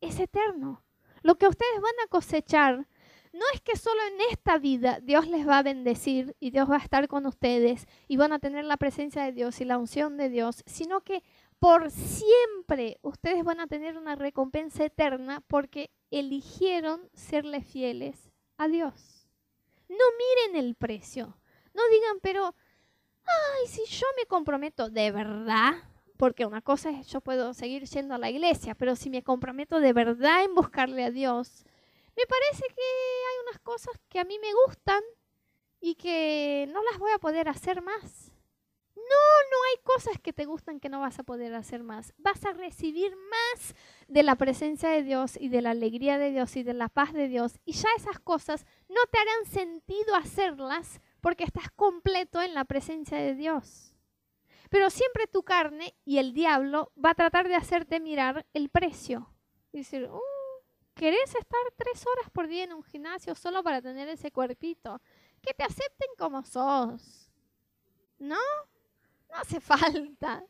es 0.01 0.19
eterno. 0.19 0.84
Lo 1.22 1.38
que 1.38 1.47
ustedes 1.47 1.80
van 1.80 1.93
a 2.03 2.07
cosechar 2.09 2.88
no 3.32 3.45
es 3.53 3.61
que 3.61 3.78
solo 3.78 4.01
en 4.07 4.32
esta 4.32 4.57
vida 4.57 4.99
Dios 5.01 5.28
les 5.28 5.47
va 5.47 5.59
a 5.59 5.63
bendecir 5.63 6.36
y 6.39 6.49
Dios 6.49 6.69
va 6.69 6.76
a 6.76 6.84
estar 6.84 7.07
con 7.07 7.26
ustedes 7.26 7.88
y 8.07 8.17
van 8.17 8.34
a 8.34 8.39
tener 8.39 8.65
la 8.65 8.76
presencia 8.76 9.24
de 9.24 9.32
Dios 9.32 9.61
y 9.61 9.65
la 9.65 9.78
unción 9.78 10.17
de 10.17 10.30
Dios, 10.30 10.63
sino 10.65 11.01
que 11.01 11.24
por 11.59 11.91
siempre 11.91 12.97
ustedes 13.03 13.43
van 13.43 13.59
a 13.61 13.67
tener 13.67 13.97
una 13.97 14.15
recompensa 14.15 14.84
eterna 14.84 15.43
porque 15.47 15.91
eligieron 16.09 17.07
serle 17.13 17.61
fieles 17.61 18.32
a 18.57 18.67
Dios. 18.67 19.20
No 19.92 20.06
miren 20.18 20.66
el 20.66 20.76
precio. 20.76 21.38
No 21.74 21.82
digan, 21.89 22.20
pero, 22.22 22.56
ay, 23.26 23.68
si 23.68 23.86
yo 23.86 24.08
me 24.18 24.26
comprometo 24.26 24.89
de 24.89 25.12
verdad, 25.12 25.74
porque 26.16 26.46
una 26.46 26.62
cosa 26.62 26.92
es 26.92 27.08
yo 27.08 27.20
puedo 27.20 27.54
seguir 27.54 27.84
yendo 27.84 28.16
a 28.16 28.18
la 28.18 28.30
iglesia, 28.30 28.74
pero 28.74 28.96
si 28.96 29.10
me 29.10 29.22
comprometo 29.22 29.82
de 29.82 29.92
verdad 29.92 30.44
en 30.44 30.56
buscarle 30.56 31.04
a 31.04 31.12
Dios, 31.12 31.66
me 32.16 32.26
parece 32.26 32.64
que 32.74 32.82
hay 32.82 33.48
unas 33.50 33.60
cosas 33.60 33.94
que 34.08 34.20
a 34.20 34.24
mí 34.24 34.39
me 34.39 34.54
gustan 34.66 35.02
y 35.82 35.96
que 35.96 36.70
no 36.72 36.82
las 36.84 36.98
voy 36.98 37.12
a 37.12 37.20
poder 37.20 37.50
hacer 37.50 37.82
más. 37.82 38.31
No, 39.12 39.18
no 39.51 39.57
hay 39.70 39.84
cosas 39.84 40.20
que 40.20 40.32
te 40.32 40.45
gustan 40.45 40.80
que 40.80 40.88
no 40.88 41.01
vas 41.01 41.20
a 41.20 41.24
poder 41.24 41.53
hacer 41.53 41.84
más. 41.84 42.14
Vas 42.18 42.45
a 42.45 42.53
recibir 42.53 43.14
más 43.16 43.76
de 44.07 44.24
la 44.24 44.36
presencia 44.36 44.89
de 44.89 45.03
Dios 45.03 45.38
y 45.38 45.49
de 45.49 45.62
la 45.62 45.72
alegría 45.72 46.18
de 46.18 46.32
Dios 46.32 46.55
y 46.55 46.64
de 46.64 46.74
la 46.74 46.88
paz 46.88 47.12
de 47.12 47.28
Dios. 47.28 47.59
Y 47.66 47.74
ya 47.74 47.89
esas 47.97 48.20
cosas 48.20 48.66
no 48.88 49.01
te 49.12 49.20
harán 49.20 49.45
sentido 49.45 50.16
hacerlas 50.16 51.01
porque 51.20 51.43
estás 51.43 51.70
completo 51.72 52.41
en 52.41 52.53
la 52.53 52.64
presencia 52.64 53.18
de 53.18 53.36
Dios. 53.36 53.93
Pero 54.70 54.89
siempre 54.89 55.28
tu 55.28 55.43
carne 55.43 55.93
y 56.05 56.20
el 56.20 56.34
diablo 56.34 56.93
va 57.03 57.09
a 57.09 57.16
tratar 57.16 57.49
de 57.49 57.55
hacerte 57.55 57.99
mirar 57.99 58.45
el 58.53 58.70
precio. 58.70 59.34
Y 59.74 59.80
decir, 59.80 60.09
uh, 60.09 60.22
¿querés 60.93 61.36
estar 61.36 61.59
tres 61.76 62.05
horas 62.07 62.30
por 62.32 62.47
día 62.47 62.64
en 62.64 62.74
un 62.74 62.84
gimnasio 62.84 63.36
solo 63.36 63.64
para 63.64 63.82
tener 63.82 64.07
ese 64.07 64.32
cuerpito? 64.32 65.01
Que 65.41 65.53
te 65.53 65.64
acepten 65.64 66.09
como 66.18 66.45
sos. 66.45 67.30
¿No? 68.18 68.38
No 69.32 69.38
hace 69.38 69.60
falta. 69.60 70.44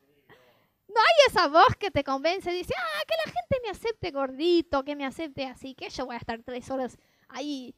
No 0.88 1.00
hay 1.00 1.28
esa 1.30 1.48
voz 1.48 1.76
que 1.80 1.90
te 1.90 2.04
convence 2.04 2.52
dice, 2.52 2.74
ah, 2.78 3.04
que 3.08 3.16
la 3.26 3.32
gente 3.32 3.60
me 3.64 3.70
acepte 3.70 4.12
gordito, 4.12 4.84
que 4.84 4.96
me 4.98 5.06
acepte 5.06 5.46
así, 5.46 5.74
que 5.74 5.90
yo 5.90 6.06
voy 6.06 6.16
a 6.16 6.20
estar 6.20 6.42
tres 6.44 6.70
horas 6.70 6.98
ahí. 7.30 7.74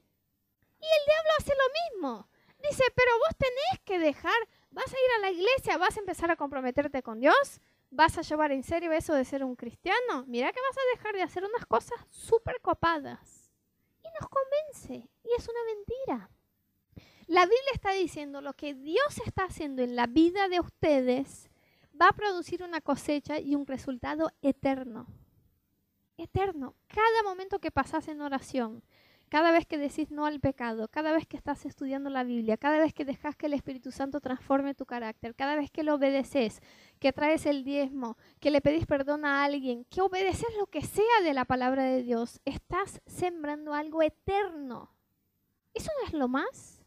Y 0.80 0.86
el 0.86 1.06
diablo 1.06 1.30
hace 1.38 1.51
lo 1.51 1.99
mismo. 2.01 2.28
Dice, 2.68 2.84
pero 2.95 3.12
vos 3.20 3.36
tenés 3.38 3.80
que 3.86 3.99
dejar 3.99 4.34
¿Vas 4.74 4.91
a 4.91 4.97
ir 4.97 5.12
a 5.18 5.20
la 5.20 5.32
iglesia? 5.32 5.78
¿Vas 5.78 5.97
a 5.97 5.99
empezar 5.99 6.32
a 6.32 6.36
comprometerte 6.36 7.04
con 7.04 7.20
Dios? 7.20 7.62
¿Vas 7.91 8.18
a 8.18 8.24
llevar 8.24 8.51
en 8.51 8.64
serio 8.64 8.91
eso 8.91 9.14
de 9.14 9.24
ser 9.24 9.43
un 9.43 9.56
cristiano? 9.56 10.26
Mira 10.26 10.51
que 10.51 10.60
vas 10.60 10.78
a 10.78 10.97
dejar 10.97 11.14
de 11.14 11.22
hacer 11.22 11.43
unas 11.45 11.68
cosas 11.68 11.99
súper 12.10 12.60
copadas. 12.60 13.51
Y 14.01 14.08
nos 14.20 14.28
convence. 14.30 15.08
Y 15.24 15.30
es 15.38 15.47
una 15.47 15.60
mentira. 15.64 16.30
La 17.34 17.45
Biblia 17.45 17.71
está 17.73 17.93
diciendo 17.93 18.41
lo 18.41 18.53
que 18.53 18.75
Dios 18.75 19.19
está 19.25 19.45
haciendo 19.45 19.81
en 19.81 19.95
la 19.95 20.05
vida 20.05 20.49
de 20.49 20.59
ustedes 20.59 21.49
va 21.99 22.09
a 22.09 22.13
producir 22.13 22.61
una 22.61 22.79
cosecha 22.79 23.39
y 23.39 23.55
un 23.55 23.65
resultado 23.65 24.29
eterno. 24.43 25.07
Eterno. 26.15 26.75
Cada 26.86 27.23
momento 27.23 27.57
que 27.57 27.71
pasas 27.71 28.07
en 28.07 28.21
oración, 28.21 28.84
cada 29.29 29.51
vez 29.51 29.65
que 29.65 29.79
decís 29.79 30.11
no 30.11 30.27
al 30.27 30.41
pecado, 30.41 30.89
cada 30.89 31.11
vez 31.11 31.25
que 31.25 31.36
estás 31.36 31.65
estudiando 31.65 32.11
la 32.11 32.23
Biblia, 32.23 32.55
cada 32.55 32.77
vez 32.77 32.93
que 32.93 33.03
dejas 33.03 33.36
que 33.36 33.47
el 33.47 33.53
Espíritu 33.53 33.91
Santo 33.91 34.21
transforme 34.21 34.75
tu 34.75 34.86
carácter, 34.86 35.34
cada 35.34 35.55
vez 35.55 35.71
que 35.71 35.81
lo 35.81 35.95
obedeces, 35.95 36.61
que 36.99 37.13
traes 37.13 37.47
el 37.47 37.63
diezmo, 37.63 38.15
que 38.39 38.51
le 38.51 38.61
pedís 38.61 38.86
perdón 38.86 39.25
a 39.25 39.43
alguien, 39.43 39.86
que 39.86 40.01
obedeces 40.01 40.55
lo 40.59 40.67
que 40.67 40.84
sea 40.84 41.21
de 41.23 41.34
la 41.34 41.45
palabra 41.45 41.86
de 41.86 42.03
Dios, 42.03 42.41
estás 42.45 43.01
sembrando 43.07 43.73
algo 43.73 44.03
eterno. 44.03 44.91
¿Eso 45.73 45.89
no 45.99 46.07
es 46.07 46.13
lo 46.13 46.27
más? 46.27 46.82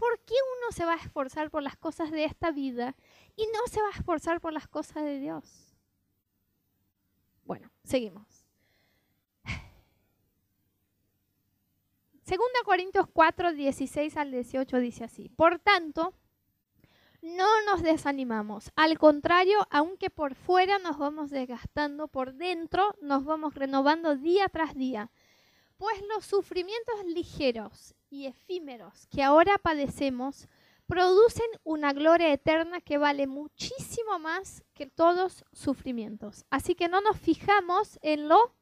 ¿Por 0.00 0.18
qué 0.20 0.32
uno 0.56 0.72
se 0.72 0.86
va 0.86 0.94
a 0.94 0.96
esforzar 0.96 1.50
por 1.50 1.62
las 1.62 1.76
cosas 1.76 2.10
de 2.10 2.24
esta 2.24 2.52
vida 2.52 2.96
y 3.36 3.46
no 3.48 3.66
se 3.70 3.82
va 3.82 3.88
a 3.88 3.98
esforzar 3.98 4.40
por 4.40 4.50
las 4.50 4.66
cosas 4.66 5.04
de 5.04 5.18
Dios? 5.18 5.76
Bueno, 7.44 7.70
seguimos. 7.84 8.46
Segunda 12.22 12.60
Corintios 12.64 13.08
4, 13.12 13.52
16 13.52 14.16
al 14.16 14.30
18 14.30 14.78
dice 14.78 15.04
así. 15.04 15.28
Por 15.28 15.58
tanto, 15.58 16.14
no 17.20 17.62
nos 17.66 17.82
desanimamos. 17.82 18.72
Al 18.76 18.96
contrario, 18.96 19.68
aunque 19.70 20.08
por 20.08 20.34
fuera 20.34 20.78
nos 20.78 20.96
vamos 20.96 21.28
desgastando, 21.28 22.08
por 22.08 22.32
dentro 22.32 22.94
nos 23.02 23.26
vamos 23.26 23.54
renovando 23.54 24.16
día 24.16 24.48
tras 24.48 24.74
día. 24.74 25.10
Pues 25.76 26.00
los 26.08 26.24
sufrimientos 26.24 27.04
ligeros 27.04 27.94
y 28.10 28.26
efímeros 28.26 29.06
que 29.06 29.22
ahora 29.22 29.58
padecemos 29.58 30.48
producen 30.86 31.46
una 31.62 31.92
gloria 31.92 32.32
eterna 32.32 32.80
que 32.80 32.98
vale 32.98 33.28
muchísimo 33.28 34.18
más 34.18 34.64
que 34.74 34.86
todos 34.86 35.44
sufrimientos. 35.52 36.44
Así 36.50 36.74
que 36.74 36.88
no 36.88 37.00
nos 37.00 37.16
fijamos 37.16 38.00
en 38.02 38.28
lo 38.28 38.56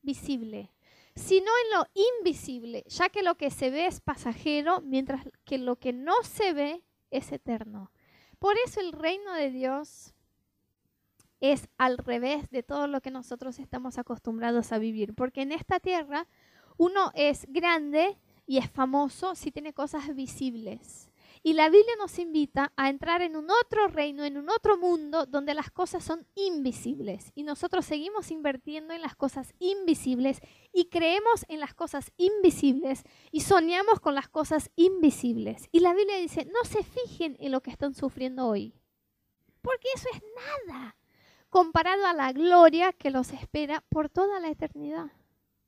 visible, 0.00 0.72
sino 1.14 1.50
en 1.64 1.78
lo 1.78 1.86
invisible, 2.18 2.82
ya 2.88 3.10
que 3.10 3.22
lo 3.22 3.36
que 3.36 3.50
se 3.50 3.70
ve 3.70 3.86
es 3.86 4.00
pasajero, 4.00 4.80
mientras 4.80 5.28
que 5.44 5.58
lo 5.58 5.76
que 5.76 5.92
no 5.92 6.14
se 6.22 6.54
ve 6.54 6.82
es 7.10 7.30
eterno. 7.30 7.92
Por 8.38 8.56
eso 8.64 8.80
el 8.80 8.92
reino 8.92 9.34
de 9.34 9.50
Dios 9.50 10.14
es 11.40 11.68
al 11.76 11.98
revés 11.98 12.48
de 12.50 12.62
todo 12.62 12.86
lo 12.86 13.02
que 13.02 13.10
nosotros 13.10 13.58
estamos 13.58 13.98
acostumbrados 13.98 14.72
a 14.72 14.78
vivir, 14.78 15.14
porque 15.14 15.42
en 15.42 15.52
esta 15.52 15.80
tierra 15.80 16.26
uno 16.78 17.10
es 17.14 17.46
grande 17.48 18.18
y 18.46 18.58
es 18.58 18.70
famoso 18.70 19.34
si 19.34 19.50
tiene 19.50 19.72
cosas 19.72 20.14
visibles. 20.14 21.10
Y 21.42 21.52
la 21.52 21.68
Biblia 21.68 21.94
nos 21.98 22.18
invita 22.18 22.72
a 22.76 22.88
entrar 22.88 23.22
en 23.22 23.36
un 23.36 23.48
otro 23.50 23.86
reino, 23.88 24.24
en 24.24 24.36
un 24.36 24.50
otro 24.50 24.76
mundo 24.76 25.26
donde 25.26 25.54
las 25.54 25.70
cosas 25.70 26.02
son 26.02 26.26
invisibles. 26.34 27.30
Y 27.34 27.44
nosotros 27.44 27.84
seguimos 27.84 28.30
invirtiendo 28.30 28.94
en 28.94 29.02
las 29.02 29.14
cosas 29.14 29.54
invisibles 29.58 30.40
y 30.72 30.86
creemos 30.86 31.44
en 31.48 31.60
las 31.60 31.74
cosas 31.74 32.12
invisibles 32.16 33.04
y 33.30 33.42
soñamos 33.42 34.00
con 34.00 34.14
las 34.14 34.28
cosas 34.28 34.70
invisibles. 34.74 35.68
Y 35.70 35.80
la 35.80 35.94
Biblia 35.94 36.16
dice, 36.16 36.46
no 36.46 36.68
se 36.68 36.82
fijen 36.82 37.36
en 37.38 37.52
lo 37.52 37.60
que 37.60 37.70
están 37.70 37.94
sufriendo 37.94 38.46
hoy, 38.46 38.74
porque 39.62 39.88
eso 39.94 40.08
es 40.14 40.22
nada 40.66 40.96
comparado 41.48 42.06
a 42.06 42.12
la 42.12 42.32
gloria 42.32 42.92
que 42.92 43.10
los 43.10 43.32
espera 43.32 43.84
por 43.88 44.08
toda 44.08 44.40
la 44.40 44.48
eternidad. 44.48 45.12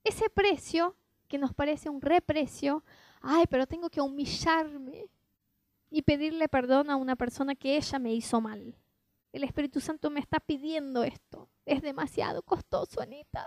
Ese 0.05 0.29
precio, 0.29 0.97
que 1.29 1.39
nos 1.39 1.55
parece 1.55 1.89
un 1.89 2.01
reprecio, 2.01 2.83
ay, 3.21 3.45
pero 3.49 3.67
tengo 3.67 3.91
que 3.91 4.01
humillarme 4.01 5.09
y 5.91 6.03
pedirle 6.03 6.49
perdón 6.49 6.91
a 6.91 6.97
una 6.97 7.17
persona 7.17 7.55
que 7.55 7.77
ella 7.77 7.99
me 7.99 8.13
hizo 8.15 8.41
mal. 8.41 8.77
El 9.33 9.45
Espíritu 9.45 9.81
Santo 9.81 10.11
me 10.11 10.21
está 10.21 10.41
pidiendo 10.41 11.05
esto. 11.05 11.49
Es 11.65 11.83
demasiado 11.83 12.43
costoso, 12.43 13.01
Anita. 13.01 13.47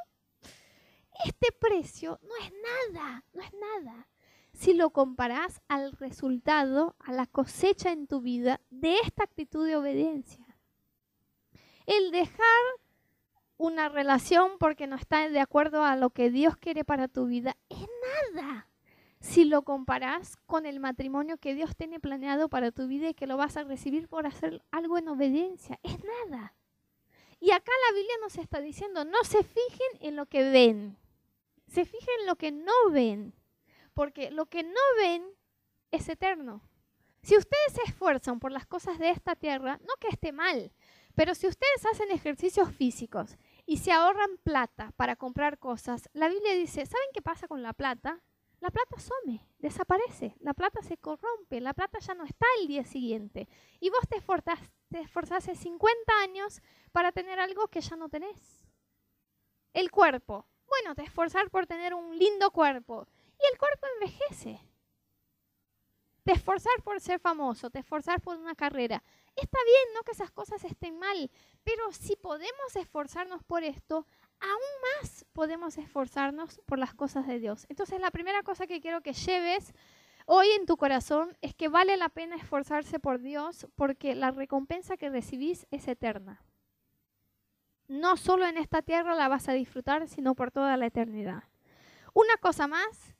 Este 1.25 1.51
precio 1.51 2.19
no 2.23 2.36
es 2.43 2.53
nada, 2.93 3.25
no 3.34 3.41
es 3.41 3.51
nada. 3.53 4.07
Si 4.53 4.73
lo 4.73 4.91
comparás 4.91 5.61
al 5.67 5.91
resultado, 5.93 6.95
a 6.99 7.11
la 7.11 7.25
cosecha 7.25 7.91
en 7.91 8.07
tu 8.07 8.21
vida 8.21 8.61
de 8.69 8.97
esta 8.99 9.23
actitud 9.23 9.65
de 9.65 9.75
obediencia. 9.75 10.45
El 11.86 12.11
dejar 12.11 12.38
una 13.62 13.89
relación 13.89 14.57
porque 14.57 14.88
no 14.88 14.95
está 14.95 15.30
de 15.30 15.39
acuerdo 15.39 15.86
a 15.86 15.95
lo 15.95 16.09
que 16.09 16.32
Dios 16.32 16.57
quiere 16.57 16.84
para 16.84 17.07
tu 17.07 17.28
vida 17.28 17.55
es 17.70 17.86
nada. 18.34 18.68
Si 19.20 19.45
lo 19.45 19.62
comparás 19.62 20.36
con 20.47 20.66
el 20.66 20.80
matrimonio 20.80 21.38
que 21.38 21.53
Dios 21.53 21.76
tiene 21.76 21.99
planeado 21.99 22.49
para 22.49 22.72
tu 22.72 22.88
vida 22.88 23.09
y 23.09 23.14
que 23.14 23.28
lo 23.28 23.38
vas 23.38 23.57
a 23.57 23.64
recibir 23.64 24.07
por 24.07 24.26
hacer 24.26 24.64
algo 24.72 24.97
en 24.97 25.09
obediencia, 25.09 25.80
es 25.84 25.95
nada. 26.03 26.55
Y 27.39 27.51
acá 27.51 27.72
la 27.88 27.95
Biblia 27.95 28.16
nos 28.24 28.36
está 28.39 28.62
diciendo, 28.62 29.05
no 29.05 29.24
se 29.26 29.43
fijen 29.43 29.91
en 29.99 30.16
lo 30.16 30.26
que 30.26 30.49
ven, 30.49 30.97
se 31.68 31.86
fijen 31.86 32.22
en 32.22 32.26
lo 32.26 32.38
que 32.38 32.51
no 32.51 32.89
ven, 32.89 33.36
porque 33.93 34.32
lo 34.32 34.47
que 34.47 34.64
no 34.64 34.82
ven 34.97 35.24
es 35.91 36.09
eterno. 36.09 36.64
Si 37.22 37.38
ustedes 37.38 37.74
se 37.74 37.84
esfuerzan 37.84 38.39
por 38.39 38.51
las 38.51 38.66
cosas 38.66 38.97
de 38.97 39.12
esta 39.12 39.36
tierra, 39.36 39.80
no 39.84 39.93
que 39.99 40.07
esté 40.07 40.32
mal, 40.32 40.72
pero 41.16 41.36
si 41.36 41.47
ustedes 41.47 41.86
hacen 41.86 42.12
ejercicios 42.12 42.72
físicos 42.72 43.38
y 43.72 43.78
se 43.78 43.93
ahorran 43.93 44.38
plata 44.43 44.91
para 44.97 45.15
comprar 45.15 45.57
cosas, 45.57 46.09
la 46.11 46.28
Biblia 46.28 46.53
dice, 46.55 46.86
¿saben 46.86 47.07
qué 47.13 47.22
pasa 47.22 47.47
con 47.47 47.63
la 47.63 47.72
plata? 47.72 48.22
La 48.59 48.69
plata 48.69 48.99
some, 48.99 49.47
desaparece, 49.59 50.36
la 50.41 50.53
plata 50.53 50.82
se 50.82 50.97
corrompe, 50.97 51.61
la 51.61 51.74
plata 51.74 51.97
ya 51.99 52.13
no 52.13 52.26
está 52.26 52.45
el 52.59 52.67
día 52.67 52.84
siguiente. 52.84 53.47
Y 53.80 53.89
vos 53.89 54.01
te, 54.09 54.17
esforzaste 54.17 55.55
50 55.55 56.13
años 56.22 56.61
para 56.91 57.13
tener 57.13 57.39
algo 57.39 57.69
que 57.69 57.80
ya 57.80 57.95
no 57.95 58.09
tenés. 58.09 58.67
El 59.72 59.89
cuerpo. 59.89 60.45
Bueno, 60.67 60.93
te 60.93 61.03
esforzar 61.03 61.49
por 61.49 61.65
tener 61.65 61.93
un 61.93 62.19
lindo 62.19 62.51
cuerpo. 62.51 63.07
Y 63.39 63.53
el 63.53 63.57
cuerpo 63.57 63.88
envejece. 63.95 64.59
Te 66.26 66.34
esforzar 66.34 66.84
por 66.84 66.99
ser 66.99 67.22
famoso, 67.22 67.69
te 67.69 67.80
esforzar 67.80 68.19
por 68.19 68.38
una 68.38 68.53
carrera. 68.53 69.01
Está 69.36 69.57
bien, 69.63 69.93
no 69.95 70.03
que 70.03 70.11
esas 70.11 70.32
cosas 70.32 70.63
estén 70.65 70.99
mal, 70.99 71.32
pero 71.63 71.91
si 71.91 72.15
podemos 72.15 72.75
esforzarnos 72.75 73.43
por 73.43 73.63
esto, 73.63 74.05
aún 74.39 75.01
más 75.01 75.25
podemos 75.34 75.77
esforzarnos 75.77 76.59
por 76.65 76.79
las 76.79 76.93
cosas 76.93 77.27
de 77.27 77.39
Dios. 77.39 77.65
Entonces 77.69 77.99
la 78.01 78.11
primera 78.11 78.43
cosa 78.43 78.67
que 78.67 78.82
quiero 78.82 79.01
que 79.01 79.13
lleves 79.13 79.73
hoy 80.25 80.47
en 80.51 80.65
tu 80.65 80.77
corazón 80.77 81.38
es 81.41 81.55
que 81.55 81.69
vale 81.69 81.97
la 81.97 82.09
pena 82.09 82.36
esforzarse 82.36 82.99
por 82.99 83.19
Dios 83.19 83.67
porque 83.75 84.15
la 84.15 84.32
recompensa 84.32 84.97
que 84.97 85.09
recibís 85.09 85.65
es 85.71 85.88
eterna. 85.88 86.43
No 87.88 88.17
solo 88.17 88.45
en 88.45 88.57
esta 88.57 88.82
tierra 88.82 89.15
la 89.15 89.27
vas 89.27 89.49
a 89.49 89.53
disfrutar, 89.53 90.07
sino 90.07 90.36
por 90.36 90.51
toda 90.51 90.77
la 90.77 90.86
eternidad. 90.86 91.43
Una 92.13 92.36
cosa 92.38 92.67
más, 92.67 93.15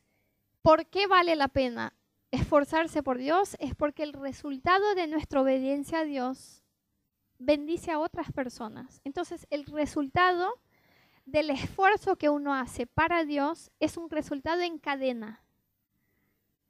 ¿por 0.62 0.86
qué 0.88 1.07
vale 1.07 1.36
la 1.36 1.47
pena 1.47 1.93
esforzarse 2.32 3.03
por 3.03 3.17
Dios? 3.17 3.55
Es 3.59 3.75
porque 3.75 4.03
el 4.03 4.13
resultado 4.13 4.95
de 4.95 5.07
nuestra 5.07 5.41
obediencia 5.41 5.99
a 5.99 6.05
Dios 6.05 6.63
bendice 7.38 7.91
a 7.91 7.99
otras 7.99 8.32
personas. 8.32 9.01
Entonces, 9.03 9.47
el 9.49 9.65
resultado 9.65 10.59
del 11.25 11.49
esfuerzo 11.49 12.15
que 12.15 12.29
uno 12.29 12.53
hace 12.53 12.88
para 12.88 13.23
Dios 13.25 13.71
es 13.79 13.97
un 13.97 14.09
resultado 14.09 14.61
en 14.61 14.79
cadena. 14.79 15.43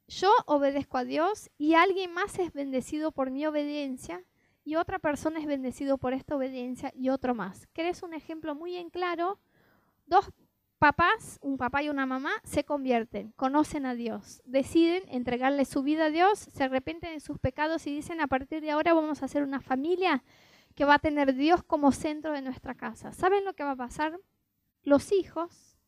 Yo 0.08 0.30
obedezco 0.46 0.98
a 0.98 1.04
Dios 1.04 1.50
y 1.58 1.74
alguien 1.74 2.12
más 2.12 2.38
es 2.38 2.52
bendecido 2.52 3.12
por 3.12 3.30
mi 3.30 3.46
obediencia 3.46 4.24
y 4.64 4.76
otra 4.76 4.98
persona 4.98 5.40
es 5.40 5.46
bendecido 5.46 5.98
por 5.98 6.12
esta 6.12 6.36
obediencia 6.36 6.92
y 6.94 7.08
otro 7.08 7.34
más. 7.34 7.66
¿Querés 7.72 8.02
un 8.02 8.14
ejemplo 8.14 8.54
muy 8.54 8.76
en 8.76 8.90
claro? 8.90 9.40
Dos 10.06 10.30
papás, 10.82 11.38
un 11.42 11.58
papá 11.58 11.84
y 11.84 11.88
una 11.88 12.06
mamá, 12.06 12.32
se 12.42 12.64
convierten, 12.64 13.30
conocen 13.36 13.86
a 13.86 13.94
Dios, 13.94 14.42
deciden 14.44 15.04
entregarle 15.06 15.64
su 15.64 15.84
vida 15.84 16.06
a 16.06 16.10
Dios, 16.10 16.40
se 16.40 16.64
arrepienten 16.64 17.14
de 17.14 17.20
sus 17.20 17.38
pecados 17.38 17.86
y 17.86 17.94
dicen 17.94 18.20
a 18.20 18.26
partir 18.26 18.60
de 18.60 18.72
ahora 18.72 18.92
vamos 18.92 19.22
a 19.22 19.26
hacer 19.26 19.44
una 19.44 19.60
familia 19.60 20.24
que 20.74 20.84
va 20.84 20.94
a 20.94 20.98
tener 20.98 21.34
Dios 21.36 21.62
como 21.62 21.92
centro 21.92 22.32
de 22.32 22.42
nuestra 22.42 22.74
casa. 22.74 23.12
¿Saben 23.12 23.44
lo 23.44 23.52
que 23.52 23.62
va 23.62 23.70
a 23.70 23.76
pasar? 23.76 24.18
los 24.82 25.12
hijos 25.12 25.78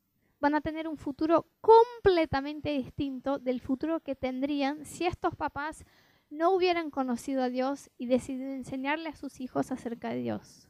van 0.41 0.55
a 0.55 0.61
tener 0.61 0.87
un 0.89 0.97
futuro 0.97 1.47
completamente 1.61 2.71
distinto 2.71 3.39
del 3.39 3.61
futuro 3.61 4.01
que 4.01 4.15
tendrían 4.15 4.85
si 4.85 5.07
estos 5.07 5.35
papás 5.35 5.85
no 6.31 6.53
hubieran 6.53 6.91
conocido 6.91 7.43
a 7.43 7.49
Dios 7.49 7.91
y 7.99 8.07
decidido 8.07 8.53
enseñarle 8.53 9.09
a 9.09 9.17
sus 9.17 9.41
hijos 9.41 9.73
acerca 9.73 10.11
de 10.11 10.21
Dios. 10.21 10.69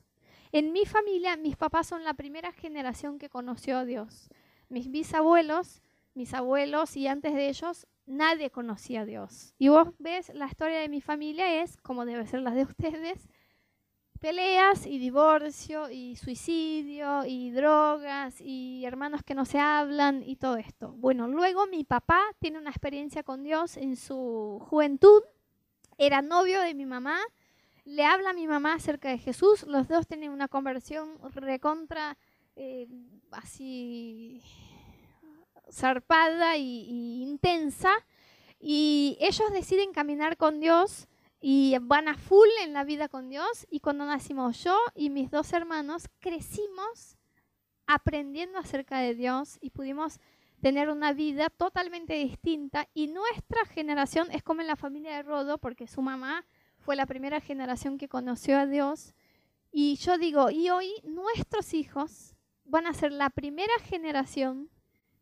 En 0.55 0.73
mi 0.73 0.87
familia, 0.87 1.37
mis 1.37 1.57
papás 1.57 1.89
son 1.89 2.05
la 2.05 2.15
primera 2.15 2.53
generación 2.53 3.19
que 3.19 3.29
conoció 3.29 3.77
a 3.77 3.85
Dios. 3.85 4.29
Mis 4.69 4.89
bisabuelos, 4.89 5.83
mis 6.15 6.33
abuelos 6.33 6.97
y 6.97 7.09
antes 7.09 7.35
de 7.35 7.49
ellos, 7.49 7.89
nadie 8.07 8.51
conocía 8.51 9.01
a 9.01 9.05
Dios. 9.05 9.53
Y 9.59 9.67
vos 9.67 9.89
ves, 9.99 10.31
la 10.33 10.47
historia 10.47 10.79
de 10.79 10.89
mi 10.89 11.01
familia 11.01 11.61
es, 11.61 11.77
como 11.79 12.05
debe 12.07 12.25
ser 12.29 12.43
la 12.43 12.53
de 12.53 12.63
ustedes, 12.71 13.29
peleas 14.21 14.87
y 14.87 14.99
divorcio 14.99 15.91
y 15.91 16.15
suicidio 16.15 17.25
y 17.27 17.51
drogas 17.51 18.41
y 18.41 18.85
hermanos 18.85 19.25
que 19.25 19.35
no 19.35 19.47
se 19.47 19.59
hablan 19.59 20.23
y 20.23 20.37
todo 20.37 20.57
esto. 20.57 20.93
Bueno, 20.93 21.27
luego 21.27 21.67
mi 21.67 21.83
papá 21.83 22.23
tiene 22.39 22.59
una 22.59 22.71
experiencia 22.71 23.25
con 23.25 23.43
Dios 23.43 23.77
en 23.77 23.97
su 23.97 24.65
juventud, 24.71 25.25
era 25.99 26.23
novio 26.23 26.61
de 26.61 26.75
mi 26.75 26.87
mamá, 26.87 27.19
le 27.85 28.05
habla 28.05 28.31
a 28.31 28.35
mi 28.35 28.47
mamá 28.47 28.75
acerca 28.75 29.09
de 29.09 29.19
Jesús, 29.19 29.65
los 29.65 29.89
dos 29.89 30.07
tienen 30.07 30.31
una 30.31 30.49
conversión 30.49 31.19
recontra 31.35 32.17
eh, 32.57 32.89
así 33.31 34.43
zarpada 35.71 36.57
y 36.57 37.23
intensa 37.23 37.93
y 38.67 39.19
ellos 39.21 39.53
deciden 39.53 39.93
caminar 39.93 40.39
con 40.39 40.59
Dios 40.61 41.07
y 41.39 41.77
van 41.83 42.09
a 42.09 42.17
full 42.17 42.49
en 42.63 42.73
la 42.73 42.85
vida 42.85 43.11
con 43.11 43.29
Dios. 43.29 43.67
Y 43.71 43.81
cuando 43.81 44.07
nacimos 44.07 44.65
yo 44.65 44.75
y 44.95 45.11
mis 45.11 45.31
dos 45.31 45.53
hermanos, 45.53 46.09
crecimos 46.19 47.19
aprendiendo 47.87 48.59
acerca 48.59 49.01
de 49.01 49.15
Dios 49.15 49.59
y 49.61 49.69
pudimos 49.69 50.19
tener 50.63 50.89
una 50.89 51.13
vida 51.13 51.51
totalmente 51.51 52.15
distinta. 52.15 52.89
Y 52.95 53.09
nuestra 53.09 53.67
generación 53.67 54.29
es 54.31 54.43
como 54.43 54.63
en 54.63 54.69
la 54.69 54.77
familia 54.77 55.17
de 55.17 55.23
Rodo, 55.23 55.59
porque 55.59 55.87
su 55.87 56.01
mamá 56.01 56.47
fue 56.85 56.97
la 56.97 57.07
primera 57.07 57.41
generación 57.41 57.97
que 57.97 58.09
conoció 58.09 58.59
a 58.59 58.67
Dios. 58.67 59.15
Y 59.73 59.97
yo 59.97 60.19
digo, 60.19 60.51
y 60.51 60.69
hoy 60.69 60.93
nuestros 61.03 61.73
hijos 61.73 62.35
van 62.65 62.87
a 62.87 62.93
ser 62.93 63.11
la 63.11 63.31
primera 63.31 63.73
generación 63.85 64.71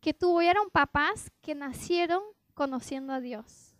que 0.01 0.13
tuvieron 0.13 0.69
papás 0.69 1.31
que 1.41 1.55
nacieron 1.55 2.21
conociendo 2.53 3.13
a 3.13 3.21
Dios. 3.21 3.77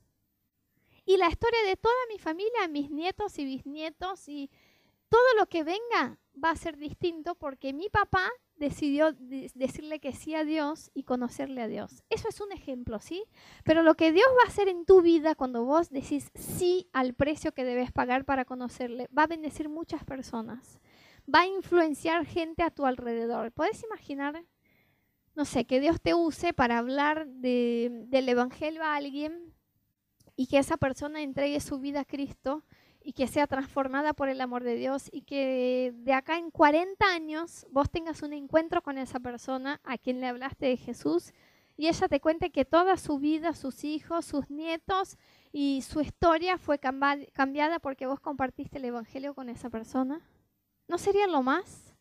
Y 1.06 1.18
la 1.18 1.28
historia 1.28 1.62
de 1.64 1.76
toda 1.76 1.94
mi 2.10 2.18
familia, 2.18 2.70
mis 2.70 2.90
nietos 2.90 3.38
y 3.38 3.44
bisnietos 3.44 4.30
y 4.30 4.50
todo 5.10 5.36
lo 5.38 5.48
que 5.48 5.66
venga 5.66 6.18
va 6.42 6.52
a 6.52 6.56
ser 6.56 6.78
distinto 6.78 7.36
porque 7.36 7.74
mi 7.74 7.90
papá 7.90 8.30
decidió 8.64 9.12
decirle 9.12 10.00
que 10.00 10.14
sí 10.14 10.36
a 10.36 10.46
Dios 10.46 10.90
y 10.94 11.04
conocerle 11.04 11.62
a 11.62 11.68
Dios. 11.68 12.02
Eso 12.10 12.30
es 12.30 12.40
un 12.40 12.52
ejemplo, 12.54 13.00
¿sí? 13.02 13.24
Pero 13.66 13.84
lo 13.84 13.96
que 13.96 14.14
Dios 14.14 14.28
va 14.30 14.46
a 14.46 14.48
hacer 14.48 14.70
en 14.70 14.86
tu 14.86 15.02
vida 15.02 15.36
cuando 15.36 15.66
vos 15.66 15.90
decís 15.90 16.32
sí 16.34 16.88
al 16.94 17.14
precio 17.14 17.54
que 17.54 17.66
debes 17.66 17.92
pagar 17.92 18.24
para 18.24 18.46
conocerle, 18.46 19.10
va 19.18 19.24
a 19.24 19.28
bendecir 19.28 19.68
muchas 19.68 20.06
personas. 20.06 20.80
Va 21.34 21.42
a 21.42 21.48
influenciar 21.48 22.26
gente 22.26 22.64
a 22.64 22.72
tu 22.72 22.86
alrededor. 22.86 23.52
¿Puedes 23.52 23.84
imaginar, 23.84 24.46
no 25.36 25.44
sé, 25.44 25.66
que 25.66 25.82
Dios 25.82 26.02
te 26.02 26.14
use 26.14 26.54
para 26.54 26.78
hablar 26.78 27.28
del 27.28 28.30
Evangelio 28.30 28.82
a 28.84 28.96
alguien 28.96 29.54
y 30.38 30.48
que 30.48 30.58
esa 30.58 30.78
persona 30.78 31.22
entregue 31.22 31.60
su 31.60 31.80
vida 31.80 32.02
a 32.02 32.06
Cristo 32.06 32.64
y 33.04 33.14
que 33.14 33.28
sea 33.28 33.48
transformada 33.48 34.14
por 34.14 34.30
el 34.30 34.42
amor 34.42 34.64
de 34.64 34.76
Dios 34.76 35.10
y 35.12 35.22
que 35.22 35.94
de 35.96 36.14
acá 36.14 36.38
en 36.38 36.52
40 36.52 37.06
años 37.06 37.68
vos 37.72 37.90
tengas 37.90 38.22
un 38.22 38.34
encuentro 38.34 38.82
con 38.82 38.98
esa 38.98 39.20
persona 39.20 39.82
a 39.84 39.98
quien 39.98 40.20
le 40.22 40.28
hablaste 40.28 40.68
de 40.68 40.78
Jesús 40.78 41.34
y 41.76 41.88
ella 41.88 42.08
te 42.08 42.20
cuente 42.20 42.52
que 42.52 42.66
toda 42.66 42.98
su 42.98 43.20
vida, 43.20 43.54
sus 43.54 43.84
hijos, 43.84 44.26
sus 44.26 44.50
nietos 44.50 45.18
y 45.52 45.82
su 45.82 46.02
historia 46.02 46.58
fue 46.58 46.80
cambiada 46.80 47.80
porque 47.80 48.06
vos 48.06 48.20
compartiste 48.20 48.78
el 48.78 48.86
Evangelio 48.86 49.34
con 49.34 49.50
esa 49.50 49.70
persona. 49.70 50.22
¿No 50.88 50.98
sería 50.98 51.28
lo 51.28 51.42
más? 51.42 51.96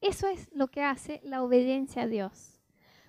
Eso 0.00 0.26
es 0.26 0.48
lo 0.52 0.68
que 0.68 0.82
hace 0.82 1.20
la 1.22 1.42
obediencia 1.42 2.02
a 2.02 2.06
Dios. 2.06 2.59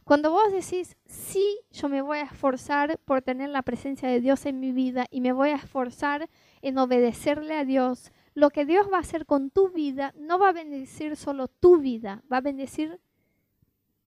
Cuando 0.04 0.32
vos 0.32 0.52
decís, 0.52 0.98
sí, 1.06 1.60
yo 1.72 1.88
me 1.88 2.02
voy 2.02 2.18
a 2.20 2.24
esforzar 2.24 3.00
por 3.06 3.22
tener 3.22 3.50
la 3.50 3.62
presencia 3.62 4.10
de 4.10 4.20
Dios 4.20 4.46
en 4.46 4.60
mi 4.60 4.72
vida 4.72 5.06
y 5.12 5.22
me 5.22 5.32
voy 5.32 5.50
a 5.50 5.56
esforzar 5.56 6.30
en 6.62 6.78
obedecerle 6.78 7.56
a 7.56 7.66
Dios, 7.66 8.12
lo 8.34 8.50
que 8.50 8.66
Dios 8.66 8.88
va 8.92 8.98
a 8.98 9.02
hacer 9.02 9.26
con 9.26 9.52
tu 9.52 9.70
vida 9.70 10.14
no 10.18 10.40
va 10.40 10.50
a 10.50 10.54
bendecir 10.54 11.16
solo 11.16 11.48
tu 11.48 11.78
vida, 11.78 12.24
va 12.32 12.38
a 12.38 12.42
bendecir 12.42 13.00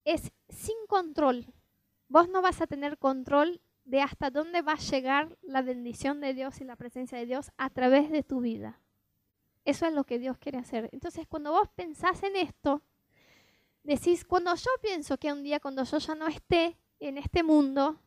es 0.05 0.32
sin 0.49 0.76
control. 0.88 1.47
Vos 2.09 2.28
no 2.28 2.42
vas 2.42 2.61
a 2.61 2.66
tener 2.66 2.99
control 2.99 3.61
de 3.84 4.01
hasta 4.01 4.30
dónde 4.30 4.62
va 4.62 4.72
a 4.72 4.78
llegar 4.78 5.36
la 5.42 5.62
bendición 5.62 6.20
de 6.20 6.34
Dios 6.34 6.61
y 6.61 6.64
la 6.64 6.76
presencia 6.76 7.18
de 7.18 7.26
Dios 7.26 7.51
a 7.57 7.70
través 7.70 8.11
de 8.11 8.22
tu 8.22 8.40
vida. 8.40 8.80
Eso 9.64 9.86
es 9.86 9.95
lo 9.95 10.05
que 10.05 10.18
Dios 10.18 10.38
quiere 10.38 10.59
hacer. 10.59 10.90
Entonces, 10.92 11.26
cuando 11.26 11.53
vos 11.53 11.68
pensás 11.74 12.22
en 12.22 12.36
esto, 12.36 12.82
decís, 13.85 14.24
cuando 14.24 14.55
yo 14.55 14.70
pienso 14.82 15.16
que 15.18 15.32
un 15.32 15.43
día 15.43 15.61
cuando 15.61 15.85
yo 15.85 15.99
ya 15.99 16.14
no 16.14 16.26
esté 16.26 16.76
en 16.99 17.18
este 17.18 17.43
mundo, 17.43 18.01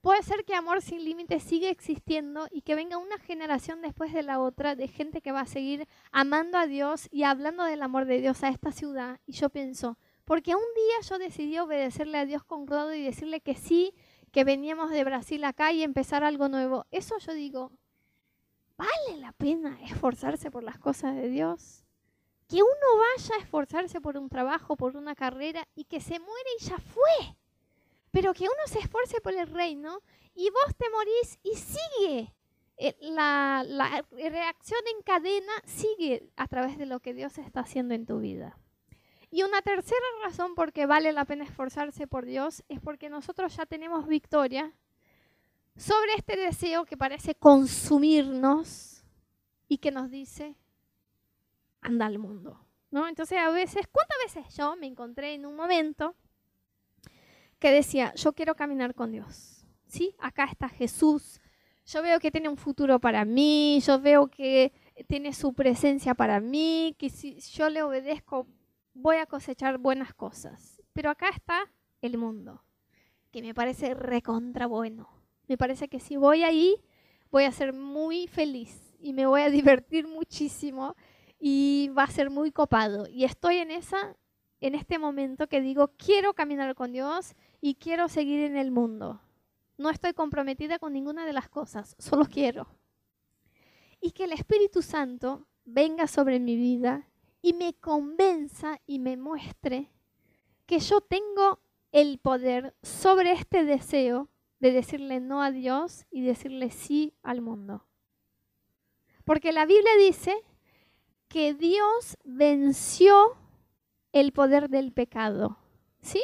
puede 0.00 0.22
ser 0.22 0.44
que 0.44 0.54
amor 0.54 0.82
sin 0.82 1.02
límites 1.02 1.42
siga 1.42 1.70
existiendo 1.70 2.46
y 2.50 2.60
que 2.60 2.74
venga 2.74 2.98
una 2.98 3.18
generación 3.18 3.80
después 3.80 4.12
de 4.12 4.22
la 4.22 4.38
otra 4.38 4.76
de 4.76 4.86
gente 4.86 5.22
que 5.22 5.32
va 5.32 5.40
a 5.40 5.46
seguir 5.46 5.88
amando 6.12 6.58
a 6.58 6.66
Dios 6.66 7.08
y 7.10 7.22
hablando 7.22 7.64
del 7.64 7.82
amor 7.82 8.04
de 8.04 8.20
Dios 8.20 8.44
a 8.44 8.50
esta 8.50 8.70
ciudad. 8.70 9.18
Y 9.26 9.32
yo 9.32 9.48
pienso, 9.48 9.98
porque 10.26 10.54
un 10.54 10.62
día 10.76 11.08
yo 11.08 11.18
decidí 11.18 11.58
obedecerle 11.58 12.18
a 12.18 12.26
Dios 12.26 12.44
con 12.44 12.66
todo 12.66 12.94
y 12.94 13.02
decirle 13.02 13.40
que 13.40 13.54
sí, 13.54 13.94
que 14.30 14.44
veníamos 14.44 14.90
de 14.90 15.04
Brasil 15.04 15.42
acá 15.44 15.72
y 15.72 15.82
empezar 15.82 16.22
algo 16.22 16.48
nuevo. 16.48 16.84
Eso 16.90 17.16
yo 17.18 17.32
digo, 17.32 17.72
¿vale 18.76 19.20
la 19.20 19.32
pena 19.32 19.78
esforzarse 19.84 20.50
por 20.50 20.64
las 20.64 20.78
cosas 20.78 21.14
de 21.14 21.28
Dios? 21.28 21.83
Que 22.48 22.62
uno 22.62 22.98
vaya 23.16 23.36
a 23.36 23.38
esforzarse 23.42 24.00
por 24.00 24.16
un 24.16 24.28
trabajo, 24.28 24.76
por 24.76 24.96
una 24.96 25.14
carrera 25.14 25.66
y 25.74 25.84
que 25.84 26.00
se 26.00 26.18
muere 26.18 26.50
y 26.60 26.64
ya 26.64 26.78
fue 26.78 27.36
pero 28.14 28.32
que 28.32 28.44
uno 28.44 28.62
se 28.66 28.78
esfuerce 28.78 29.20
por 29.20 29.34
el 29.34 29.48
reino 29.48 30.00
y 30.36 30.48
vos 30.48 30.76
te 30.78 30.88
morís 30.88 31.38
y 31.42 31.56
sigue. 31.56 32.32
Eh, 32.76 32.96
la, 33.00 33.64
reacción 34.12 34.80
en 34.96 35.02
cadena 35.02 35.52
sigue 35.64 36.30
a 36.36 36.46
través 36.46 36.78
de 36.78 36.86
lo 36.86 37.00
que 37.00 37.12
Dios 37.12 37.36
está 37.38 37.60
haciendo 37.60 37.92
en 37.92 38.06
tu 38.06 38.20
vida. 38.20 38.56
Y 39.32 39.42
una 39.42 39.62
tercera 39.62 40.00
razón 40.22 40.54
por 40.54 40.72
qué 40.72 40.86
vale 40.86 41.12
la 41.12 41.24
pena 41.24 41.42
esforzarse 41.42 42.06
por 42.06 42.24
Dios 42.24 42.62
es 42.68 42.80
porque 42.80 43.10
nosotros 43.10 43.56
ya 43.56 43.66
tenemos 43.66 44.06
victoria 44.06 44.72
sobre 45.76 46.14
este 46.16 46.36
deseo 46.36 46.84
que 46.84 46.96
parece 46.96 47.34
consumirnos 47.34 49.02
y 49.66 49.78
que 49.78 49.90
nos 49.90 50.08
dice, 50.08 50.54
anda 51.84 52.06
al 52.06 52.18
mundo. 52.18 52.66
¿no? 52.90 53.08
Entonces 53.08 53.38
a 53.38 53.50
veces, 53.50 53.86
¿cuántas 53.90 54.18
veces 54.24 54.56
yo 54.56 54.74
me 54.76 54.86
encontré 54.86 55.34
en 55.34 55.46
un 55.46 55.54
momento 55.54 56.16
que 57.64 57.70
decía, 57.70 58.12
yo 58.14 58.34
quiero 58.34 58.54
caminar 58.54 58.94
con 58.94 59.10
Dios. 59.10 59.64
¿Sí? 59.86 60.14
Acá 60.18 60.44
está 60.44 60.68
Jesús. 60.68 61.40
Yo 61.86 62.02
veo 62.02 62.20
que 62.20 62.30
tiene 62.30 62.50
un 62.50 62.58
futuro 62.58 62.98
para 63.00 63.24
mí, 63.24 63.80
yo 63.80 63.98
veo 63.98 64.28
que 64.28 64.72
tiene 65.06 65.32
su 65.32 65.54
presencia 65.54 66.14
para 66.14 66.40
mí, 66.40 66.94
que 66.98 67.08
si 67.08 67.40
yo 67.40 67.70
le 67.70 67.82
obedezco 67.82 68.46
voy 68.92 69.16
a 69.16 69.24
cosechar 69.24 69.78
buenas 69.78 70.12
cosas. 70.12 70.82
Pero 70.92 71.08
acá 71.08 71.30
está 71.30 71.70
el 72.02 72.18
mundo, 72.18 72.62
que 73.30 73.40
me 73.40 73.54
parece 73.54 73.94
recontra 73.94 74.66
bueno. 74.66 75.08
Me 75.48 75.56
parece 75.56 75.88
que 75.88 76.00
si 76.00 76.16
voy 76.16 76.42
ahí 76.42 76.76
voy 77.30 77.44
a 77.44 77.52
ser 77.52 77.72
muy 77.72 78.26
feliz 78.26 78.94
y 79.00 79.14
me 79.14 79.24
voy 79.24 79.40
a 79.40 79.50
divertir 79.50 80.06
muchísimo 80.06 80.96
y 81.46 81.90
va 81.90 82.04
a 82.04 82.10
ser 82.10 82.30
muy 82.30 82.52
copado. 82.52 83.06
Y 83.06 83.24
estoy 83.24 83.58
en 83.58 83.70
esa 83.70 84.16
en 84.62 84.74
este 84.74 84.98
momento 84.98 85.46
que 85.46 85.60
digo, 85.60 85.92
quiero 85.98 86.32
caminar 86.32 86.74
con 86.74 86.90
Dios 86.90 87.34
y 87.60 87.74
quiero 87.74 88.08
seguir 88.08 88.40
en 88.40 88.56
el 88.56 88.70
mundo. 88.70 89.20
No 89.76 89.90
estoy 89.90 90.14
comprometida 90.14 90.78
con 90.78 90.94
ninguna 90.94 91.26
de 91.26 91.34
las 91.34 91.50
cosas, 91.50 91.96
solo 91.98 92.24
quiero. 92.24 92.66
Y 94.00 94.12
que 94.12 94.24
el 94.24 94.32
Espíritu 94.32 94.80
Santo 94.80 95.46
venga 95.66 96.06
sobre 96.06 96.40
mi 96.40 96.56
vida 96.56 97.10
y 97.42 97.52
me 97.52 97.74
convenza 97.74 98.80
y 98.86 98.98
me 98.98 99.18
muestre 99.18 99.90
que 100.64 100.78
yo 100.78 101.02
tengo 101.02 101.60
el 101.92 102.16
poder 102.20 102.74
sobre 102.82 103.32
este 103.32 103.64
deseo 103.64 104.30
de 104.60 104.72
decirle 104.72 105.20
no 105.20 105.42
a 105.42 105.50
Dios 105.50 106.06
y 106.10 106.22
decirle 106.22 106.70
sí 106.70 107.12
al 107.22 107.42
mundo. 107.42 107.84
Porque 109.26 109.52
la 109.52 109.66
Biblia 109.66 109.92
dice 109.98 110.34
que 111.34 111.52
Dios 111.52 112.16
venció 112.22 113.36
el 114.12 114.30
poder 114.30 114.70
del 114.70 114.92
pecado. 114.92 115.58
¿Sí? 116.00 116.22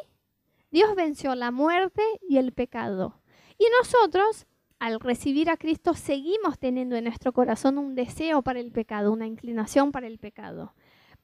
Dios 0.70 0.94
venció 0.94 1.34
la 1.34 1.50
muerte 1.50 2.00
y 2.28 2.36
el 2.36 2.52
pecado. 2.52 3.20
Y 3.58 3.64
nosotros, 3.80 4.46
al 4.78 5.00
recibir 5.00 5.50
a 5.50 5.56
Cristo, 5.56 5.94
seguimos 5.94 6.61
teniendo 6.61 6.94
en 6.94 7.02
nuestro 7.02 7.32
corazón 7.32 7.76
un 7.78 7.96
deseo 7.96 8.42
para 8.42 8.61
el 8.61 8.70
pecado, 8.70 9.11
una 9.11 9.26
inclinación 9.26 9.90
para 9.90 10.06
el 10.06 10.20
pecado. 10.20 10.74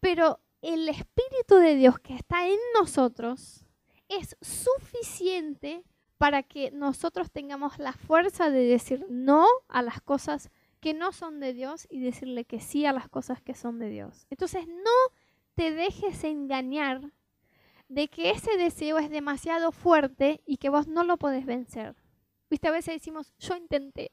Pero 0.01 0.41
el 0.63 0.89
Espíritu 0.89 1.55
de 1.55 1.77
Dios 1.77 2.01
que 2.01 2.17
está 2.17 2.49
en 2.49 2.59
nosotros 2.81 3.65
es 4.09 4.37
suficiente 4.41 5.85
para 6.19 6.43
que 6.43 6.73
nosotros 6.73 7.31
tengamos 7.31 7.79
la 7.79 7.93
fuerza 7.93 8.51
de 8.51 8.65
decir 8.65 9.07
no 9.09 9.47
a 9.69 9.81
las 9.83 10.01
cosas 10.01 10.51
que 10.87 10.95
no 10.95 11.11
son 11.11 11.41
de 11.41 11.53
Dios 11.53 11.89
y 11.91 11.99
decirle 11.99 12.45
que 12.45 12.61
sí 12.61 12.87
a 12.87 12.93
las 12.93 13.09
cosas 13.09 13.43
que 13.43 13.57
son 13.57 13.81
de 13.81 13.89
Dios. 13.89 14.25
Entonces 14.31 14.69
no 14.69 15.17
te 15.57 15.73
dejes 15.73 16.23
engañar 16.23 17.11
de 17.89 18.07
que 18.07 18.31
ese 18.31 18.57
deseo 18.57 18.99
es 18.99 19.11
demasiado 19.11 19.73
fuerte 19.73 20.45
y 20.47 20.59
que 20.59 20.69
vos 20.69 20.87
no 20.87 21.03
lo 21.03 21.17
podés 21.17 21.45
vencer. 21.45 21.97
Viste, 22.49 22.69
a 22.69 22.71
veces 22.71 22.95
decimos, 22.95 23.35
yo 23.41 23.57
intenté. 23.57 24.13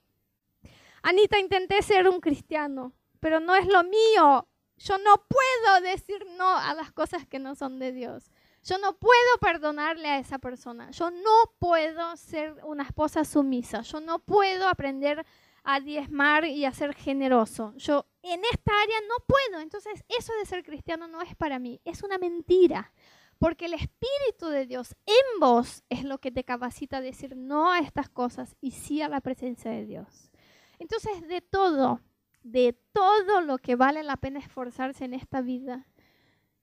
Anita, 1.04 1.38
intenté 1.38 1.80
ser 1.84 2.10
un 2.10 2.20
cristiano, 2.20 2.94
pero 3.20 3.40
no 3.40 3.54
es 3.54 3.68
lo 3.68 3.84
mío. 3.84 4.48
Yo 4.78 4.98
no 4.98 5.28
puedo 5.28 5.82
decir 5.82 6.26
no 6.40 6.58
a 6.58 6.74
las 6.74 6.92
cosas 6.92 7.28
que 7.28 7.38
no 7.38 7.54
son 7.54 7.78
de 7.78 7.92
Dios. 7.92 8.32
Yo 8.64 8.80
no 8.80 8.98
puedo 8.98 9.38
perdonarle 9.40 10.08
a 10.08 10.18
esa 10.18 10.40
persona. 10.40 10.90
Yo 10.90 11.12
no 11.12 11.54
puedo 11.60 12.18
ser 12.18 12.56
una 12.64 12.82
esposa 12.82 13.26
sumisa. 13.26 13.82
Yo 13.82 14.00
no 14.00 14.18
puedo 14.18 14.68
aprender 14.68 15.24
a 15.64 15.80
diezmar 15.80 16.46
y 16.46 16.66
a 16.66 16.74
ser 16.74 16.94
generoso. 16.94 17.74
Yo 17.78 18.06
en 18.22 18.42
esta 18.52 18.72
área 18.82 19.00
no 19.08 19.16
puedo. 19.26 19.62
Entonces, 19.62 20.04
eso 20.08 20.34
de 20.40 20.46
ser 20.46 20.64
cristiano 20.64 21.08
no 21.08 21.22
es 21.22 21.36
para 21.36 21.60
mí. 21.60 21.82
Es 21.86 22.04
una 22.04 22.18
mentira. 22.18 22.94
Porque 23.40 23.66
el 23.66 23.74
Espíritu 23.74 24.48
de 24.50 24.66
Dios 24.66 24.96
en 25.06 25.40
vos 25.40 25.84
es 25.90 26.04
lo 26.04 26.20
que 26.20 26.32
te 26.32 26.44
capacita 26.44 26.98
a 26.98 27.02
decir 27.02 27.36
no 27.36 27.72
a 27.72 27.80
estas 27.80 28.10
cosas 28.10 28.56
y 28.62 28.72
sí 28.72 29.02
a 29.02 29.10
la 29.10 29.22
presencia 29.22 29.72
de 29.72 29.86
Dios. 29.86 30.32
Entonces, 30.80 31.28
de 31.28 31.42
todo, 31.42 32.00
de 32.44 32.78
todo 32.94 33.42
lo 33.42 33.58
que 33.58 33.76
vale 33.76 34.04
la 34.04 34.18
pena 34.18 34.40
esforzarse 34.40 35.06
en 35.06 35.14
esta 35.14 35.42
vida, 35.42 35.88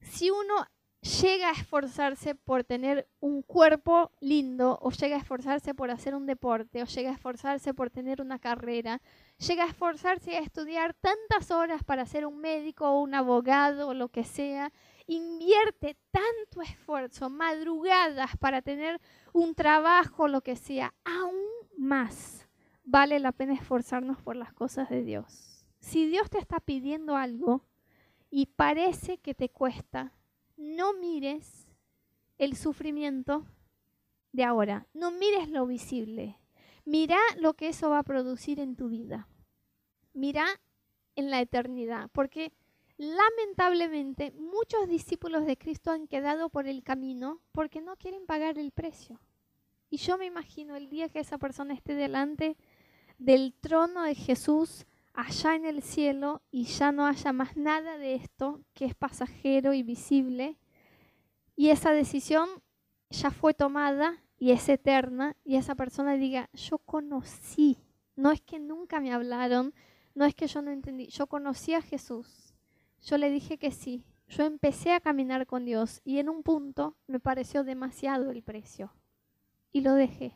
si 0.01 0.31
uno 0.31 0.67
llega 1.01 1.49
a 1.49 1.53
esforzarse 1.53 2.35
por 2.35 2.65
tener 2.65 3.09
un 3.21 3.43
cuerpo 3.43 4.13
lindo, 4.21 4.79
o 4.83 4.91
llega 4.91 5.17
a 5.17 5.19
esforzarse 5.19 5.75
por 5.75 5.91
hacer 5.91 6.15
un 6.15 6.27
deporte, 6.27 6.83
o 6.83 6.87
llega 6.87 7.11
a 7.11 7.15
esforzarse 7.15 7.73
por 7.73 7.91
tener 7.91 8.21
una 8.21 8.39
carrera, 8.39 9.01
llega 9.39 9.65
a 9.65 9.69
esforzarse 9.69 10.37
a 10.37 10.41
estudiar 10.41 10.95
tantas 10.95 11.51
horas 11.51 11.83
para 11.85 12.07
ser 12.07 12.27
un 12.27 12.39
médico 12.39 12.89
o 12.89 13.01
un 13.01 13.15
abogado 13.15 13.89
o 13.89 13.95
lo 13.95 14.09
que 14.09 14.25
sea, 14.25 14.73
invierte 15.07 15.97
tanto 16.11 16.63
esfuerzo, 16.63 17.31
madrugadas 17.31 18.37
para 18.37 18.63
tener 18.63 19.01
un 19.33 19.55
trabajo, 19.55 20.29
lo 20.29 20.43
que 20.43 20.57
sea, 20.57 20.95
aún 21.05 21.35
más 21.79 22.47
vale 22.85 23.21
la 23.21 23.33
pena 23.33 23.55
esforzarnos 23.55 24.21
por 24.21 24.37
las 24.37 24.53
cosas 24.53 24.91
de 24.91 25.03
Dios. 25.03 25.65
Si 25.79 26.07
Dios 26.07 26.29
te 26.29 26.39
está 26.39 26.61
pidiendo 26.61 27.17
algo 27.17 27.65
y 28.31 28.47
parece 28.47 29.19
que 29.19 29.35
te 29.35 29.49
cuesta, 29.49 30.13
no 30.61 30.93
mires 30.93 31.67
el 32.37 32.55
sufrimiento 32.55 33.47
de 34.33 34.45
ahora, 34.45 34.87
no 34.93 35.11
mires 35.11 35.49
lo 35.49 35.67
visible, 35.67 36.39
mira 36.85 37.19
lo 37.39 37.55
que 37.55 37.69
eso 37.69 37.89
va 37.89 38.01
a 38.01 38.05
producir 38.05 38.61
en 38.61 38.77
tu 38.77 38.89
vida, 38.89 39.27
mira 40.13 40.47
en 41.17 41.31
la 41.31 41.41
eternidad, 41.41 42.11
porque 42.13 42.53
lamentablemente 42.99 44.33
muchos 44.33 44.87
discípulos 44.87 45.47
de 45.47 45.57
Cristo 45.57 45.93
han 45.93 46.07
quedado 46.07 46.51
por 46.51 46.67
el 46.67 46.83
camino 46.83 47.41
porque 47.53 47.81
no 47.81 47.97
quieren 47.97 48.27
pagar 48.27 48.59
el 48.59 48.71
precio. 48.71 49.19
Y 49.89 49.97
yo 49.97 50.19
me 50.19 50.27
imagino 50.27 50.77
el 50.77 50.91
día 50.91 51.09
que 51.09 51.21
esa 51.21 51.39
persona 51.39 51.73
esté 51.73 51.95
delante 51.95 52.59
del 53.19 53.55
trono 53.55 54.03
de 54.03 54.15
Jesús 54.15 54.87
allá 55.13 55.55
en 55.55 55.65
el 55.65 55.83
cielo 55.83 56.43
y 56.51 56.65
ya 56.65 56.93
no 56.93 57.07
haya 57.07 57.33
más 57.33 57.57
nada 57.57 57.99
de 57.99 58.15
esto 58.15 58.61
que 58.75 58.85
es 58.85 58.95
pasajero 58.95 59.73
y 59.75 59.83
visible. 59.83 60.59
Y 61.57 61.71
esa 61.71 61.93
decisión 61.93 62.49
ya 63.11 63.31
fue 63.31 63.55
tomada 63.55 64.23
y 64.39 64.53
es 64.53 64.69
eterna. 64.69 65.37
Y 65.45 65.57
esa 65.57 65.75
persona 65.75 66.15
diga, 66.15 66.49
yo 66.55 66.79
conocí, 66.79 67.79
no 68.17 68.31
es 68.31 68.41
que 68.41 68.59
nunca 68.59 69.01
me 69.01 69.13
hablaron, 69.13 69.75
no 70.15 70.25
es 70.25 70.35
que 70.35 70.47
yo 70.47 70.63
no 70.63 70.71
entendí, 70.71 71.07
yo 71.09 71.27
conocí 71.27 71.75
a 71.75 71.83
Jesús, 71.83 72.55
yo 73.03 73.17
le 73.19 73.31
dije 73.31 73.59
que 73.59 73.71
sí, 73.71 74.05
yo 74.29 74.45
empecé 74.45 74.93
a 74.93 75.01
caminar 75.01 75.47
con 75.47 75.65
Dios 75.65 76.01
y 76.05 76.19
en 76.19 76.29
un 76.29 76.43
punto 76.43 76.97
me 77.07 77.21
pareció 77.21 77.65
demasiado 77.65 78.31
el 78.31 78.43
precio. 78.43 78.93
Y 79.73 79.83
lo 79.83 79.95
dejé. 79.95 80.35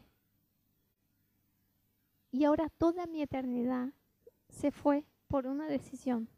Y 2.31 2.45
ahora 2.45 2.69
toda 2.69 3.07
mi 3.07 3.23
eternidad 3.23 3.93
se 4.55 4.71
fue 4.71 5.05
por 5.29 5.47
una 5.47 5.67
decisión 5.67 6.29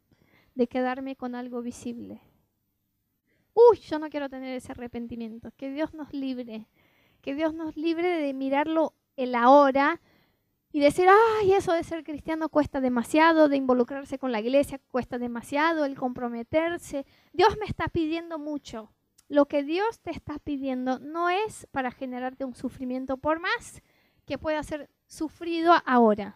de 0.55 0.67
quedarme 0.67 1.15
con 1.15 1.35
algo 1.35 1.61
visible. 1.61 2.19
Uy, 3.53 3.77
yo 3.77 3.99
no 3.99 4.09
quiero 4.09 4.29
tener 4.29 4.55
ese 4.55 4.71
arrepentimiento. 4.71 5.51
Que 5.55 5.71
Dios 5.71 5.93
nos 5.93 6.13
libre. 6.13 6.67
Que 7.21 7.35
Dios 7.35 7.53
nos 7.53 7.77
libre 7.77 8.07
de 8.07 8.33
mirarlo 8.33 8.93
el 9.15 9.35
ahora 9.35 10.01
y 10.71 10.79
decir, 10.79 11.07
ay, 11.39 11.53
eso 11.53 11.73
de 11.73 11.83
ser 11.83 12.03
cristiano 12.03 12.49
cuesta 12.49 12.81
demasiado, 12.81 13.49
de 13.49 13.57
involucrarse 13.57 14.19
con 14.19 14.31
la 14.31 14.39
iglesia 14.39 14.79
cuesta 14.91 15.17
demasiado, 15.17 15.85
el 15.85 15.97
comprometerse. 15.97 17.05
Dios 17.33 17.57
me 17.59 17.65
está 17.65 17.87
pidiendo 17.87 18.37
mucho. 18.37 18.91
Lo 19.29 19.47
que 19.47 19.63
Dios 19.63 19.99
te 20.01 20.11
está 20.11 20.39
pidiendo 20.39 20.99
no 20.99 21.29
es 21.29 21.67
para 21.71 21.91
generarte 21.91 22.45
un 22.45 22.55
sufrimiento 22.55 23.17
por 23.17 23.39
más 23.39 23.81
que 24.25 24.37
pueda 24.37 24.61
ser 24.63 24.89
sufrido 25.07 25.73
ahora. 25.85 26.35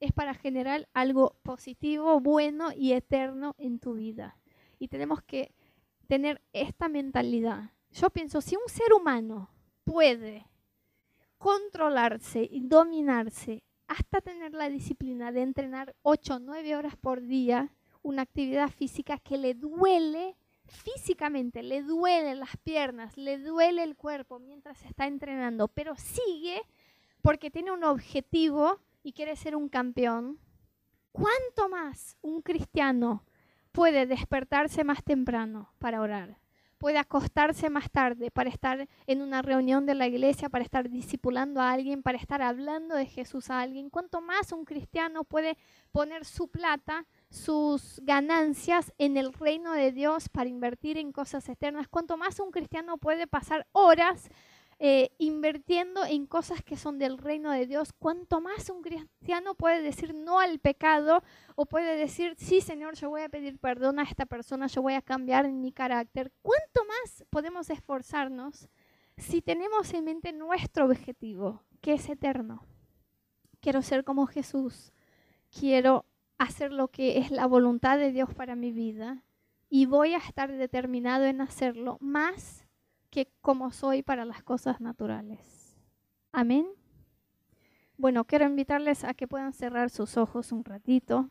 Es 0.00 0.12
para 0.12 0.34
generar 0.34 0.88
algo 0.94 1.36
positivo, 1.42 2.20
bueno 2.20 2.72
y 2.74 2.92
eterno 2.92 3.54
en 3.58 3.78
tu 3.78 3.94
vida. 3.94 4.36
Y 4.78 4.88
tenemos 4.88 5.22
que 5.22 5.54
tener 6.08 6.42
esta 6.52 6.88
mentalidad. 6.88 7.70
Yo 7.92 8.10
pienso, 8.10 8.40
si 8.40 8.56
un 8.56 8.68
ser 8.68 8.92
humano 8.92 9.50
puede 9.84 10.46
controlarse 11.38 12.48
y 12.50 12.60
dominarse 12.60 13.62
hasta 13.88 14.20
tener 14.20 14.52
la 14.52 14.68
disciplina 14.68 15.32
de 15.32 15.42
entrenar 15.42 15.94
8 16.02 16.34
o 16.34 16.38
9 16.38 16.76
horas 16.76 16.96
por 16.96 17.22
día, 17.22 17.74
una 18.02 18.22
actividad 18.22 18.70
física 18.70 19.18
que 19.18 19.36
le 19.36 19.54
duele 19.54 20.36
físicamente, 20.64 21.62
le 21.62 21.82
duelen 21.82 22.40
las 22.40 22.56
piernas, 22.58 23.16
le 23.16 23.38
duele 23.38 23.82
el 23.82 23.96
cuerpo 23.96 24.38
mientras 24.38 24.84
está 24.84 25.06
entrenando, 25.06 25.68
pero 25.68 25.96
sigue 25.96 26.62
porque 27.22 27.50
tiene 27.50 27.72
un 27.72 27.84
objetivo 27.84 28.80
y 29.02 29.12
quiere 29.12 29.36
ser 29.36 29.56
un 29.56 29.68
campeón. 29.68 30.38
¿Cuánto 31.12 31.68
más 31.68 32.16
un 32.22 32.42
cristiano 32.42 33.24
puede 33.72 34.06
despertarse 34.06 34.84
más 34.84 35.02
temprano 35.04 35.72
para 35.78 36.00
orar, 36.00 36.38
puede 36.78 36.98
acostarse 36.98 37.68
más 37.68 37.90
tarde 37.90 38.30
para 38.30 38.48
estar 38.48 38.88
en 39.06 39.20
una 39.20 39.42
reunión 39.42 39.84
de 39.84 39.94
la 39.94 40.06
iglesia, 40.06 40.48
para 40.48 40.64
estar 40.64 40.88
discipulando 40.88 41.60
a 41.60 41.72
alguien, 41.72 42.02
para 42.02 42.16
estar 42.16 42.40
hablando 42.40 42.94
de 42.96 43.06
Jesús 43.06 43.50
a 43.50 43.60
alguien. 43.60 43.90
Cuanto 43.90 44.20
más 44.22 44.50
un 44.52 44.64
cristiano 44.64 45.24
puede 45.24 45.58
poner 45.92 46.24
su 46.24 46.48
plata, 46.48 47.04
sus 47.28 48.00
ganancias 48.02 48.92
en 48.98 49.18
el 49.18 49.32
reino 49.34 49.72
de 49.72 49.92
Dios 49.92 50.28
para 50.30 50.48
invertir 50.48 50.96
en 50.96 51.12
cosas 51.12 51.48
eternas, 51.48 51.86
cuanto 51.86 52.16
más 52.16 52.40
un 52.40 52.50
cristiano 52.50 52.96
puede 52.96 53.26
pasar 53.26 53.66
horas 53.72 54.30
eh, 54.82 55.10
invirtiendo 55.18 56.06
en 56.06 56.24
cosas 56.24 56.62
que 56.62 56.78
son 56.78 56.98
del 56.98 57.18
reino 57.18 57.50
de 57.50 57.66
Dios, 57.66 57.92
cuanto 57.92 58.40
más 58.40 58.70
un 58.70 58.80
cristiano 58.80 59.54
puede 59.54 59.82
decir 59.82 60.14
no 60.14 60.40
al 60.40 60.58
pecado 60.58 61.22
o 61.54 61.66
puede 61.66 61.98
decir, 61.98 62.34
sí 62.38 62.62
Señor, 62.62 62.94
yo 62.94 63.10
voy 63.10 63.20
a 63.20 63.28
pedir 63.28 63.58
perdón 63.58 63.98
a 63.98 64.04
esta 64.04 64.24
persona, 64.24 64.68
yo 64.68 64.80
voy 64.80 64.94
a 64.94 65.02
cambiar 65.02 65.46
mi 65.52 65.70
carácter, 65.70 66.32
cuánto 66.40 66.80
más 66.86 67.26
podemos 67.28 67.68
esforzarnos 67.68 68.70
si 69.18 69.42
tenemos 69.42 69.92
en 69.92 70.06
mente 70.06 70.32
nuestro 70.32 70.86
objetivo, 70.86 71.62
que 71.82 71.92
es 71.92 72.08
eterno. 72.08 72.64
Quiero 73.60 73.82
ser 73.82 74.02
como 74.02 74.26
Jesús, 74.26 74.94
quiero 75.50 76.06
hacer 76.38 76.72
lo 76.72 76.88
que 76.88 77.18
es 77.18 77.30
la 77.30 77.44
voluntad 77.44 77.98
de 77.98 78.12
Dios 78.12 78.32
para 78.32 78.56
mi 78.56 78.72
vida 78.72 79.24
y 79.68 79.84
voy 79.84 80.14
a 80.14 80.18
estar 80.18 80.50
determinado 80.50 81.26
en 81.26 81.42
hacerlo 81.42 81.98
más 82.00 82.64
que 83.10 83.28
como 83.40 83.72
soy 83.72 84.02
para 84.02 84.24
las 84.24 84.42
cosas 84.42 84.80
naturales. 84.80 85.76
Amén. 86.32 86.66
Bueno, 87.96 88.24
quiero 88.24 88.46
invitarles 88.46 89.04
a 89.04 89.14
que 89.14 89.28
puedan 89.28 89.52
cerrar 89.52 89.90
sus 89.90 90.16
ojos 90.16 90.52
un 90.52 90.64
ratito. 90.64 91.28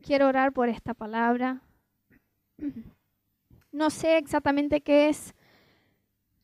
Quiero 0.00 0.28
orar 0.28 0.52
por 0.52 0.68
esta 0.68 0.94
palabra. 0.94 1.62
No 3.74 3.88
sé 3.88 4.18
exactamente 4.18 4.82
qué 4.82 5.08
es 5.08 5.34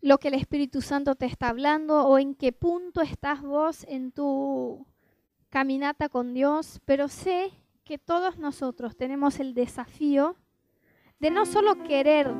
lo 0.00 0.16
que 0.16 0.28
el 0.28 0.34
Espíritu 0.34 0.80
Santo 0.80 1.14
te 1.14 1.26
está 1.26 1.50
hablando 1.50 2.06
o 2.06 2.18
en 2.18 2.34
qué 2.34 2.52
punto 2.52 3.02
estás 3.02 3.42
vos 3.42 3.84
en 3.86 4.12
tu 4.12 4.86
caminata 5.50 6.08
con 6.08 6.32
Dios, 6.32 6.80
pero 6.86 7.08
sé 7.08 7.50
que 7.84 7.98
todos 7.98 8.38
nosotros 8.38 8.96
tenemos 8.96 9.40
el 9.40 9.52
desafío 9.52 10.36
de 11.20 11.30
no 11.30 11.44
solo 11.44 11.82
querer 11.82 12.34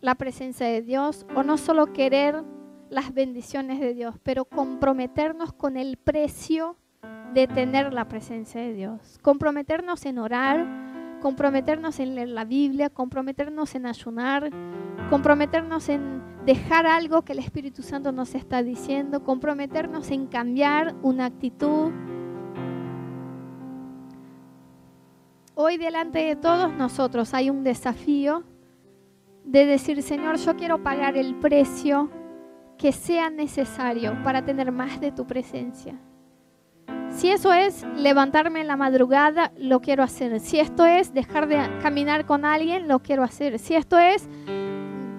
la 0.00 0.14
presencia 0.14 0.66
de 0.66 0.82
Dios 0.82 1.26
o 1.34 1.42
no 1.42 1.56
solo 1.58 1.92
querer 1.92 2.44
las 2.90 3.12
bendiciones 3.12 3.80
de 3.80 3.94
Dios, 3.94 4.16
pero 4.22 4.44
comprometernos 4.44 5.52
con 5.52 5.76
el 5.76 5.96
precio 5.96 6.76
de 7.34 7.46
tener 7.46 7.92
la 7.92 8.08
presencia 8.08 8.60
de 8.60 8.72
Dios. 8.72 9.18
Comprometernos 9.22 10.06
en 10.06 10.18
orar, 10.18 10.66
comprometernos 11.20 12.00
en 12.00 12.14
leer 12.14 12.28
la 12.28 12.44
Biblia, 12.44 12.88
comprometernos 12.88 13.74
en 13.74 13.86
ayunar, 13.86 14.50
comprometernos 15.10 15.88
en 15.88 16.22
dejar 16.46 16.86
algo 16.86 17.22
que 17.22 17.32
el 17.32 17.40
Espíritu 17.40 17.82
Santo 17.82 18.12
nos 18.12 18.34
está 18.34 18.62
diciendo, 18.62 19.22
comprometernos 19.22 20.10
en 20.10 20.26
cambiar 20.26 20.94
una 21.02 21.26
actitud. 21.26 21.92
Hoy 25.54 25.76
delante 25.76 26.20
de 26.20 26.36
todos 26.36 26.72
nosotros 26.72 27.34
hay 27.34 27.50
un 27.50 27.64
desafío 27.64 28.44
de 29.48 29.64
decir, 29.64 30.02
Señor, 30.02 30.36
yo 30.36 30.56
quiero 30.56 30.82
pagar 30.82 31.16
el 31.16 31.34
precio 31.36 32.10
que 32.76 32.92
sea 32.92 33.30
necesario 33.30 34.22
para 34.22 34.44
tener 34.44 34.70
más 34.72 35.00
de 35.00 35.10
tu 35.10 35.26
presencia. 35.26 35.98
Si 37.08 37.30
eso 37.30 37.54
es 37.54 37.84
levantarme 37.96 38.60
en 38.60 38.68
la 38.68 38.76
madrugada, 38.76 39.52
lo 39.56 39.80
quiero 39.80 40.02
hacer. 40.02 40.38
Si 40.40 40.60
esto 40.60 40.84
es 40.84 41.14
dejar 41.14 41.48
de 41.48 41.56
caminar 41.82 42.26
con 42.26 42.44
alguien, 42.44 42.88
lo 42.88 43.00
quiero 43.00 43.22
hacer. 43.22 43.58
Si 43.58 43.74
esto 43.74 43.98
es 43.98 44.28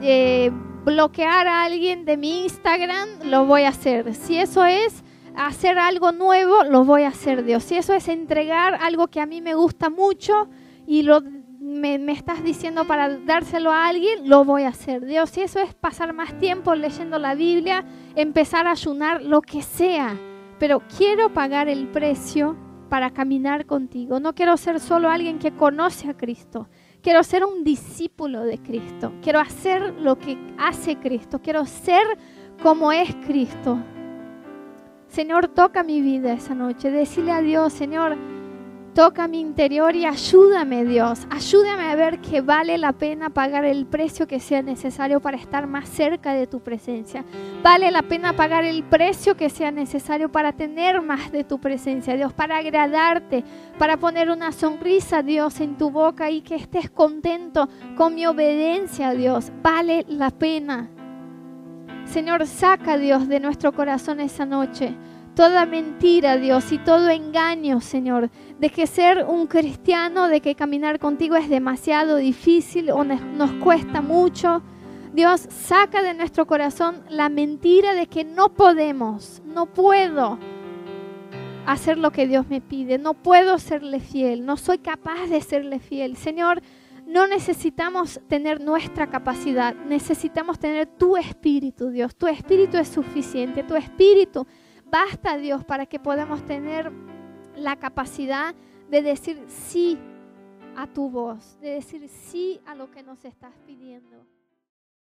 eh, 0.01 0.51
bloquear 0.85 1.47
a 1.47 1.63
alguien 1.63 2.05
de 2.05 2.15
mi 2.15 2.43
Instagram, 2.43 3.09
lo 3.25 3.47
voy 3.47 3.63
a 3.63 3.69
hacer. 3.69 4.13
Si 4.13 4.37
eso 4.37 4.63
es 4.63 5.03
hacer 5.35 5.79
algo 5.79 6.11
nuevo, 6.11 6.63
lo 6.65 6.85
voy 6.85 7.01
a 7.01 7.07
hacer, 7.09 7.43
Dios. 7.43 7.63
Si 7.63 7.75
eso 7.75 7.93
es 7.93 8.07
entregar 8.07 8.75
algo 8.75 9.07
que 9.07 9.21
a 9.21 9.25
mí 9.25 9.41
me 9.41 9.55
gusta 9.55 9.89
mucho 9.89 10.47
y 10.85 11.01
lo 11.01 11.21
me, 11.69 12.11
estás 12.11 12.43
diciendo 12.43 12.85
para 12.85 13.17
dárselo 13.19 13.71
a 13.71 13.87
alguien, 13.87 14.27
lo 14.27 14.43
voy 14.43 14.63
a 14.63 14.69
hacer. 14.69 15.05
Dios, 15.05 15.29
si 15.29 15.41
eso 15.41 15.59
es 15.59 15.73
pasar 15.73 16.13
más 16.13 16.37
tiempo 16.39 16.75
leyendo 16.75 17.19
la 17.19 17.35
Biblia, 17.35 17.85
empezar 18.15 18.67
a 18.67 18.71
ayunar, 18.71 19.21
lo 19.21 19.41
que 19.41 19.61
sea. 19.61 20.17
Pero 20.57 20.81
quiero 20.97 21.31
pagar 21.33 21.69
el 21.69 21.87
precio 21.87 22.57
para 22.89 23.11
caminar 23.11 23.65
contigo. 23.65 24.19
No 24.19 24.33
quiero 24.33 24.57
ser 24.57 24.79
solo 24.79 25.09
alguien 25.09 25.39
que 25.39 25.51
conoce 25.51 26.09
a 26.09 26.17
Cristo. 26.17 26.67
Quiero 27.01 27.23
ser 27.23 27.45
un 27.45 27.63
discípulo 27.63 28.43
de 28.43 28.57
Cristo. 28.57 29.13
Quiero 29.21 29.39
hacer 29.39 29.93
lo 30.01 30.17
que 30.17 30.37
hace 30.57 30.97
Cristo. 30.97 31.39
Quiero 31.41 31.65
ser 31.65 32.03
como 32.61 32.91
es 32.91 33.15
Cristo. 33.25 33.79
Señor, 35.07 35.47
toca 35.47 35.83
mi 35.83 36.01
vida 36.01 36.33
esa 36.33 36.53
noche. 36.55 36.91
Decirle 36.91 37.31
a 37.31 37.41
Dios, 37.41 37.71
Señor, 37.73 38.17
Toca 38.93 39.27
mi 39.27 39.39
interior 39.39 39.95
y 39.95 40.05
ayúdame 40.05 40.83
Dios, 40.83 41.27
ayúdame 41.29 41.83
a 41.83 41.95
ver 41.95 42.19
que 42.19 42.41
vale 42.41 42.77
la 42.77 42.91
pena 42.91 43.29
pagar 43.29 43.63
el 43.63 43.85
precio 43.85 44.27
que 44.27 44.39
sea 44.39 44.61
necesario 44.61 45.19
para 45.19 45.37
estar 45.37 45.67
más 45.67 45.87
cerca 45.87 46.33
de 46.33 46.47
tu 46.47 46.59
presencia. 46.59 47.23
Vale 47.61 47.91
la 47.91 48.01
pena 48.01 48.33
pagar 48.33 48.65
el 48.65 48.83
precio 48.83 49.37
que 49.37 49.49
sea 49.49 49.71
necesario 49.71 50.31
para 50.31 50.53
tener 50.53 51.01
más 51.01 51.31
de 51.31 51.43
tu 51.43 51.59
presencia, 51.59 52.15
Dios, 52.15 52.33
para 52.33 52.57
agradarte, 52.57 53.43
para 53.77 53.97
poner 53.97 54.31
una 54.31 54.51
sonrisa, 54.51 55.21
Dios, 55.21 55.61
en 55.61 55.77
tu 55.77 55.91
boca 55.91 56.31
y 56.31 56.41
que 56.41 56.55
estés 56.55 56.89
contento 56.89 57.69
con 57.95 58.15
mi 58.15 58.25
obediencia, 58.25 59.11
Dios. 59.11 59.51
Vale 59.61 60.05
la 60.09 60.31
pena. 60.31 60.89
Señor, 62.05 62.47
saca, 62.47 62.97
Dios, 62.97 63.27
de 63.27 63.39
nuestro 63.39 63.71
corazón 63.71 64.19
esa 64.19 64.45
noche 64.45 64.95
toda 65.39 65.65
mentira, 65.65 66.35
Dios, 66.35 66.69
y 66.73 66.79
todo 66.79 67.07
engaño, 67.07 67.79
Señor, 67.79 68.29
de 68.59 68.69
que 68.69 68.87
ser 68.87 69.25
un 69.25 69.47
cristiano, 69.47 70.27
de 70.27 70.41
que 70.41 70.55
caminar 70.55 70.99
contigo 70.99 71.35
es 71.35 71.49
demasiado 71.49 72.17
difícil 72.17 72.91
o 72.91 73.03
nos 73.03 73.51
cuesta 73.53 74.01
mucho. 74.01 74.61
Dios, 75.13 75.47
saca 75.49 76.01
de 76.01 76.13
nuestro 76.13 76.45
corazón 76.45 77.03
la 77.09 77.29
mentira 77.29 77.95
de 77.95 78.07
que 78.07 78.23
no 78.23 78.49
podemos, 78.49 79.41
no 79.45 79.65
puedo 79.65 80.37
hacer 81.65 81.97
lo 81.97 82.11
que 82.11 82.27
Dios 82.27 82.47
me 82.49 82.61
pide, 82.61 82.97
no 82.97 83.13
puedo 83.13 83.57
serle 83.59 83.99
fiel, 83.99 84.45
no 84.45 84.57
soy 84.57 84.79
capaz 84.79 85.27
de 85.27 85.41
serle 85.41 85.79
fiel. 85.79 86.17
Señor, 86.17 86.61
no 87.07 87.27
necesitamos 87.27 88.19
tener 88.27 88.61
nuestra 88.61 89.07
capacidad, 89.07 89.73
necesitamos 89.73 90.59
tener 90.59 90.85
tu 90.85 91.17
espíritu, 91.17 91.89
Dios. 91.89 92.15
Tu 92.15 92.27
espíritu 92.27 92.77
es 92.77 92.89
suficiente, 92.89 93.63
tu 93.63 93.75
espíritu 93.75 94.45
Basta, 94.91 95.37
Dios, 95.37 95.63
para 95.63 95.85
que 95.85 95.99
podamos 95.99 96.43
tener 96.45 96.91
la 97.59 97.75
capacidad 97.77 98.55
de 98.89 99.01
decir 99.01 99.43
sí 99.47 99.97
a 100.75 100.87
tu 100.87 101.09
voz, 101.09 101.59
de 101.59 101.71
decir 101.71 102.07
sí 102.07 102.59
a 102.65 102.75
lo 102.75 102.89
que 102.89 103.03
nos 103.03 103.23
estás 103.25 103.53
pidiendo. 103.65 104.25